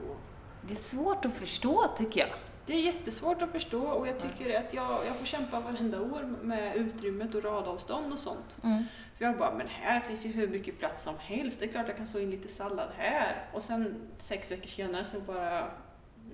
Det 0.62 0.73
är 0.73 0.77
svårt 0.77 1.25
att 1.25 1.34
förstå 1.34 1.88
tycker 1.97 2.19
jag. 2.19 2.30
Det 2.65 2.74
är 2.74 2.82
jättesvårt 2.82 3.41
att 3.41 3.52
förstå 3.52 3.82
och 3.82 4.08
jag 4.08 4.19
tycker 4.19 4.60
att 4.60 4.74
jag, 4.74 5.06
jag 5.06 5.15
får 5.15 5.26
kämpa 5.26 5.60
varenda 5.60 6.02
år 6.02 6.36
med 6.41 6.76
utrymmet 6.76 7.36
och 7.36 7.43
radavstånd 7.43 8.13
och 8.13 8.19
sånt. 8.19 8.58
Mm. 8.63 8.84
För 9.17 9.26
jag 9.26 9.38
bara, 9.38 9.54
men 9.54 9.67
här 9.67 10.00
finns 10.00 10.26
ju 10.26 10.30
hur 10.32 10.47
mycket 10.47 10.80
plats 10.80 11.04
som 11.04 11.15
helst. 11.19 11.60
Det 11.60 11.65
är 11.65 11.71
klart 11.71 11.88
jag 11.88 11.97
kan 11.97 12.08
så 12.08 12.19
in 12.19 12.32
lite 12.32 12.47
sallad 12.47 12.89
här. 12.97 13.50
Och 13.54 13.63
sen 13.63 13.95
sex 14.17 14.52
veckor 14.52 14.67
senare 14.67 15.06
så 15.06 15.19
bara, 15.19 15.71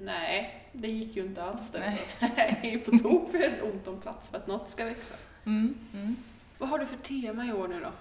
nej, 0.02 0.70
det 0.74 0.88
gick 0.88 1.16
ju 1.16 1.26
inte 1.26 1.44
alls. 1.44 1.72
Det 1.72 2.74
är 2.74 2.80
på 2.80 2.98
tok 2.98 3.32
för 3.32 3.64
ont 3.64 3.88
om 3.88 4.02
plats 4.02 4.28
för 4.28 4.38
att 4.38 4.48
något 4.48 4.68
ska 4.68 4.86
växa. 4.86 5.16
Mm. 5.46 5.78
Mm. 5.94 6.16
Vad 6.58 6.70
har 6.70 6.80
du 6.80 6.86
för 6.86 6.98
tema 6.98 7.46
i 7.46 7.54
år 7.54 7.68
nu 7.68 7.80
då? 7.80 7.92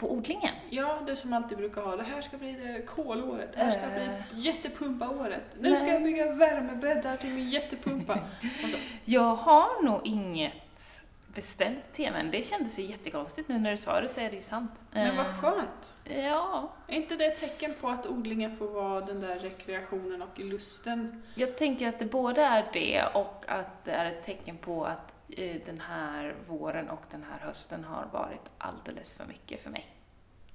På 0.00 0.12
odlingen? 0.12 0.54
Ja, 0.70 0.98
du 1.06 1.16
som 1.16 1.32
alltid 1.32 1.58
brukar 1.58 1.82
ha 1.82 1.96
det 1.96 2.02
här 2.02 2.20
ska 2.22 2.36
bli 2.38 2.52
det 2.52 2.82
kolåret, 2.86 3.52
det 3.52 3.58
här 3.58 3.70
ska 3.70 3.86
bli 3.86 4.04
Eh. 4.04 4.10
jättepumpa-året. 4.32 5.42
Nu 5.60 5.76
ska 5.76 5.86
jag 5.86 6.02
bygga 6.02 6.32
värmebäddar 6.32 7.16
till 7.16 7.30
min 7.30 7.50
jättepumpa. 7.50 8.18
Och 8.64 8.70
så. 8.70 8.76
Jag 9.04 9.34
har 9.34 9.82
nog 9.82 10.00
inget 10.04 10.52
bestämt 11.34 11.92
tema, 11.92 12.16
men 12.16 12.30
det 12.30 12.46
kändes 12.46 12.78
ju 12.78 12.82
jättekonstigt 12.82 13.48
nu 13.48 13.58
när 13.58 13.70
du 13.70 13.76
sa 13.76 14.00
det 14.00 14.08
så 14.08 14.20
är 14.20 14.28
det 14.28 14.34
ju 14.34 14.40
sant. 14.40 14.82
Men 14.92 15.16
vad 15.16 15.26
Eh, 15.26 15.32
skönt! 15.40 15.94
Ja, 16.04 16.70
Är 16.88 16.94
inte 16.94 17.16
det 17.16 17.24
ett 17.24 17.38
tecken 17.40 17.74
på 17.80 17.88
att 17.88 18.06
odlingen 18.06 18.56
får 18.56 18.68
vara 18.68 19.00
den 19.00 19.20
där 19.20 19.38
rekreationen 19.38 20.22
och 20.22 20.38
lusten? 20.38 21.22
jag 21.34 21.56
tänker 21.58 21.88
att 21.88 21.98
det 21.98 22.04
både 22.06 22.42
är 22.42 22.64
det 22.72 23.04
och 23.14 23.44
att 23.48 23.84
det 23.84 23.90
är 23.92 24.06
ett 24.06 24.24
tecken 24.24 24.56
på 24.56 24.84
att 24.84 25.09
den 25.66 25.80
här 25.80 26.34
våren 26.48 26.90
och 26.90 27.02
den 27.10 27.24
här 27.30 27.38
hösten 27.38 27.84
har 27.84 28.06
varit 28.12 28.40
alldeles 28.58 29.12
för 29.14 29.26
mycket 29.26 29.62
för 29.62 29.70
mig. 29.70 29.86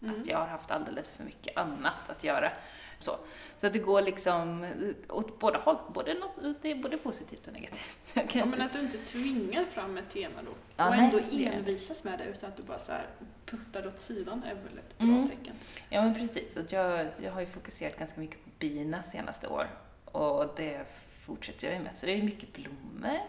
Mm. 0.02 0.22
Att 0.22 0.28
jag 0.28 0.38
har 0.38 0.48
haft 0.48 0.72
alldeles 0.72 1.12
för 1.12 1.24
mycket 1.24 1.58
annat 1.58 2.10
att 2.10 2.24
göra. 2.24 2.52
Så, 3.00 3.12
så 3.58 3.68
att 3.68 3.74
det 3.74 3.80
går 3.80 4.02
liksom 4.02 4.74
åt 5.10 5.40
båda 5.40 5.60
håll. 5.60 5.78
Både 5.94 6.14
något, 6.14 6.56
det 6.62 6.72
är 6.72 6.76
både 6.76 6.98
positivt 6.98 7.48
och 7.48 7.54
negativt. 7.54 7.98
Ja, 8.34 8.46
men 8.46 8.62
att 8.62 8.74
du 8.74 8.80
inte 8.80 8.98
tvingar 8.98 9.64
fram 9.66 9.98
ett 9.98 10.10
tema 10.10 10.42
då 10.46 10.52
Ja, 10.76 10.86
och 10.90 10.96
nej, 10.96 11.06
ändå 11.06 11.20
det. 11.32 11.46
envisas 11.46 12.04
med 12.04 12.20
det 12.20 12.26
utan 12.26 12.50
att 12.50 12.58
du 12.58 12.64
bara 12.64 12.80
så 12.80 12.92
här 12.92 13.06
puttar 13.46 13.82
det 13.82 13.88
åt 13.88 14.00
sidan 14.00 14.44
är 14.44 14.56
väl 14.56 14.78
ett 14.78 14.98
bra 14.98 15.08
Mm. 15.08 15.30
tecken. 15.30 15.56
Ja 15.90 16.02
men 16.02 16.16
precis, 16.16 16.58
att 16.58 16.72
jag, 16.72 17.08
jag 17.24 17.32
har 17.32 17.40
ju 17.40 17.46
fokuserat 17.48 17.98
ganska 18.00 18.20
mycket 18.22 18.44
på 18.44 18.50
bina 18.60 19.04
senaste 19.04 19.48
år 19.48 19.68
och 20.06 20.54
det 20.56 20.86
fortsätter 21.26 21.68
jag 21.68 21.78
ju 21.78 21.84
med. 21.84 21.94
Så 21.96 22.06
det 22.06 22.12
är 22.12 22.24
mycket 22.24 22.54
blommor 22.54 23.20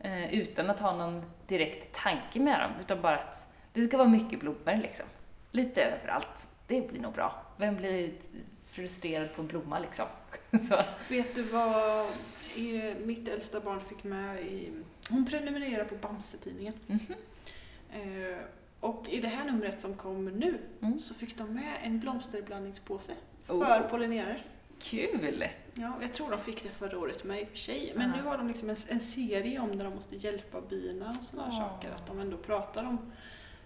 eh, 0.00 0.34
utan 0.34 0.70
att 0.70 0.80
ha 0.80 0.96
någon 0.96 1.22
direkt 1.46 1.96
tanke 1.96 2.40
med 2.40 2.60
dem, 2.60 2.70
utan 2.80 3.00
bara 3.02 3.18
att 3.18 3.46
det 3.72 3.86
ska 3.88 3.96
vara 3.96 4.08
mycket 4.08 4.40
blommor 4.40 4.82
liksom. 4.82 5.06
Lite 5.52 5.82
överallt. 5.84 6.48
Det 6.66 6.88
blir 6.88 7.00
nog 7.00 7.12
bra. 7.12 7.42
Vem 7.56 7.76
blir 7.76 8.12
frustrerad 8.66 9.34
på 9.34 9.42
en 9.42 9.48
blomma 9.48 9.78
liksom? 9.78 10.06
Så. 10.68 10.78
Vet 11.08 11.34
du 11.34 11.42
vad 11.42 12.06
mitt 13.04 13.28
äldsta 13.28 13.60
barn 13.60 13.80
fick 13.88 14.04
med 14.04 14.40
i... 14.42 14.72
Hon 15.10 15.26
prenumererar 15.26 15.84
på 15.84 15.94
Bamse-tidningen. 15.94 16.74
Mhm. 16.86 17.14
Eh, 17.92 18.38
och 18.80 19.06
i 19.08 19.20
det 19.20 19.28
här 19.28 19.44
numret 19.44 19.80
som 19.80 19.94
kommer 19.94 20.30
nu 20.30 20.58
Mm. 20.82 20.98
så 20.98 21.14
fick 21.14 21.38
de 21.38 21.54
med 21.54 21.72
en 21.82 22.00
blomsterblandningspåse 22.00 23.12
Oh. 23.48 23.66
för 23.66 23.88
pollinerare. 23.88 24.40
Kul! 24.82 25.44
Ja, 25.80 25.92
jag 26.00 26.14
tror 26.14 26.30
de 26.30 26.40
fick 26.40 26.62
det 26.62 26.68
förra 26.68 26.98
året 26.98 27.24
med 27.24 27.40
i 27.40 27.44
och 27.44 27.48
för 27.48 27.56
sig. 27.56 27.92
Men 27.96 28.10
Ja. 28.10 28.16
nu 28.16 28.28
har 28.28 28.38
de 28.38 28.48
liksom 28.48 28.70
en, 28.70 28.76
en 28.88 29.00
serie 29.00 29.58
om 29.60 29.76
där 29.78 29.84
de 29.84 29.94
måste 29.94 30.16
hjälpa 30.16 30.60
bina 30.60 31.08
och 31.08 31.14
sådana 31.14 31.48
Ja. 31.52 31.58
saker. 31.58 31.90
Att 31.94 32.06
de 32.06 32.20
ändå 32.20 32.36
pratar 32.36 32.84
om 32.84 33.12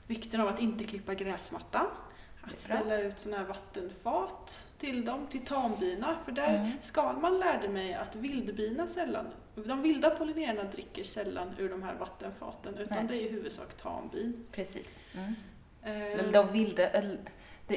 vikten 0.06 0.40
av 0.40 0.48
att 0.48 0.60
inte 0.60 0.84
klippa 0.84 1.14
gräsmattan. 1.14 1.86
Att 2.42 2.58
ställa 2.60 2.98
ut 3.00 3.18
sådana 3.18 3.38
här 3.38 3.48
vattenfat 3.48 4.66
till 4.78 5.04
dem, 5.04 5.26
till 5.26 5.44
tambina. 5.44 6.16
För 6.24 6.32
där, 6.32 6.54
Mm. 6.58 6.70
Skalman 6.82 7.38
lärde 7.38 7.68
mig 7.68 7.94
att 7.94 8.14
vildbina 8.16 8.86
sällan, 8.86 9.26
de 9.54 9.82
vilda 9.82 10.10
pollinerarna 10.10 10.64
dricker 10.64 11.04
sällan 11.04 11.54
ur 11.58 11.68
de 11.68 11.82
här 11.82 11.94
vattenfaten. 11.94 12.74
Utan 12.78 12.98
Nej. 12.98 13.06
det 13.08 13.14
är 13.24 13.26
i 13.26 13.28
huvudsak 13.32 13.74
tambin. 13.74 14.44
Precis. 14.52 15.00
Mm. 15.14 15.34
Eh, 15.82 16.32
de 16.32 16.52
vilda, 16.52 16.82
det, 16.92 17.18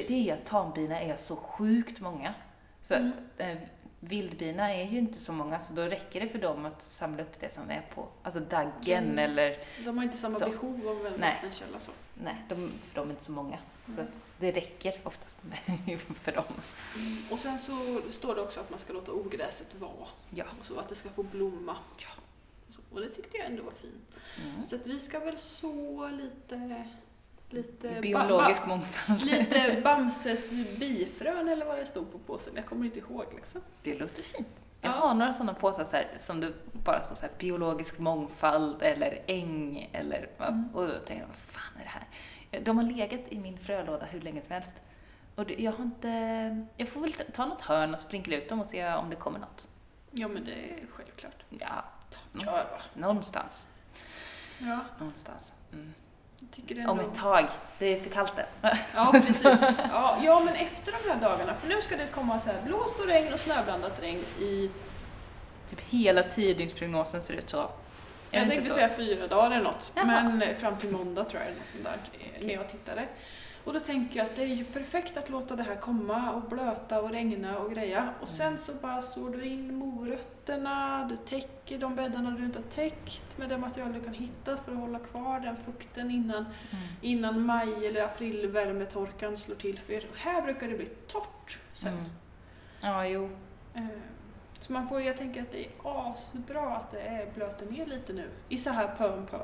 det 0.08 0.30
är 0.30 0.34
att 0.34 0.44
tambina 0.46 1.00
är 1.00 1.16
så 1.16 1.36
sjukt 1.36 2.00
många. 2.00 2.34
Så 2.82 2.94
Mm. 2.94 3.08
att, 3.10 3.40
eh, 3.40 3.56
vildbina 4.00 4.74
är 4.74 4.84
ju 4.90 4.98
inte 4.98 5.18
så 5.18 5.32
många, 5.32 5.60
så 5.60 5.74
då 5.74 5.82
räcker 5.82 6.20
det 6.20 6.28
för 6.28 6.38
dem 6.38 6.66
att 6.66 6.82
samla 6.82 7.22
upp 7.22 7.40
det 7.40 7.52
som 7.52 7.70
är 7.70 7.82
på, 7.94 8.06
alltså 8.22 8.40
daggen 8.40 9.04
Mm. 9.04 9.18
eller, 9.18 9.58
De 9.84 9.96
har 9.98 10.04
inte 10.04 10.16
samma 10.16 10.38
Så. 10.38 10.48
behov 10.50 10.88
av 10.88 11.06
en 11.06 11.12
Nej. 11.20 11.34
vattenkälla. 11.34 11.80
Så. 11.80 11.90
nej, 12.14 12.36
de, 12.48 12.54
för 12.82 12.94
de 12.94 13.06
är 13.08 13.10
inte 13.10 13.24
så 13.24 13.32
många. 13.32 13.58
Så 13.86 13.92
Mm. 13.92 14.04
att 14.04 14.26
det 14.38 14.52
räcker 14.52 15.00
oftast 15.04 15.36
för 16.22 16.32
dem. 16.32 16.44
Och 17.30 17.38
sen 17.38 17.58
så 17.58 18.00
står 18.10 18.34
det 18.34 18.40
också 18.40 18.60
att 18.60 18.70
man 18.70 18.78
ska 18.78 18.92
låta 18.92 19.12
ogräset 19.12 19.74
vara. 19.74 20.08
Ja. 20.30 20.44
Och 20.60 20.66
så 20.66 20.78
att 20.78 20.88
det 20.88 20.94
ska 20.94 21.08
få 21.08 21.22
blomma. 21.22 21.76
Ja. 21.98 22.08
Och, 22.68 22.74
så. 22.74 22.80
och 22.92 23.00
det 23.00 23.08
tyckte 23.08 23.36
jag 23.36 23.46
ändå 23.46 23.62
var 23.62 23.72
fint. 23.72 24.16
Mm. 24.44 24.66
Så 24.66 24.76
att 24.76 24.86
vi 24.86 24.98
ska 24.98 25.18
väl 25.18 25.38
så 25.38 26.08
lite... 26.08 26.84
lite 27.50 28.00
Biologisk 28.00 28.62
ba, 28.62 28.68
mångfald. 28.68 29.18
ba, 29.20 29.24
Lite 29.24 29.80
Bamses 29.84 30.50
bifrön 30.78 31.48
eller 31.48 31.66
vad 31.66 31.78
det 31.78 31.86
stod 31.86 32.12
på 32.12 32.18
påsen. 32.18 32.52
Jag 32.56 32.66
kommer 32.66 32.84
inte 32.86 32.98
ihåg 32.98 33.24
liksom. 33.34 33.60
Det 33.82 33.94
låter 33.98 34.22
fint. 34.22 34.48
Jag 34.80 34.90
Ja. 34.92 34.96
har 34.96 35.14
några 35.14 35.32
sådana 35.32 35.54
påsar 35.54 35.84
så 35.84 35.96
här, 35.96 36.08
som 36.18 36.40
det 36.40 36.52
bara 36.72 37.02
står 37.02 37.14
så 37.16 37.22
här, 37.26 37.32
biologisk 37.38 37.98
mångfald 37.98 38.82
eller 38.82 39.22
äng 39.26 39.90
eller 39.92 40.28
Mm. 40.38 40.68
och 40.74 40.86
då 40.86 40.92
tänker 40.98 41.22
jag, 41.22 41.26
vad 41.28 41.36
fan 41.36 41.80
är 41.80 41.84
det 41.84 41.88
här? 41.90 42.60
De 42.60 42.76
har 42.78 42.84
legat 42.84 43.20
i 43.28 43.38
min 43.38 43.58
frölåda 43.58 44.04
hur 44.06 44.20
länge 44.20 44.42
som 44.42 44.52
helst. 44.52 44.74
Och 45.34 45.50
jag 45.50 45.72
har 45.72 45.84
inte, 45.84 46.08
jag 46.76 46.88
får 46.88 47.00
väl 47.00 47.12
ta 47.12 47.46
något 47.46 47.60
hörn 47.60 47.94
och 47.94 48.00
sprinkla 48.00 48.36
ut 48.36 48.48
dem 48.48 48.60
och 48.60 48.66
se 48.66 48.94
om 48.94 49.10
det 49.10 49.16
kommer 49.16 49.38
något. 49.38 49.68
Ja 50.10 50.28
men 50.28 50.44
det 50.44 50.52
är 50.52 50.86
självklart. 50.92 51.44
Ja, 51.48 51.84
Kör 52.40 52.50
bara. 52.52 52.82
någonstans. 52.94 53.68
Ja, 54.58 54.78
Någonstans. 54.98 55.52
Mm. 55.72 55.94
Det 56.38 56.74
är 56.80 56.88
Om 56.90 56.98
ändå- 56.98 57.10
ett 57.10 57.18
tag. 57.18 57.46
Det 57.78 57.86
är 57.86 58.00
för 58.00 58.10
kallt 58.10 58.32
där. 58.36 58.78
Ja, 58.94 59.12
precis. 59.26 59.44
Ja, 59.92 60.18
ja, 60.22 60.42
men 60.44 60.54
efter 60.54 60.92
de 61.02 61.10
här 61.10 61.20
dagarna, 61.20 61.54
för 61.54 61.68
nu 61.68 61.80
ska 61.82 61.96
det 61.96 62.06
komma 62.06 62.40
så 62.40 62.50
här 62.50 62.62
blåst 62.62 63.00
och 63.00 63.06
regn 63.06 63.32
och 63.32 63.40
snöblandat 63.40 64.02
regn 64.02 64.24
i, 64.40 64.70
Typ 65.70 65.80
hela 65.90 66.22
tiodygnsprognosen 66.22 67.22
ser 67.22 67.34
ut 67.34 67.50
så. 67.50 67.58
Är 67.60 67.64
det 67.64 67.68
jag 68.30 68.42
inte 68.42 68.54
tänkte 68.54 68.70
så? 68.70 68.74
säga 68.74 68.88
fyra 68.96 69.26
dagar 69.26 69.50
eller 69.50 69.64
något, 69.64 69.92
Jaha. 69.94 70.04
men 70.04 70.56
fram 70.56 70.76
till 70.76 70.90
måndag 70.92 71.24
tror 71.24 71.42
jag, 71.42 71.50
eller 71.50 71.58
något 71.60 71.68
sånt 71.72 71.84
där, 71.84 72.20
eh, 72.40 72.46
när 72.46 72.54
jag 72.54 72.68
tittade. 72.68 73.02
Och 73.66 73.72
då 73.72 73.80
tänker 73.80 74.18
jag 74.18 74.26
att 74.26 74.36
det 74.36 74.42
är 74.42 74.54
ju 74.54 74.64
perfekt 74.64 75.16
att 75.16 75.30
låta 75.30 75.56
det 75.56 75.62
här 75.62 75.76
komma 75.76 76.32
och 76.32 76.42
blöta 76.42 77.02
och 77.02 77.10
regna 77.10 77.58
och 77.58 77.70
greja. 77.70 78.14
Och 78.20 78.28
sen 78.28 78.46
Mm. 78.46 78.58
så 78.58 78.72
bara 78.74 79.02
sår 79.02 79.30
du 79.30 79.44
in 79.44 79.74
morötterna, 79.74 81.04
du 81.10 81.16
täcker 81.16 81.78
de 81.78 81.94
bäddarna 81.96 82.30
du 82.30 82.44
inte 82.44 82.58
har 82.58 82.64
täckt 82.66 83.38
med 83.38 83.48
det 83.48 83.58
material 83.58 83.92
du 83.92 84.00
kan 84.00 84.14
hitta 84.14 84.56
för 84.56 84.72
att 84.72 84.78
hålla 84.78 84.98
kvar 84.98 85.40
den 85.40 85.56
fukten 85.56 86.10
innan 86.10 86.36
Mm. 86.44 86.84
innan 87.00 87.46
maj 87.46 87.86
eller 87.86 88.02
april 88.04 88.46
värmetorkan 88.46 89.36
slår 89.36 89.56
till. 89.56 89.78
För 89.78 90.02
här 90.16 90.42
brukar 90.42 90.68
det 90.68 90.76
bli 90.76 90.86
torrt 90.86 91.58
sen. 91.72 91.92
Mm. 91.92 92.04
Ja, 92.82 93.06
jo. 93.06 93.30
Eh, 93.74 93.84
Så 94.58 94.72
man 94.72 94.88
får, 94.88 95.02
jag 95.02 95.16
tänker 95.16 95.42
att 95.42 95.50
det 95.52 95.64
är 95.64 95.70
asbra 95.84 96.76
att 96.76 96.90
det 96.90 97.00
är 97.00 97.30
blöter 97.34 97.66
ner 97.66 97.86
lite 97.86 98.12
nu, 98.12 98.28
i 98.48 98.58
så 98.58 98.70
här 98.70 98.88
pö 98.98 99.12
om 99.18 99.26
pö. 99.26 99.38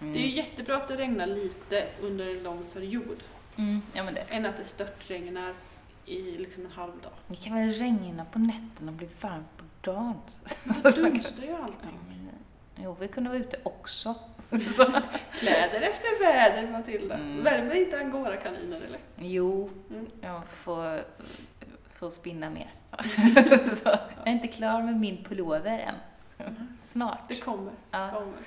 Mm. 0.00 0.12
Det 0.12 0.18
är 0.18 0.22
ju 0.22 0.30
jättebra 0.32 0.76
att 0.76 0.88
det 0.88 0.96
regnar 0.96 1.26
lite 1.26 1.86
under 2.00 2.26
en 2.36 2.42
lång 2.42 2.64
period, 2.72 3.22
Mm. 3.58 3.82
Ja, 3.92 4.04
men 4.04 4.14
det. 4.14 4.20
än 4.20 4.46
att 4.46 4.56
det 4.56 4.64
störtregnar 4.64 5.54
i 6.06 6.20
liksom 6.38 6.64
en 6.64 6.70
halv 6.70 6.92
dag. 7.02 7.12
Det 7.26 7.36
kan 7.36 7.54
väl 7.54 7.72
regna 7.72 8.24
på 8.24 8.38
nätterna 8.38 8.92
och 8.92 8.96
bli 8.98 9.08
varmt 9.20 9.56
på 9.56 9.64
dagen. 9.90 10.14
Man 10.84 10.92
dunstar 10.92 11.42
ju 11.42 11.52
allting. 11.54 11.98
men, 12.08 12.28
jo, 12.84 12.96
vi 13.00 13.08
kunde 13.08 13.30
vara 13.30 13.38
ute 13.40 13.56
också. 13.62 14.14
Så. 14.76 15.02
Kläder 15.32 15.80
efter 15.80 16.24
väder, 16.24 16.72
Matilda. 16.72 17.14
Mm. 17.14 17.44
Värmer 17.44 17.74
inte 17.74 17.98
angora-kaniner 18.00 18.76
eller? 18.80 18.98
Jo, 19.16 19.70
Mm. 19.90 20.06
jag 20.20 20.48
får, 20.48 21.02
får 21.94 22.10
spinna 22.10 22.50
mer. 22.50 22.70
Så, 23.74 23.88
jag 23.88 24.26
är 24.28 24.30
inte 24.32 24.48
klar 24.48 24.82
med 24.82 24.96
min 25.00 25.24
pullover 25.24 25.78
än. 25.78 25.94
Snart. 26.80 27.28
Det 27.28 27.36
kommer. 27.40 27.72
Ja. 27.90 28.10
kommer. 28.10 28.38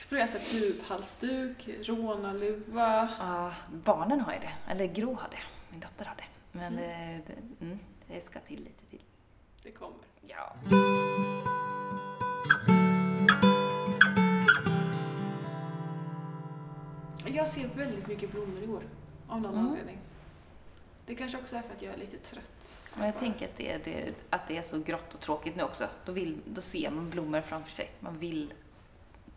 Så 0.00 0.08
får 0.08 0.18
jag 0.18 0.30
säga 0.30 0.44
tubhalsduk, 0.44 1.68
rånarluva. 1.82 3.08
Ja, 3.18 3.52
barnen 3.72 4.20
har 4.20 4.32
ju 4.32 4.38
det. 4.38 4.52
Eller 4.68 4.86
Gro 4.86 5.14
har 5.14 5.28
det. 5.30 5.42
Min 5.70 5.80
dotter 5.80 6.04
har 6.04 6.14
det. 6.16 6.24
Men 6.52 6.78
Mm. 6.78 6.82
det, 6.86 7.20
det, 7.58 7.64
mm, 7.64 7.78
det 8.08 8.24
ska 8.26 8.40
till 8.40 8.58
lite 8.64 8.84
till. 8.90 9.02
Det 9.62 9.70
kommer. 9.70 9.98
Ja. 10.26 10.56
Jag 17.26 17.48
ser 17.48 17.68
väldigt 17.68 18.06
mycket 18.06 18.32
blommor 18.32 18.62
i 18.62 18.66
år, 18.68 18.82
av 19.28 19.40
någon 19.40 19.52
Mm. 19.54 19.66
anledning. 19.66 19.98
Det 21.06 21.14
kanske 21.14 21.38
också 21.38 21.56
är 21.56 21.62
för 21.62 21.70
att 21.74 21.82
jag 21.82 21.94
är 21.94 21.98
lite 21.98 22.16
trött. 22.18 22.82
Men 22.96 23.04
jag 23.06 23.14
bara- 23.14 23.20
tänker 23.20 23.46
att 23.48 23.56
det, 23.56 23.72
är- 23.72 23.80
det, 23.84 24.14
att 24.30 24.48
det 24.48 24.56
är 24.56 24.62
så 24.62 24.78
grått 24.78 25.14
och 25.14 25.20
tråkigt 25.20 25.56
nu 25.56 25.62
också. 25.62 25.88
Då, 26.04 26.12
vill, 26.12 26.38
då 26.46 26.60
ser 26.60 26.90
man 26.90 27.10
blommor 27.10 27.40
framför 27.40 27.72
sig. 27.72 27.90
Man 28.00 28.18
vill 28.18 28.52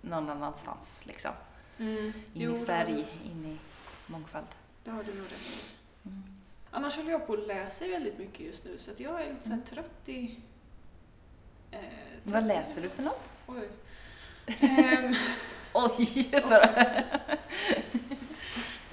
någon 0.03 0.29
annanstans 0.29 1.05
liksom. 1.05 1.31
Mm. 1.77 2.13
In 2.33 2.55
i 2.55 2.65
färg, 2.65 3.05
in 3.25 3.45
i 3.45 3.57
mångfald. 4.11 4.45
Det 4.83 4.91
har 4.91 5.03
du 5.03 5.13
nog 5.13 5.25
rätt 5.25 5.31
i. 5.31 6.07
Mm. 6.09 6.23
Annars 6.71 6.95
håller 6.97 7.11
jag 7.11 7.27
på 7.27 7.33
att 7.33 7.47
läsa 7.47 7.87
väldigt 7.87 8.17
mycket 8.17 8.39
just 8.39 8.65
nu, 8.65 8.77
så 8.79 8.91
att 8.91 8.99
jag 8.99 9.21
är 9.21 9.29
lite 9.33 9.45
Mm. 9.49 9.61
trött 9.61 10.09
i... 10.09 10.39
Eh, 11.71 11.79
Vad 12.23 12.33
trött 12.33 12.43
i- 12.43 12.47
läser 12.47 12.81
du 12.81 12.89
för 12.89 13.03
något? 13.03 13.31
Oj. 13.47 13.69
Ehm, 14.59 15.15
Oj! 15.73 16.29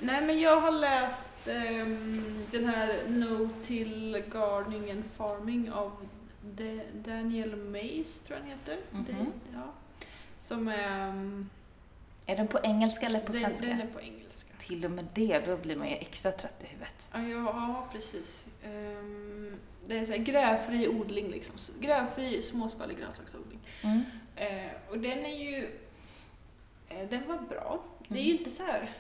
nej, 0.01 0.20
men 0.26 0.41
jag 0.41 0.61
har 0.61 0.70
läst 0.70 1.49
ehm, 1.49 2.47
den 2.51 2.68
här 2.68 3.03
No 3.09 3.49
Till 3.62 4.22
Gardening 4.32 4.91
and 4.91 5.05
Farming 5.16 5.72
av 5.72 5.93
Da- 6.43 6.85
Daniel 6.95 7.57
Mays, 7.57 8.20
tror 8.20 8.39
jag 8.39 8.43
han 8.45 8.51
heter. 8.59 8.78
Mhm. 8.91 9.05
Det- 9.07 9.26
ja. 9.55 9.72
Som 10.41 10.68
är... 10.68 11.09
ehm, 11.09 11.51
Är 12.26 12.36
den 12.36 12.49
på 12.49 12.59
engelska 12.62 13.07
eller 13.07 13.20
på 13.20 13.32
Den, 13.32 13.41
svenska? 13.41 13.66
den 13.66 13.80
är 13.80 13.86
på 13.86 14.01
engelska. 14.01 14.51
Till 14.59 14.84
och 14.84 14.91
med 14.91 15.07
det, 15.14 15.38
då 15.47 15.57
blir 15.57 15.76
man 15.76 15.88
ju 15.88 15.95
extra 15.97 16.32
trött 16.32 16.64
i 16.64 16.66
huvudet. 16.66 17.09
Ja, 17.12 17.20
ja, 17.28 17.88
precis. 17.93 18.45
Ehm, 18.64 19.57
det 19.86 19.99
är 19.99 20.05
så 20.05 20.12
här 20.12 20.18
grävfri 20.18 20.88
odling 20.88 21.28
liksom. 21.30 21.55
Grävfri 21.80 22.43
småskalig 22.43 22.99
grönsaksodling. 22.99 23.59
Mm. 23.82 24.01
Eh, 24.36 24.70
och 24.91 24.99
den 24.99 25.18
är 25.26 25.36
ju... 25.36 25.68
Eh, 26.88 27.09
den 27.09 27.28
var 27.28 27.38
bra. 27.38 27.82
Det 28.09 28.14
är 28.14 28.18
Mm. 28.22 28.26
ju 28.32 28.38
inte 28.38 28.51
så 28.51 28.62
här 28.62 28.91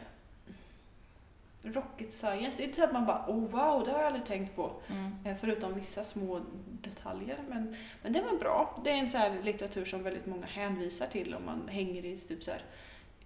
rocket 1.62 2.12
science. 2.12 2.56
Det 2.56 2.62
är 2.62 2.64
inte 2.64 2.76
så 2.76 2.84
att 2.84 2.92
man 2.92 3.06
bara 3.06 3.24
oh 3.28 3.40
wow, 3.50 3.84
det 3.84 3.90
har 3.90 3.98
jag 3.98 4.06
aldrig 4.06 4.24
tänkt 4.26 4.56
på. 4.56 4.72
Mm. 4.86 5.12
Eh, 5.24 5.36
Förutom 5.40 5.74
vissa 5.74 6.04
små 6.04 6.40
detaljer. 6.82 7.38
Men, 7.48 7.76
men 8.02 8.12
den 8.12 8.24
var 8.24 8.38
bra. 8.38 8.80
Det 8.84 8.90
är 8.90 8.94
en 8.96 9.08
så 9.08 9.18
här 9.18 9.38
litteratur 9.42 9.84
som 9.84 10.02
väldigt 10.02 10.26
många 10.26 10.46
hänvisar 10.46 11.06
till 11.06 11.34
om 11.34 11.44
man 11.44 11.68
hänger 11.68 12.04
i 12.04 12.16
typ 12.16 12.42
så 12.44 12.50
här, 12.50 12.62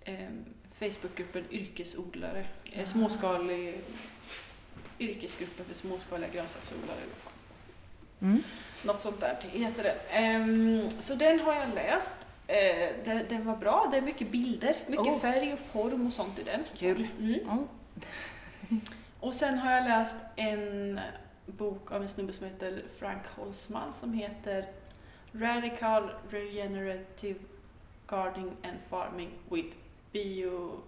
eh, 0.05 0.29
Facebookgruppen 0.79 1.45
yrkesodlare. 1.51 2.47
Eh, 2.73 2.83
Ah. 2.83 2.87
småskalig 2.87 3.81
yrkesgruppen 4.99 5.65
för 5.67 5.75
småskaliga 5.75 6.29
grönsaksodlare. 6.31 6.97
Eller 6.97 7.09
vad 7.09 7.19
fan. 7.19 7.33
Mm. 8.31 8.43
Något 8.85 9.01
sånt 9.01 9.21
där 9.21 9.37
heter 9.51 9.83
det. 9.83 9.97
Ehm, 10.11 10.85
så 10.99 11.15
den 11.15 11.41
har 11.41 11.55
jag 11.55 11.75
läst. 11.75 12.17
Eh, 12.47 12.89
den, 13.05 13.25
den 13.29 13.47
var 13.47 13.57
bra. 13.57 13.89
Det 13.91 13.97
är 13.97 14.03
mycket 14.03 14.31
bilder, 14.31 14.77
mycket 14.87 15.07
Oh. 15.07 15.19
färg 15.21 15.53
och 15.53 15.59
form 15.59 16.07
och 16.07 16.13
sånt 16.13 16.39
i 16.39 16.43
den. 16.43 16.65
Kul. 16.77 17.09
Mm. 17.19 17.35
Mm. 17.41 17.65
Och 19.21 19.35
sen 19.35 19.59
har 19.59 19.73
jag 19.73 19.85
läst 19.85 20.17
en 20.37 21.01
bok 21.47 21.93
av 21.93 22.03
en 22.03 22.09
snubbe 22.09 22.33
som 22.33 22.47
heter 22.47 22.83
Frank 22.99 23.23
Holzman 23.37 23.93
som 23.93 24.13
heter 24.13 24.67
Radical 25.33 26.11
Regenerative 26.31 27.39
Gardening 28.07 28.57
and 28.63 28.79
Farming 28.91 29.31
with 29.51 29.77
Bio... 30.13 30.81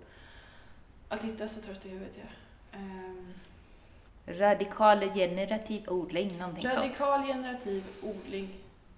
Att 1.08 1.20
titta 1.20 1.44
är 1.44 1.48
så 1.48 1.60
trött 1.60 1.86
i 1.86 1.88
huvudet 1.88 2.18
jag. 2.18 2.80
Ehm, 2.80 3.34
Radikal 4.26 5.00
generativ 5.14 5.88
odling, 5.88 6.38
någonting 6.38 6.70
sånt. 6.70 6.82
radikal 6.82 7.22
generativ 7.26 7.84
odling 8.02 8.48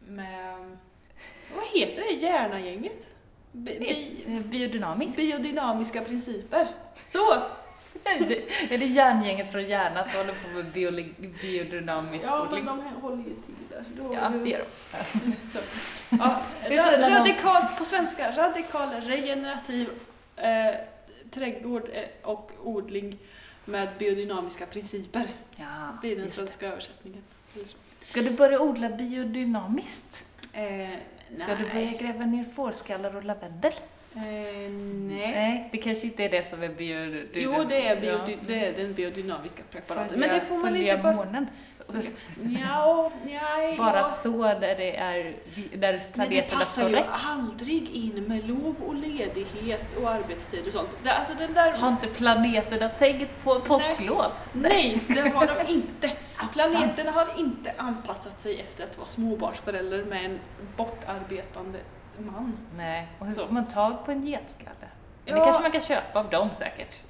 med... 0.08 0.76
Vad 1.54 1.64
heter 1.74 2.02
det? 2.02 2.14
Hjärnagänget? 2.14 3.08
Bi, 3.52 3.78
bi, 3.78 4.40
Biodynamisk. 4.40 5.16
biodynamiska 5.16 6.00
principer. 6.00 6.68
Så! 7.06 7.42
Är 8.70 8.78
det 8.78 8.86
järngänget 8.86 9.52
från 9.52 9.64
hjärnan 9.68 10.08
som 10.08 10.18
håller 10.18 10.32
på 10.32 10.56
med 10.56 10.72
biologi, 10.72 11.14
biodynamisk 11.42 12.24
Ja, 12.24 12.48
men 12.50 12.64
de 12.64 12.80
håller 12.80 13.16
ju 13.16 13.24
till 13.24 13.54
där. 13.70 13.84
Då 13.96 14.14
Ja, 14.14 14.28
det 14.28 14.50
gör 14.50 14.64
de. 14.92 15.32
Så. 15.52 15.58
Ja, 16.10 16.42
radikal, 17.08 17.62
på 17.78 17.84
svenska, 17.84 18.30
radikal 18.30 18.88
regenerativ 19.00 19.88
eh, 20.36 20.74
trädgård 21.30 21.88
eh, 21.92 22.02
och 22.22 22.52
odling 22.62 23.18
med 23.64 23.88
biodynamiska 23.98 24.66
principer. 24.66 25.26
Ja, 25.56 25.66
blir 26.00 26.16
den 26.16 26.24
just 26.24 26.36
det. 26.36 26.42
svenska 26.42 26.66
översättningen. 26.66 27.22
Ska 28.10 28.22
du 28.22 28.30
börja 28.30 28.60
odla 28.60 28.88
biodynamiskt? 28.88 30.24
Eh, 30.52 30.88
Ska 31.34 31.54
du 31.54 31.64
börja 31.72 31.90
gräva 31.98 32.26
ner 32.26 32.44
fårskallar 32.44 33.16
och 33.16 33.24
lavendel? 33.24 33.72
Eh, 34.18 34.70
nej. 34.70 35.32
Nej, 35.34 35.68
det 35.72 35.78
kanske 35.78 36.06
inte 36.06 36.24
är 36.24 36.28
det 36.28 36.48
som 36.48 36.62
är 36.62 36.68
biodynamiskt. 36.68 37.30
Jo, 37.34 37.64
det 37.68 37.88
är, 37.88 38.00
biody, 38.00 38.36
det 38.46 38.66
är 38.66 38.72
den 38.72 38.94
biodynamiska 38.94 39.62
preparatet. 39.70 40.18
Men 40.18 40.28
det 40.28 40.40
får 40.40 40.56
man 40.56 40.76
inte 40.76 40.96
bara... 40.96 41.14
månen. 41.14 41.46
Nja, 42.42 43.10
nej, 43.24 43.76
Bara 43.78 43.98
ja. 43.98 44.04
så 44.04 44.42
där 44.42 44.60
det 44.60 44.96
är, 44.96 45.34
där 45.76 45.92
Nej, 45.92 45.92
det 45.92 46.12
planeterna 46.12 46.58
passar 46.58 46.82
står 46.82 46.90
ju 46.90 46.96
rätt. 46.96 47.06
aldrig 47.28 47.90
in 47.90 48.24
med 48.24 48.48
lov 48.48 48.74
och 48.86 48.94
ledighet 48.94 49.96
och 50.02 50.10
arbetstid 50.10 50.66
och 50.66 50.72
sånt. 50.72 50.88
Det, 51.02 51.10
alltså 51.10 51.34
den 51.34 51.54
där... 51.54 51.72
Har 51.72 51.88
inte 51.88 52.06
planeterna 52.06 52.88
tänkt 52.88 53.44
på 53.44 53.60
påsklov? 53.60 54.32
Nej, 54.52 55.00
det 55.08 55.20
har 55.20 55.46
de 55.46 55.72
inte. 55.72 56.10
Planeterna 56.52 57.10
har 57.10 57.28
inte 57.38 57.72
anpassat 57.76 58.40
sig 58.40 58.60
efter 58.60 58.84
att 58.84 58.98
vara 58.98 59.08
småbarnsförälder 59.08 60.04
med 60.04 60.24
en 60.24 60.38
bortarbetande 60.76 61.78
man. 62.20 62.56
Nej, 62.76 63.08
och 63.18 63.26
hur 63.26 63.34
Så. 63.34 63.46
får 63.46 63.54
man 63.54 63.68
tag 63.68 64.04
på 64.04 64.10
en 64.12 64.26
getskalle? 64.26 64.70
Men 64.80 64.88
Ja. 65.24 65.38
Det 65.38 65.44
kanske 65.44 65.62
man 65.62 65.72
kan 65.72 65.80
köpa 65.82 66.18
av 66.20 66.30
dem 66.30 66.48
säkert. 66.52 67.02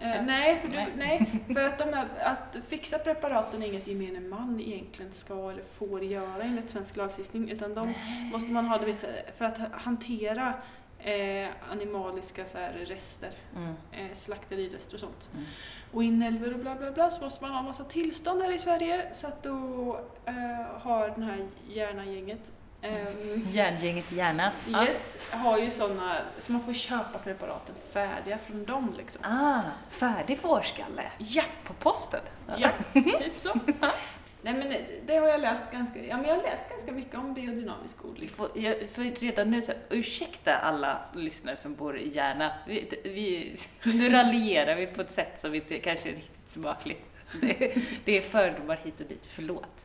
Eh, 0.00 0.22
nej, 0.22 0.58
för 0.60 0.68
du, 0.68 0.74
Nej. 0.76 0.92
nej, 0.96 1.44
för 1.54 1.64
att, 1.64 1.78
de 1.78 1.84
här, 1.92 2.06
att 2.20 2.56
fixa 2.68 2.98
preparaten 2.98 3.62
är 3.62 3.66
inget 3.66 3.86
gemene 3.86 4.20
man 4.20 4.60
egentligen 4.60 5.12
ska 5.12 5.50
eller 5.50 5.62
får 5.62 6.02
göra 6.04 6.42
enligt 6.42 6.70
svensk 6.70 6.96
lagstiftning. 6.96 7.50
Utan 7.50 7.74
de 7.74 7.94
måste 8.32 8.52
man 8.52 8.66
ha, 8.66 8.78
du 8.78 8.86
vet, 8.86 9.04
för 9.38 9.44
att 9.44 9.58
hantera 9.72 10.54
eh, 10.98 11.48
animaliska 11.70 12.44
så 12.46 12.58
här, 12.58 12.72
rester, 12.72 13.30
Mm. 13.56 13.74
eh, 13.92 14.14
slakterirester 14.14 14.94
och 14.94 15.00
sånt. 15.00 15.30
Mm. 15.34 15.44
Och 15.92 16.04
inälvor 16.04 16.52
och 16.54 16.58
bla 16.60 16.74
bla 16.74 16.90
bla 16.90 17.10
så 17.10 17.24
måste 17.24 17.42
man 17.42 17.50
ha 17.52 17.58
en 17.58 17.64
massa 17.64 17.84
tillstånd 17.84 18.42
här 18.42 18.52
i 18.52 18.58
Sverige. 18.58 19.06
Så 19.12 19.26
att 19.26 19.42
då 19.42 19.98
eh, 20.26 20.34
har 20.80 21.08
den 21.08 21.22
här 21.22 21.46
Järna-gänget 21.68 22.52
ehm, 22.84 23.46
Järngänget 23.52 24.12
i 24.12 24.16
hjärnan. 24.16 24.52
Yes, 24.86 25.18
har 25.30 25.58
ju 25.58 25.70
sådana, 25.70 26.16
så 26.38 26.52
man 26.52 26.62
får 26.64 26.72
köpa 26.72 27.18
preparaten 27.18 27.74
färdiga 27.92 28.38
från 28.46 28.64
dem 28.64 28.94
liksom. 28.96 29.22
Ah, 29.24 29.60
färdig 29.90 30.38
fårskalle 30.38 31.02
Ja, 31.18 31.42
på 31.64 31.72
posten. 31.74 32.20
ja, 32.58 32.70
typ 32.94 33.38
så. 33.38 33.52
Nej 34.42 34.54
men 34.54 34.72
det, 35.06 35.16
har 35.16 35.28
jag 35.28 35.40
läst 35.40 35.70
ganska, 35.72 36.04
ja 36.04 36.16
men 36.16 36.26
jag 36.28 36.34
har 36.36 36.42
läst 36.42 36.68
ganska 36.70 36.92
mycket 36.92 37.14
om 37.14 37.34
biodynamisk 37.34 38.04
odling. 38.04 38.28
får, 38.28 38.48
jag 38.54 38.90
får 38.90 39.02
redan 39.20 39.50
nu 39.50 39.62
säga, 39.62 39.78
ursäkta 39.90 40.56
alla 40.56 41.02
lyssnare 41.16 41.56
som 41.56 41.74
bor 41.74 41.98
i 41.98 42.14
Järna. 42.16 42.54
Vi, 42.66 42.90
vi, 43.04 43.56
nu 43.94 44.08
raljerar 44.08 44.74
vi 44.76 44.86
på 44.86 45.00
ett 45.00 45.10
sätt 45.10 45.40
som 45.40 45.54
inte 45.54 45.78
kanske 45.78 46.08
är 46.08 46.12
riktigt 46.12 46.50
smakligt. 46.50 47.10
Det, 47.40 47.74
det 48.04 48.16
är 48.16 48.20
fördomar 48.20 48.76
hit 48.84 49.00
och 49.00 49.06
dit, 49.06 49.22
förlåt. 49.28 49.84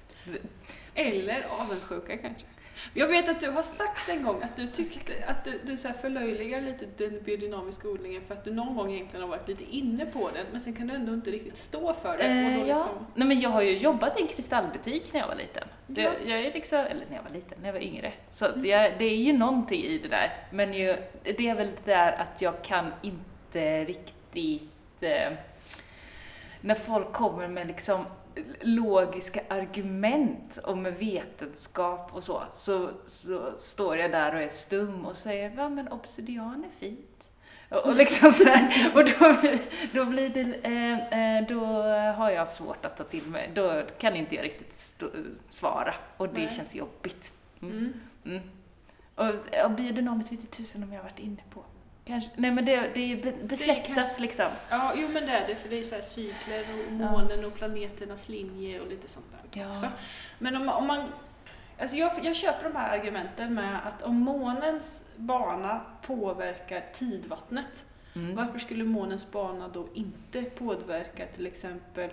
Eller 0.96 1.46
avundsjuka 1.60 2.18
kanske. 2.18 2.46
Jag 2.94 3.08
vet 3.08 3.30
att 3.30 3.40
du 3.40 3.50
har 3.50 3.64
sagt 3.64 4.10
en 4.10 4.24
gång 4.24 4.42
att 4.44 4.56
du 4.56 4.68
tyckte 4.68 5.14
att 5.28 5.46
du, 5.46 5.60
du 5.64 5.78
så 5.78 5.88
här 5.88 5.96
förlöjligar 5.96 6.62
lite 6.62 6.86
den 6.98 7.24
biodynamiska 7.24 7.88
odlingen 7.88 8.22
för 8.28 8.34
att 8.34 8.44
du 8.44 8.54
någon 8.54 8.76
gång 8.76 8.92
egentligen 8.92 9.22
har 9.22 9.30
varit 9.30 9.48
lite 9.48 9.64
inne 9.64 10.06
på 10.06 10.30
den 10.34 10.46
men 10.52 10.62
sen 10.62 10.74
kan 10.74 10.88
du 10.88 10.94
ändå 10.94 11.14
inte 11.14 11.32
riktigt 11.32 11.58
stå 11.58 11.94
för 11.94 12.18
det. 12.18 12.24
och 12.24 12.30
Eh, 12.30 12.60
då 12.60 12.68
ja. 12.68 12.74
liksom, 12.74 13.06
Nej, 13.16 13.28
men 13.28 13.40
jag 13.40 13.50
har 13.50 13.62
ju 13.62 13.78
jobbat 13.78 14.20
i 14.20 14.22
en 14.22 14.28
kristallbutik 14.28 15.14
när 15.14 15.20
jag 15.20 15.28
var 15.28 15.36
liten. 15.36 15.68
Ja. 15.88 16.12
jag 16.26 16.40
är 16.40 16.54
liksom, 16.54 16.78
eller 16.80 17.06
när 17.10 17.16
jag 17.16 17.24
var 17.24 17.32
liten, 17.32 17.58
när 17.62 17.68
jag 17.68 17.74
var 17.74 17.82
yngre. 17.82 18.14
Så 18.30 18.46
att 18.46 18.64
jag, 18.64 18.92
det 18.98 19.06
är 19.06 19.16
ju 19.16 19.34
någonting 19.34 19.84
i 19.84 19.98
det 19.98 20.08
där. 20.08 20.34
Men 20.52 20.74
ju, 20.74 20.98
det 21.24 21.50
är 21.50 21.56
väl 21.56 21.72
det 21.86 21.92
där 21.92 22.12
att 22.12 22.42
jag 22.42 22.62
kan 22.62 22.94
inte 23.02 23.86
riktigt... 23.86 25.04
Eh, 25.04 25.32
när 26.62 26.76
folk 26.76 27.12
kommer 27.14 27.48
med 27.48 27.68
liksom 27.68 28.06
logiska 28.62 29.42
argument 29.50 30.60
med 30.76 30.94
vetenskap 30.94 32.10
och 32.14 32.24
så, 32.24 32.44
så, 32.54 32.90
så 33.04 33.52
står 33.56 33.98
jag 33.98 34.12
där 34.12 34.36
och 34.36 34.42
är 34.42 34.50
stum 34.50 35.06
och 35.06 35.18
säger 35.18 35.54
ja 35.58 35.70
men 35.70 35.88
obsidian 35.88 36.64
är 36.64 36.80
fint. 36.80 37.32
Och, 37.70 37.96
liksom 37.96 38.32
så 38.32 38.44
här, 38.44 38.92
och 38.96 39.06
då, 39.06 39.36
då 39.94 40.06
blir 40.06 40.30
det, 40.30 40.56
eh, 40.64 41.38
eh, 41.38 41.48
då 41.48 41.66
har 42.14 42.30
jag 42.30 42.50
svårt 42.50 42.86
att 42.86 42.98
ta 42.98 43.04
till 43.04 43.28
mig, 43.28 43.52
då 43.56 43.84
kan 43.98 44.16
inte 44.16 44.36
jag 44.36 44.46
riktigt 44.46 44.78
stå, 44.78 45.08
svara 45.48 45.96
och 46.18 46.30
det 46.30 46.42
Nej. 46.42 46.50
känns 46.50 46.76
jobbigt. 46.76 47.32
Mm. 47.62 47.78
mm. 47.78 47.94
Mm. 48.26 48.42
Och, 49.16 49.66
och 49.66 49.72
biodynamiskt 49.72 50.32
vet 50.32 50.40
inte 50.40 50.58
tusen 50.58 50.84
om 50.84 50.94
jag 50.94 51.00
har 51.00 51.04
varit 51.04 51.20
inne 51.20 51.42
på. 51.50 51.64
Kanske, 52.10 52.30
nej 52.36 52.52
men 52.52 52.66
det, 52.66 52.92
det 52.94 53.12
är 53.12 53.22
be- 53.24 53.44
besläktat 53.44 53.96
kanske- 53.96 54.22
liksom. 54.22 54.46
Ja, 54.70 54.94
jo 54.96 55.08
men 55.14 55.26
det 55.26 55.32
är 55.32 55.48
det 55.48 55.56
för 55.56 55.70
det 55.70 55.80
är 55.80 55.84
så 55.84 55.96
här 55.96 56.02
cykler 56.02 56.60
och 56.62 56.94
Ja. 57.02 57.12
månen 57.12 57.46
och 57.46 57.54
planeternas 57.56 58.30
linje 58.30 58.80
och 58.80 58.88
lite 58.88 59.08
sånt 59.08 59.26
där 59.32 59.62
Ja. 59.62 59.70
också. 59.70 59.88
Men 60.40 60.56
om, 60.56 60.70
om 60.70 60.88
man... 60.88 61.06
Alltså 61.80 61.96
jag, 61.98 62.12
jag 62.24 62.36
köper 62.36 62.64
de 62.70 62.76
här 62.76 62.98
argumenten 63.00 63.54
med 63.54 63.80
att 63.88 64.02
om 64.02 64.16
månens 64.16 65.04
bana 65.16 65.82
påverkar 66.02 66.84
tidvattnet, 66.94 67.86
Mm. 68.16 68.36
varför 68.36 68.60
skulle 68.60 68.84
månens 68.84 69.32
bana 69.32 69.68
då 69.68 69.88
inte 69.94 70.44
påverka 70.44 71.26
till 71.26 71.48
exempel 71.48 72.10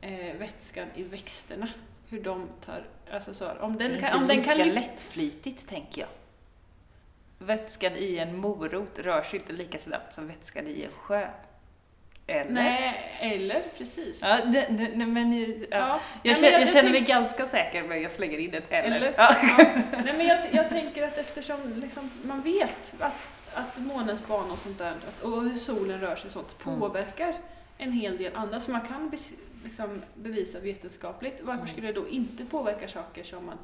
eh, 0.00 0.36
vätskan 0.38 0.88
i 0.94 1.02
växterna? 1.02 1.68
Hur 2.08 2.22
de 2.22 2.48
tar... 2.66 2.84
Alltså 3.12 3.34
så, 3.34 3.50
om 3.50 3.78
Det 3.78 3.84
är 3.84 3.88
den 3.88 3.96
inte 3.96 4.08
kan, 4.08 4.20
om 4.22 4.26
den 4.28 4.36
lika 4.36 4.54
kan 4.54 4.64
lyfta... 4.66 4.80
lättflytigt, 4.80 5.68
tänker 5.68 6.00
jag. 6.00 6.08
Vätskan 7.42 7.92
i 7.96 8.18
en 8.18 8.36
morot 8.36 8.98
rör 8.98 9.22
sig 9.22 9.38
inte 9.40 9.52
lika 9.52 9.78
snabbt 9.78 10.12
som 10.12 10.26
vätskan 10.28 10.66
i 10.66 10.82
en 10.82 10.90
sjö. 10.92 11.26
Eller? 12.26 12.50
Nej, 12.50 13.18
eller 13.20 13.62
precis. 13.78 14.22
Ja, 14.22 14.38
det, 14.44 14.66
det, 14.70 14.90
nej, 14.94 15.06
men, 15.06 15.32
ja. 15.60 15.66
Ja. 15.70 16.00
Jag, 16.22 16.36
känner, 16.36 16.52
men 16.52 16.60
jag 16.60 16.70
känner 16.70 16.90
mig 16.90 17.00
ganska 17.00 17.46
säker, 17.46 17.82
men 17.82 18.02
jag 18.02 18.10
slänger 18.12 18.38
in 18.38 18.54
ett 18.54 18.64
eller. 18.72 18.96
Eller? 18.96 19.12
Ja. 19.16 19.36
Ja. 19.58 19.64
Nej, 20.04 20.14
men 20.16 20.26
jag, 20.26 20.38
jag 20.52 20.68
tänker 20.68 21.02
att 21.02 21.18
eftersom 21.18 21.60
liksom, 21.76 22.10
man 22.22 22.42
vet 22.42 22.94
att, 22.98 23.28
att 23.54 23.78
månens 23.78 24.26
bana 24.26 24.52
och 24.52 24.58
sånt 24.58 24.78
där 24.78 24.90
att, 25.08 25.20
och 25.22 25.42
hur 25.42 25.58
solen 25.58 26.00
rör 26.00 26.16
sig 26.16 26.26
och 26.26 26.32
sånt 26.32 26.56
Mm. 26.66 26.80
påverkar 26.80 27.34
en 27.78 27.92
hel 27.92 28.18
del 28.18 28.36
annat 28.36 28.62
som 28.62 28.72
man 28.72 28.86
kan 28.86 29.10
bes, 29.10 29.30
liksom, 29.64 30.02
bevisa 30.14 30.60
vetenskapligt. 30.60 31.40
Varför 31.42 31.58
Mm. 31.60 31.66
skulle 31.66 31.86
det 31.86 31.92
då 31.92 32.08
inte 32.08 32.44
påverka 32.44 32.88
saker 32.88 33.22
som 33.24 33.46
man 33.46 33.58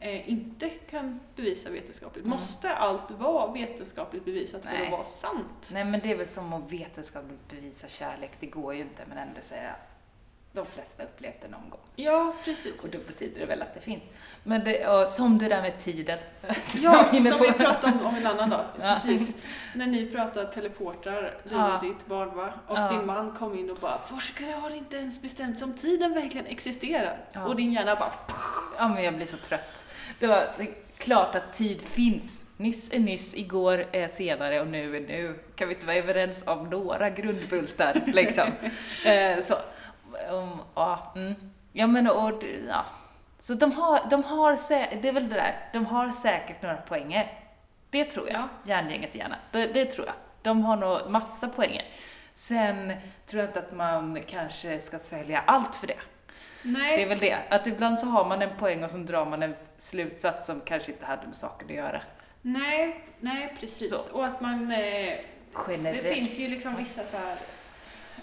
eh, 0.00 0.30
inte 0.30 0.68
kan 0.68 1.20
bevisa 1.36 1.70
vetenskapligt. 1.70 2.24
Mm. 2.26 2.36
Måste 2.36 2.74
allt 2.74 3.10
vara 3.10 3.52
vetenskapligt 3.52 4.24
bevisat 4.24 4.62
för 4.62 4.70
Nej. 4.70 4.84
att 4.84 4.92
vara 4.92 5.04
sant? 5.04 5.70
Nej 5.72 5.84
men 5.84 6.00
det 6.00 6.12
är 6.12 6.16
väl 6.16 6.26
som 6.28 6.52
att 6.52 6.72
vetenskapligt 6.72 7.48
bevisa 7.48 7.88
kärlek, 7.88 8.30
det 8.40 8.46
går 8.46 8.74
ju 8.74 8.80
inte 8.80 9.02
men 9.08 9.18
ändå 9.18 9.40
säga 9.40 9.74
de 10.52 10.66
flesta 10.66 11.02
upplevt 11.02 11.40
det 11.42 11.48
någon 11.48 11.70
gång. 11.70 11.80
Ja, 11.96 12.34
precis. 12.44 12.84
Och 12.84 12.90
då 12.90 12.98
betyder 13.06 13.40
det 13.40 13.46
väl 13.46 13.62
att 13.62 13.74
det 13.74 13.80
finns. 13.80 14.02
Men 14.44 14.64
det, 14.64 15.10
som 15.10 15.38
det 15.38 15.48
där 15.48 15.62
med 15.62 15.78
tiden. 15.78 16.18
Ja, 16.74 17.04
som 17.10 17.40
vi 17.40 17.52
pratade 17.52 17.92
om, 17.92 18.06
om 18.06 18.14
en 18.14 18.26
annan 18.26 18.50
dag. 18.50 18.64
Ja. 18.80 18.94
Precis. 18.94 19.36
När 19.74 19.86
ni 19.86 20.06
pratade 20.06 20.52
teleportrar, 20.52 21.40
du 21.48 21.54
Ja. 21.54 21.76
och 21.76 21.84
ditt 21.84 22.06
barn 22.06 22.36
va? 22.36 22.52
Och 22.66 22.78
Ja. 22.78 22.88
din 22.90 23.06
man 23.06 23.32
kom 23.32 23.58
in 23.58 23.70
och 23.70 23.76
bara 23.76 23.98
Forskare 23.98 24.52
har 24.52 24.70
inte 24.70 24.96
ens 24.96 25.22
bestämt 25.22 25.58
sig 25.58 25.64
om 25.64 25.74
tiden 25.74 26.14
verkligen 26.14 26.46
existerar. 26.46 27.18
Och 27.46 27.56
din 27.56 27.72
hjärna 27.72 27.94
bara 27.96 28.12
Ja 28.78 28.88
men 28.88 29.04
jag 29.04 29.16
blir 29.16 29.26
så 29.26 29.36
trött. 29.36 29.84
Det 30.18 30.26
var 30.26 30.48
det 30.58 30.66
klart 30.98 31.34
att 31.34 31.52
tid 31.52 31.82
finns. 31.82 32.44
Nyss 32.56 32.92
är 32.92 32.98
nyss, 32.98 33.36
igår 33.36 33.84
är 33.92 34.08
senare 34.08 34.60
och 34.60 34.66
nu 34.66 34.96
är 34.96 35.00
nu. 35.00 35.38
Kan 35.54 35.68
vi 35.68 35.74
inte 35.74 35.86
vara 35.86 35.96
överens 35.96 36.46
om 36.46 36.70
några 36.70 37.10
grundbultar 37.10 38.02
liksom? 38.06 38.44
eh, 39.06 39.42
så. 39.42 39.54
Um, 40.32 40.58
ja, 40.74 41.12
mm. 41.16 41.34
ja 41.72 41.86
men 41.86 42.06
och 42.06 42.44
ja. 42.68 42.84
Så 43.38 43.54
de 43.54 43.72
har, 43.72 44.00
de 44.10 44.24
har 44.24 44.52
det 45.02 45.08
är 45.08 45.12
väl 45.12 45.28
det 45.28 45.34
där, 45.34 45.68
de 45.72 45.86
har 45.86 46.08
säkert 46.08 46.62
några 46.62 46.76
poänger. 46.76 47.32
Det 47.90 48.04
tror 48.04 48.28
jag, 48.28 48.36
Ja. 48.36 48.48
järngänget 48.64 49.14
gärna. 49.14 49.36
Det, 49.50 49.66
det 49.66 49.84
tror 49.84 50.06
jag. 50.06 50.14
De 50.42 50.64
har 50.64 50.76
nog 50.76 51.10
massa 51.10 51.48
poänger. 51.48 51.84
Sen 52.34 52.92
tror 53.26 53.42
jag 53.42 53.50
inte 53.50 53.58
att 53.58 53.72
man 53.72 54.22
kanske 54.26 54.80
ska 54.80 54.98
svälja 54.98 55.42
allt 55.46 55.74
för 55.74 55.86
det. 55.86 55.98
Nej. 56.62 56.96
Det 56.96 57.02
är 57.02 57.08
väl 57.08 57.18
det, 57.18 57.38
att 57.50 57.66
ibland 57.66 57.98
så 57.98 58.06
har 58.06 58.24
man 58.28 58.42
en 58.42 58.58
poäng 58.58 58.84
och 58.84 58.90
så 58.90 58.98
drar 58.98 59.24
man 59.26 59.42
en 59.42 59.54
slutsats 59.78 60.46
som 60.46 60.60
kanske 60.60 60.92
inte 60.92 61.06
hade 61.06 61.26
med 61.26 61.36
saken 61.36 61.68
att 61.68 61.74
göra. 61.74 62.02
Nej, 62.42 63.04
nej 63.20 63.54
precis. 63.60 64.02
Så. 64.04 64.16
Och 64.18 64.24
att 64.26 64.40
man... 64.40 64.70
Eh, 64.72 65.14
Generellt. 65.68 66.02
det 66.02 66.14
finns 66.14 66.38
ju 66.38 66.48
liksom 66.48 66.76
vissa 66.76 67.04
så 67.04 67.16
här... 67.16 67.36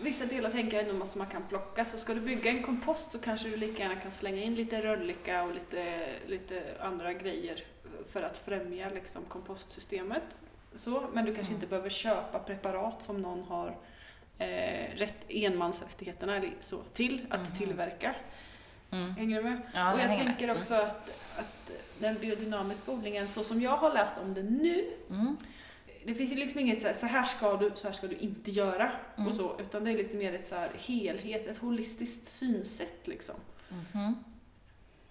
Vissa 0.01 0.25
delar 0.25 0.49
tänker 0.49 0.77
jag 0.77 0.89
ändå 0.89 1.05
som 1.05 1.19
man 1.19 1.27
kan 1.27 1.43
plocka. 1.49 1.85
Så 1.85 1.97
ska 1.97 2.13
du 2.13 2.19
bygga 2.19 2.51
en 2.51 2.63
kompost 2.63 3.11
så 3.11 3.19
kanske 3.19 3.49
du 3.49 3.57
lika 3.57 3.83
gärna 3.83 3.95
kan 3.95 4.11
slänga 4.11 4.41
in 4.41 4.55
lite 4.55 4.81
röllika 4.81 5.43
och 5.43 5.53
lite, 5.53 6.05
lite 6.27 6.63
andra 6.79 7.13
grejer 7.13 7.63
för 8.11 8.21
att 8.23 8.37
främja 8.37 8.89
liksom 8.89 9.25
kompostsystemet. 9.25 10.37
Så, 10.75 11.03
men 11.13 11.25
du 11.25 11.35
kanske 11.35 11.51
Mm. 11.51 11.55
inte 11.55 11.67
behöver 11.67 11.89
köpa 11.89 12.39
preparat 12.39 13.01
som 13.01 13.21
någon 13.21 13.43
har 13.43 13.77
eh, 14.39 14.95
rätt, 14.95 15.25
enmansrättigheterna 15.29 16.35
eller 16.37 16.53
så, 16.61 16.83
till 16.93 17.25
att 17.29 17.49
Mhm. 17.49 17.57
tillverka. 17.57 18.15
Mm. 18.91 19.11
Hänger 19.15 19.35
du 19.43 19.49
med? 19.49 19.61
Ja, 19.73 19.93
och 19.93 19.99
jag 19.99 20.03
hänger 20.03 20.23
med. 20.25 20.37
tänker 20.37 20.59
också 20.59 20.73
att, 20.73 21.09
att 21.37 21.71
den 21.99 22.15
biodynamiska 22.21 22.91
odlingen, 22.91 23.27
så 23.27 23.43
som 23.43 23.61
jag 23.61 23.77
har 23.77 23.93
läst 23.93 24.17
om 24.17 24.33
den 24.33 24.45
nu, 24.45 24.83
Mm. 25.09 25.37
det 26.05 26.15
finns 26.15 26.31
ju 26.31 26.35
liksom 26.35 26.59
inget 26.59 26.81
så 26.81 26.87
här, 26.87 26.93
så 26.93 27.05
här 27.05 27.23
ska 27.23 27.57
du, 27.57 27.71
så 27.75 27.87
här 27.87 27.93
ska 27.93 28.07
du 28.07 28.15
inte 28.15 28.51
göra 28.51 28.91
Mm. 29.17 29.27
och 29.29 29.35
så, 29.35 29.59
utan 29.59 29.83
det 29.83 29.91
är 29.91 29.97
lite 29.97 30.15
mer 30.15 30.33
ett 30.35 30.47
så 30.47 30.55
här 30.55 30.69
helhet, 30.79 31.47
ett 31.47 31.57
holistiskt 31.57 32.25
synsätt 32.25 33.07
liksom. 33.07 33.35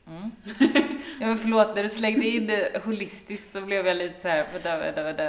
Mm. 0.07 0.31
Ja, 1.21 1.27
men 1.27 1.39
förlåt, 1.39 1.75
när 1.75 1.83
du 1.83 1.89
slängde 1.89 2.27
in 2.27 2.47
det 2.47 2.83
holistiskt 2.85 3.53
så 3.53 3.61
blev 3.61 3.87
jag 3.87 3.97
lite 3.97 4.21
så 4.21 4.29
här, 4.29 4.47
vänta, 4.53 4.79
vänta, 4.79 5.03
vänta. 5.03 5.23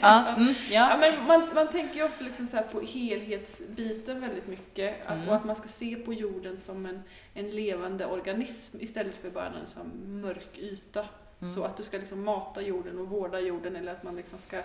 ja, 0.00 0.24
mm, 0.36 0.48
Ja, 0.48 0.54
ja. 0.70 0.96
men 1.00 1.26
man, 1.26 1.48
man 1.54 1.68
tänker 1.68 1.94
ju 1.96 2.04
ofta 2.04 2.24
liksom 2.24 2.46
så 2.46 2.58
på 2.72 2.80
helhetsbiten 2.80 4.20
väldigt 4.20 4.46
mycket 4.46 4.94
Mm. 5.08 5.28
och 5.28 5.34
att 5.34 5.44
man 5.44 5.56
ska 5.56 5.68
se 5.68 5.96
på 5.96 6.12
jorden 6.12 6.58
som 6.58 6.86
en, 6.86 7.02
en 7.34 7.50
levande 7.50 8.06
organism 8.06 8.76
istället 8.80 9.16
för 9.16 9.30
bara 9.30 9.46
en 9.46 9.66
sån 9.66 10.20
mörk 10.20 10.58
yta. 10.58 11.04
Mm. 11.42 11.54
Så 11.54 11.64
att 11.64 11.76
du 11.76 11.82
ska 11.82 11.98
liksom 11.98 12.24
mata 12.24 12.62
jorden 12.62 12.98
och 12.98 13.08
vårda 13.08 13.40
jorden 13.40 13.76
eller 13.76 13.92
att 13.92 14.02
man 14.02 14.16
liksom 14.16 14.38
ska 14.38 14.62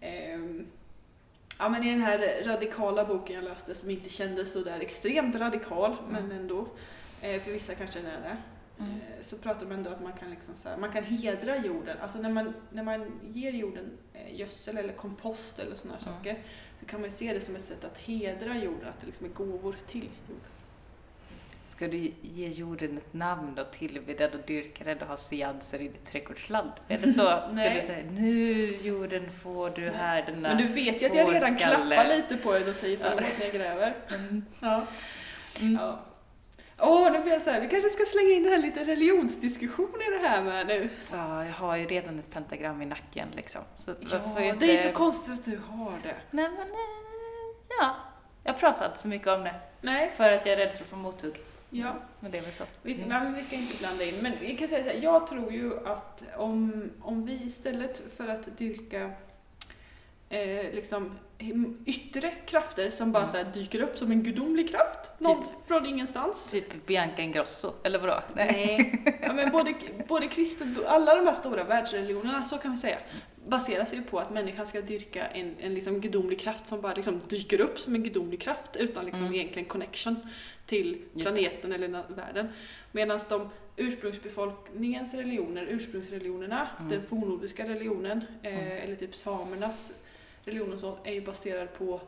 ehm, 0.00 0.66
Ja 1.58 1.68
men 1.68 1.82
i 1.84 1.90
den 1.90 2.02
här 2.02 2.42
radikala 2.44 3.04
boken 3.04 3.36
jag 3.36 3.44
läste 3.44 3.74
som 3.74 3.90
inte 3.90 4.08
kändes 4.08 4.52
så 4.52 4.60
där 4.60 4.80
extremt 4.80 5.36
radikal 5.36 5.96
men 6.10 6.32
ändå, 6.32 6.60
eh, 6.60 6.66
för 7.40 7.50
vissa 7.52 7.74
kanske 7.74 7.98
den 8.00 8.06
är 8.10 8.20
det, 8.20 8.36
Mm. 8.78 8.90
eh, 8.90 8.96
så 9.22 9.36
pratar 9.36 9.66
man 9.66 9.76
ändå 9.78 9.90
att 9.90 10.02
man 10.02 10.12
kan, 10.12 10.30
liksom 10.30 10.56
så 10.56 10.68
här, 10.68 10.76
man 10.76 10.92
kan 10.92 11.04
hedra 11.04 11.56
jorden. 11.56 11.96
Alltså 12.02 12.18
när 12.18 12.28
man, 12.30 12.54
när 12.72 12.82
man 12.82 13.20
ger 13.34 13.50
jorden 13.52 13.98
eh, 14.14 14.34
gödsel 14.40 14.78
eller 14.78 14.92
kompost 14.92 15.58
eller 15.58 15.76
sådana 15.76 15.98
Mm. 15.98 16.14
saker 16.14 16.38
så 16.80 16.86
kan 16.86 17.00
man 17.00 17.04
ju 17.10 17.16
se 17.16 17.32
det 17.32 17.40
som 17.40 17.56
ett 17.56 17.64
sätt 17.64 17.84
att 17.84 17.98
hedra 17.98 18.56
jorden, 18.58 18.88
att 18.88 19.00
det 19.00 19.06
liksom 19.06 19.26
är 19.26 19.30
gåvor 19.30 19.76
till 19.86 20.08
jorden. 20.28 20.44
Ska 21.68 21.88
du 21.88 22.12
ge 22.22 22.48
jorden 22.48 22.98
ett 22.98 23.14
namn 23.14 23.58
och 23.58 23.70
tillbe 23.72 24.28
och 24.28 24.46
dyrka 24.46 24.84
den 24.84 24.98
och 24.98 25.06
ha 25.06 25.16
seanser 25.16 25.80
i 25.80 25.88
ditt 25.88 26.06
trädgårdsland? 26.06 26.70
Är 26.88 26.98
det 26.98 27.12
så? 27.12 27.22
Ska 27.22 27.48
Nej. 27.52 27.80
du 27.80 27.86
säga, 27.86 28.04
nu 28.10 28.76
jorden 28.76 29.30
får 29.30 29.70
du 29.70 29.90
här 29.90 30.22
den 30.26 30.40
Men 30.40 30.56
du 30.56 30.68
vet 30.68 31.02
ju 31.02 31.06
att 31.06 31.14
jag 31.14 31.34
redan 31.34 31.56
klappar 31.56 32.08
lite 32.08 32.36
på 32.36 32.52
den 32.52 32.68
och 32.68 32.74
säger 32.76 32.96
förlåt 32.96 33.20
när 33.38 33.44
jag 33.46 33.54
gräver. 33.54 33.94
Mm. 34.14 34.44
Ja. 34.60 34.86
Mm. 35.60 35.74
Ja. 35.74 36.00
Åh, 36.78 37.12
nu 37.12 37.18
blir 37.22 37.32
jag 37.32 37.42
så 37.42 37.50
här, 37.50 37.60
vi 37.60 37.68
kanske 37.68 37.88
ska 37.90 38.04
slänga 38.04 38.30
in 38.30 38.44
här 38.44 38.58
lite 38.58 38.84
religionsdiskussion 38.84 39.94
i 40.08 40.10
det 40.20 40.28
här 40.28 40.42
med 40.42 40.66
nu. 40.66 40.88
Ja, 41.12 41.44
jag 41.44 41.52
har 41.52 41.76
ju 41.76 41.86
redan 41.86 42.18
ett 42.18 42.30
pentagram 42.30 42.82
i 42.82 42.86
nacken 42.86 43.28
liksom. 43.36 43.62
Så 43.74 43.94
Ja, 44.10 44.40
inte... 44.40 44.66
det 44.66 44.72
är 44.78 44.82
så 44.82 44.92
konstigt 44.92 45.34
att 45.34 45.44
du 45.44 45.60
har 45.68 45.92
det. 46.02 46.14
Nej 46.30 46.48
men, 46.50 46.68
eh, 46.68 46.76
ja. 47.80 47.94
Jag 48.44 48.58
pratar 48.58 48.86
inte 48.86 48.98
så 48.98 49.08
mycket 49.08 49.28
om 49.28 49.44
det. 49.44 49.54
Nej, 49.80 50.12
För 50.16 50.32
att 50.32 50.46
jag 50.46 50.52
är 50.52 50.56
rädd 50.66 50.76
för 50.76 50.84
att 50.84 50.90
få 50.90 50.96
mothugg. 50.96 51.40
ja. 51.70 51.94
Men 52.20 52.30
det 52.30 52.38
är 52.38 52.42
väl 52.42 52.52
så. 52.52 52.64
Vi, 52.82 52.94
Mm. 53.02 53.08
men 53.08 53.34
vi 53.34 53.42
ska 53.42 53.56
inte 53.56 53.78
blanda 53.78 54.04
in, 54.04 54.14
men 54.22 54.32
vi 54.40 54.56
kan 54.56 54.68
säga 54.68 54.84
så 54.84 54.90
här, 54.90 54.98
jag 55.02 55.26
tror 55.26 55.52
ju 55.52 55.86
att 55.86 56.22
om, 56.36 56.90
om 57.02 57.26
vi 57.26 57.32
istället 57.32 58.02
för 58.16 58.28
att 58.28 58.58
dyrka 58.58 59.10
eh, 60.28 60.72
liksom 60.74 61.18
yttre 61.86 62.30
krafter 62.46 62.90
som 62.90 63.12
bara 63.12 63.22
Mm. 63.22 63.32
så 63.32 63.36
här 63.38 63.44
dyker 63.54 63.80
upp 63.82 63.98
som 63.98 64.10
en 64.10 64.22
gudomlig 64.22 64.70
kraft, 64.70 65.10
någon 65.18 65.44
från 65.66 65.86
ingenstans. 65.86 66.50
Typ 66.50 66.86
Bianca 66.86 67.22
Ingrosso, 67.22 67.72
eller 67.84 67.98
vadå? 67.98 68.20
Nej. 68.34 69.02
Ja, 69.22 69.32
men 69.32 69.50
både, 69.52 69.74
både 70.08 70.26
kristen, 70.28 70.78
alla 70.86 71.14
de 71.14 71.26
här 71.26 71.34
stora 71.34 71.64
världsreligionerna, 71.64 72.44
så 72.44 72.58
kan 72.58 72.70
vi 72.70 72.76
säga, 72.76 72.98
baseras 73.46 73.94
ju 73.94 74.02
på 74.02 74.18
att 74.18 74.30
människan 74.30 74.66
ska 74.66 74.80
dyrka 74.80 75.26
en, 75.26 75.54
en 75.60 75.74
liksom 75.74 76.00
gudomlig 76.00 76.40
kraft 76.40 76.66
som 76.66 76.80
bara 76.80 76.94
liksom 76.94 77.20
dyker 77.28 77.60
upp 77.60 77.78
som 77.80 77.94
en 77.94 78.02
gudomlig 78.02 78.40
kraft 78.40 78.76
utan 78.76 79.04
liksom 79.04 79.22
Mm. 79.26 79.34
egentligen 79.34 79.68
connection 79.68 80.16
till 80.66 80.98
planeten 81.18 81.72
eller 81.72 81.88
världen. 82.14 82.48
Medan 82.92 83.20
de 83.28 83.48
ursprungsbefolkningens 83.76 85.14
religioner, 85.14 85.66
ursprungsreligionerna, 85.70 86.68
Mm. 86.78 86.90
den 86.90 87.02
fornnordiska 87.02 87.64
religionen, 87.64 88.24
eh, 88.42 88.54
Mm. 88.58 88.66
eller 88.84 88.96
typ 88.96 89.14
samernas 89.16 89.92
religion 90.44 90.72
och 90.72 90.78
så, 90.78 90.98
är 91.04 91.12
ju 91.12 91.20
baserad 91.24 91.74
på, 91.78 92.00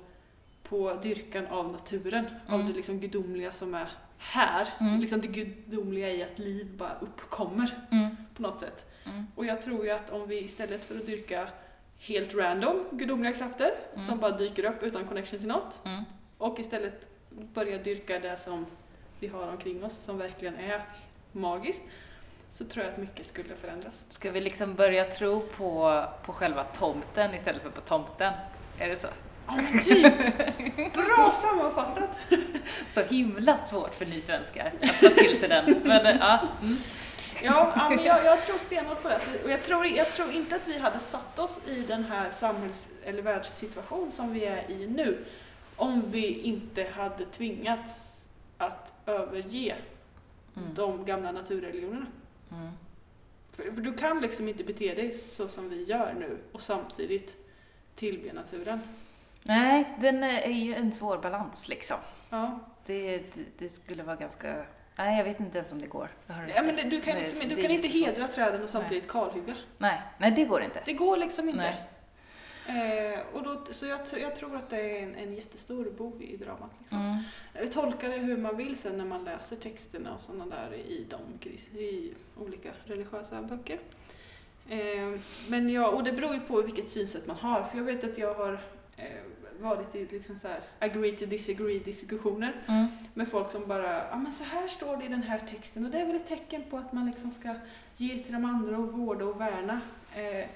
på 0.62 0.94
dyrkan 1.02 1.46
av 1.46 1.72
naturen, 1.72 2.26
av 2.48 2.54
Mm. 2.54 2.66
det 2.66 2.72
liksom 2.72 3.00
gudomliga 3.00 3.52
som 3.52 3.74
är 3.74 3.88
här. 4.18 4.68
Mm. 4.80 5.00
Liksom 5.00 5.20
det 5.20 5.28
gudomliga 5.28 6.10
i 6.10 6.22
att 6.22 6.38
liv 6.38 6.76
bara 6.76 6.98
uppkommer 7.00 7.86
Mm. 7.92 8.16
på 8.36 8.42
något 8.42 8.60
sätt. 8.60 8.86
Mm. 9.04 9.26
Och 9.34 9.46
jag 9.46 9.62
tror 9.62 9.84
ju 9.84 9.90
att 9.90 10.10
om 10.10 10.28
vi 10.28 10.40
istället 10.44 10.84
för 10.84 10.96
att 10.96 11.06
dyrka 11.06 11.48
helt 11.98 12.34
random 12.34 12.84
gudomliga 12.90 13.32
krafter 13.32 13.70
Mm. 13.92 14.02
som 14.02 14.18
bara 14.18 14.30
dyker 14.36 14.64
upp 14.64 14.82
utan 14.82 15.04
connection 15.06 15.38
till 15.38 15.48
något 15.48 15.80
Mm. 15.84 16.04
och 16.38 16.58
istället 16.58 17.08
börja 17.30 17.78
dyrka 17.78 18.18
det 18.18 18.36
som 18.36 18.66
vi 19.20 19.26
har 19.26 19.48
omkring 19.48 19.84
oss 19.84 19.94
som 19.96 20.18
verkligen 20.18 20.54
är 20.56 20.82
magiskt 21.32 21.82
så 22.50 22.64
tror 22.64 22.84
jag 22.84 22.92
att 22.92 22.98
mycket 23.00 23.26
skulle 23.26 23.56
förändras. 23.56 24.04
Ska 24.08 24.30
vi 24.30 24.40
liksom 24.40 24.74
börja 24.74 25.04
tro 25.04 25.40
på, 25.40 26.04
på 26.22 26.32
själva 26.32 26.64
tomten 26.64 27.34
istället 27.34 27.62
för 27.62 27.70
på 27.70 27.80
tomten? 27.80 28.32
Är 28.78 28.88
det 28.88 28.96
så? 28.96 29.08
Ja 29.46 29.56
men 29.56 29.82
typ! 29.82 30.14
Bra 30.94 31.30
sammanfattat! 31.34 32.18
Så 32.90 33.02
himla 33.02 33.58
svårt 33.58 33.94
för 33.94 34.06
nysvenskar 34.06 34.72
att 34.82 35.00
ta 35.00 35.08
till 35.08 35.38
sig 35.38 35.48
den. 35.48 35.80
Men 35.84 36.06
eh, 36.06 36.16
ja, 36.20 36.40
mm. 36.62 36.76
Ja, 37.42 37.72
ja 37.76 37.90
men 37.90 38.04
jag, 38.04 38.24
jag 38.24 38.42
tror 38.46 38.58
stenhårt 38.58 39.02
på 39.02 39.08
det. 39.08 39.18
Och 39.44 39.50
jag 39.50 39.62
tror, 39.62 39.86
jag 39.86 40.12
tror 40.12 40.32
inte 40.32 40.56
att 40.56 40.68
vi 40.68 40.78
hade 40.78 40.98
satt 40.98 41.38
oss 41.38 41.60
i 41.66 41.80
den 41.80 42.04
här 42.04 42.30
samhälls 42.30 42.88
eller 43.04 43.22
världssituation 43.22 44.10
som 44.10 44.32
vi 44.32 44.44
är 44.44 44.70
i 44.70 44.86
nu 44.86 45.24
om 45.76 46.02
vi 46.10 46.40
inte 46.40 46.86
hade 46.96 47.24
tvingats 47.24 48.24
att 48.58 48.92
överge 49.06 49.74
Mm. 50.56 50.74
de 50.74 51.04
gamla 51.04 51.32
naturreligionerna. 51.32 52.06
Mm. 52.52 52.70
För, 53.50 53.72
för 53.72 53.80
du 53.80 53.94
kan 53.94 54.20
liksom 54.20 54.48
inte 54.48 54.64
bete 54.64 54.94
dig 54.94 55.12
så 55.12 55.48
som 55.48 55.68
vi 55.68 55.84
gör 55.84 56.14
nu 56.18 56.38
och 56.52 56.62
samtidigt 56.62 57.36
tillbe 57.94 58.32
naturen. 58.32 58.80
Nej, 59.42 59.96
den 60.00 60.22
är 60.24 60.50
ju 60.50 60.74
en 60.74 60.92
svår 60.92 61.18
balans 61.18 61.68
liksom. 61.68 61.96
Ja. 62.30 62.58
Det, 62.84 63.18
det, 63.18 63.44
det 63.58 63.68
skulle 63.68 64.02
vara 64.02 64.16
ganska... 64.16 64.64
Nej, 64.98 65.18
jag 65.18 65.24
vet 65.24 65.40
inte 65.40 65.58
ens 65.58 65.72
om 65.72 65.80
det 65.80 65.86
går. 65.86 66.08
Ja, 66.26 66.62
men 66.62 66.76
det, 66.76 66.82
du 66.82 67.00
kan, 67.00 67.14
Nej, 67.14 67.22
liksom, 67.22 67.48
du 67.48 67.62
kan 67.62 67.70
inte 67.70 67.88
hedra 67.88 68.28
träden 68.28 68.62
och 68.62 68.70
samtidigt 68.70 69.08
kalhugga. 69.08 69.54
Nej, 69.78 70.02
nej, 70.18 70.30
det 70.30 70.44
går 70.44 70.62
inte. 70.62 70.82
Det 70.84 70.92
går 70.92 71.16
liksom 71.16 71.48
inte. 71.48 71.60
Nej. 71.60 71.88
Eh, 72.68 73.20
och 73.32 73.42
då, 73.42 73.62
så 73.70 73.86
jag, 73.86 74.00
jag 74.20 74.34
tror 74.34 74.56
att 74.56 74.70
det 74.70 74.98
är 74.98 75.02
en, 75.02 75.14
en 75.14 75.34
jättestor 75.34 75.90
bov 75.98 76.22
i 76.22 76.36
dramat. 76.36 76.70
Liksom. 76.80 76.98
Mm. 77.00 77.18
Eh, 77.54 77.66
Tolka 77.68 78.08
det 78.08 78.16
hur 78.18 78.36
man 78.36 78.56
vill 78.56 78.76
sen 78.76 78.98
när 78.98 79.04
man 79.04 79.24
läser 79.24 79.56
texterna 79.56 80.14
och 80.14 80.20
sådana 80.20 80.46
där 80.46 80.74
i, 80.74 81.06
de, 81.10 81.48
i 81.78 82.14
olika 82.36 82.70
religiösa 82.84 83.42
böcker. 83.42 83.78
Eh, 84.68 85.20
men 85.48 85.70
ja, 85.70 85.88
och 85.88 86.04
det 86.04 86.12
beror 86.12 86.34
ju 86.34 86.40
på 86.40 86.62
vilket 86.62 86.88
synsätt 86.88 87.26
man 87.26 87.36
har. 87.36 87.62
För 87.62 87.78
jag 87.78 87.84
vet 87.84 88.04
att 88.04 88.18
jag 88.18 88.34
har 88.34 88.52
eh, 88.96 89.04
varit 89.60 89.94
i 89.94 90.06
liksom 90.06 90.38
så 90.38 90.48
här 90.48 90.60
agree 90.78 91.12
to 91.16 91.26
disagree 91.26 91.78
diskussioner 91.78 92.52
Mm. 92.68 92.86
med 93.14 93.28
folk 93.28 93.50
som 93.50 93.66
bara, 93.68 94.08
ja 94.08 94.16
men 94.16 94.32
så 94.32 94.44
här 94.44 94.68
står 94.68 94.96
det 94.96 95.04
i 95.04 95.08
den 95.08 95.22
här 95.22 95.38
texten 95.38 95.84
och 95.84 95.90
det 95.90 95.98
är 96.00 96.06
väl 96.06 96.16
ett 96.16 96.26
tecken 96.26 96.62
på 96.70 96.76
att 96.76 96.92
man 96.92 97.06
liksom 97.06 97.30
ska 97.30 97.54
ge 97.96 98.18
till 98.22 98.32
de 98.32 98.44
andra 98.44 98.78
och 98.78 98.92
vårda 98.92 99.24
och 99.24 99.40
värna. 99.40 99.80
Eh, 100.14 100.46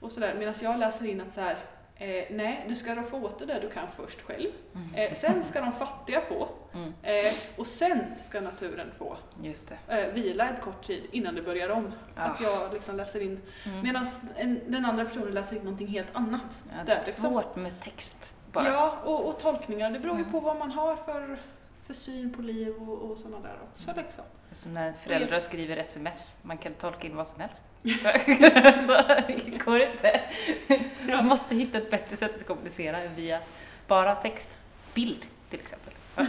och 0.00 0.12
sådär. 0.12 0.34
Medan 0.38 0.54
jag 0.62 0.78
läser 0.78 1.06
in 1.06 1.20
att 1.20 1.32
så 1.32 1.40
här, 1.40 1.56
eh, 1.96 2.24
nej, 2.30 2.64
du 2.68 2.76
ska 2.76 3.02
få 3.02 3.16
åt 3.22 3.38
det 3.38 3.46
där 3.46 3.60
du 3.60 3.68
kan 3.70 3.86
först 3.96 4.22
själv. 4.22 4.48
Mm. 4.74 4.94
Eh, 4.94 5.14
sen 5.14 5.44
ska 5.44 5.60
de 5.60 5.72
fattiga 5.72 6.20
få. 6.20 6.48
Mm. 6.74 6.92
Eh, 7.02 7.32
och 7.56 7.66
sen 7.66 7.98
ska 8.18 8.40
naturen 8.40 8.90
få 8.98 9.16
Just 9.42 9.72
eh, 9.88 10.06
vila 10.14 10.48
en 10.48 10.56
kort 10.56 10.86
tid 10.86 11.02
innan 11.12 11.34
det 11.34 11.42
börjar 11.42 11.68
om. 11.68 11.92
Att 12.14 12.40
Ah. 12.40 12.44
jag 12.44 12.72
liksom 12.72 12.96
läser 12.96 13.20
in, 13.22 13.40
Mm. 13.66 13.80
medan 13.82 14.06
en, 14.36 14.60
den 14.68 14.84
andra 14.84 15.04
personen 15.04 15.30
läser 15.34 15.56
in 15.56 15.62
någonting 15.62 15.86
helt 15.88 16.08
annat. 16.12 16.62
Ja, 16.72 16.78
det 16.78 16.84
där, 16.84 16.92
är 17.00 17.06
liksom. 17.06 17.30
svårt 17.30 17.56
med 17.56 17.80
text 17.80 18.34
bara. 18.52 18.68
Ja, 18.68 18.98
och, 19.04 19.26
och 19.28 19.38
tolkningar. 19.40 19.90
Det 19.90 19.98
beror 19.98 20.16
ju 20.16 20.20
Mm. 20.20 20.32
på 20.32 20.40
vad 20.40 20.56
man 20.56 20.70
har 20.70 20.96
för, 20.96 21.38
för 21.86 21.94
syn 21.94 22.32
på 22.32 22.42
liv 22.42 22.74
och, 22.76 23.10
och 23.10 23.16
sådana 23.16 23.40
där 23.40 23.58
också. 23.72 23.90
Mm. 23.90 24.04
Liksom. 24.04 24.24
Som 24.52 24.74
när 24.74 24.82
ens 24.82 25.00
föräldrar 25.00 25.40
skriver 25.40 25.76
sms, 25.76 26.40
man 26.42 26.58
kan 26.58 26.74
tolka 26.74 27.06
in 27.06 27.16
vad 27.16 27.28
som 27.28 27.40
helst. 27.40 27.64
så 28.86 29.02
det 29.26 29.64
går 29.64 29.80
inte. 29.80 30.20
Ja. 30.68 31.16
Man 31.16 31.26
måste 31.26 31.54
hitta 31.54 31.78
ett 31.78 31.90
bättre 31.90 32.16
sätt 32.16 32.36
att 32.36 32.46
kommunicera 32.46 33.02
än 33.02 33.14
via 33.14 33.40
bara 33.86 34.14
text. 34.14 34.48
Bild 34.94 35.26
till 35.50 35.60
exempel. 35.60 35.92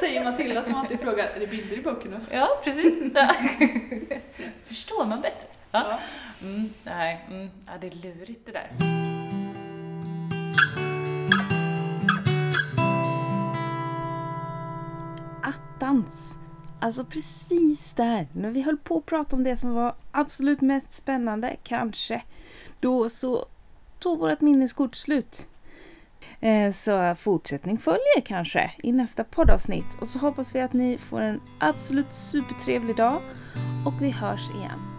Säger 0.00 0.24
Matilda 0.24 0.64
som 0.64 0.74
alltid 0.74 1.00
frågar, 1.00 1.26
är 1.26 1.40
det 1.40 1.46
bilder 1.46 1.76
i 1.76 1.82
boken 1.82 2.10
nu? 2.10 2.36
Ja, 2.36 2.48
precis. 2.64 2.94
Ja. 3.14 3.34
Förstår 4.66 5.04
man 5.04 5.20
bättre? 5.20 5.46
Ja. 5.70 6.00
Ja. 6.40 6.46
Mm, 6.46 6.70
nej, 6.84 7.24
mm, 7.30 7.50
ja, 7.66 7.72
det 7.80 7.86
är 7.86 7.90
lurigt 7.90 8.46
det 8.46 8.52
där. 8.52 8.70
Attans! 15.76 16.38
Alltså 16.80 17.04
precis 17.04 17.94
där, 17.94 18.28
när 18.32 18.50
vi 18.50 18.62
höll 18.62 18.76
på 18.76 18.98
att 18.98 19.06
prata 19.06 19.36
om 19.36 19.44
det 19.44 19.56
som 19.56 19.74
var 19.74 19.94
absolut 20.10 20.60
mest 20.60 20.94
spännande, 20.94 21.56
kanske, 21.62 22.22
då 22.80 23.08
så 23.08 23.46
tog 23.98 24.18
vårt 24.18 24.40
minneskort 24.40 24.94
slut. 24.96 25.48
Eh, 26.40 26.72
så 26.72 27.14
fortsättning 27.14 27.78
följer 27.78 28.20
kanske 28.26 28.72
i 28.82 28.92
nästa 28.92 29.24
poddavsnitt 29.24 29.96
och 30.00 30.08
så 30.08 30.18
hoppas 30.18 30.54
vi 30.54 30.60
att 30.60 30.72
ni 30.72 30.98
får 30.98 31.20
en 31.20 31.40
absolut 31.60 32.12
supertrevlig 32.12 32.96
dag 32.96 33.22
och 33.86 34.02
vi 34.02 34.10
hörs 34.10 34.50
igen. 34.50 34.95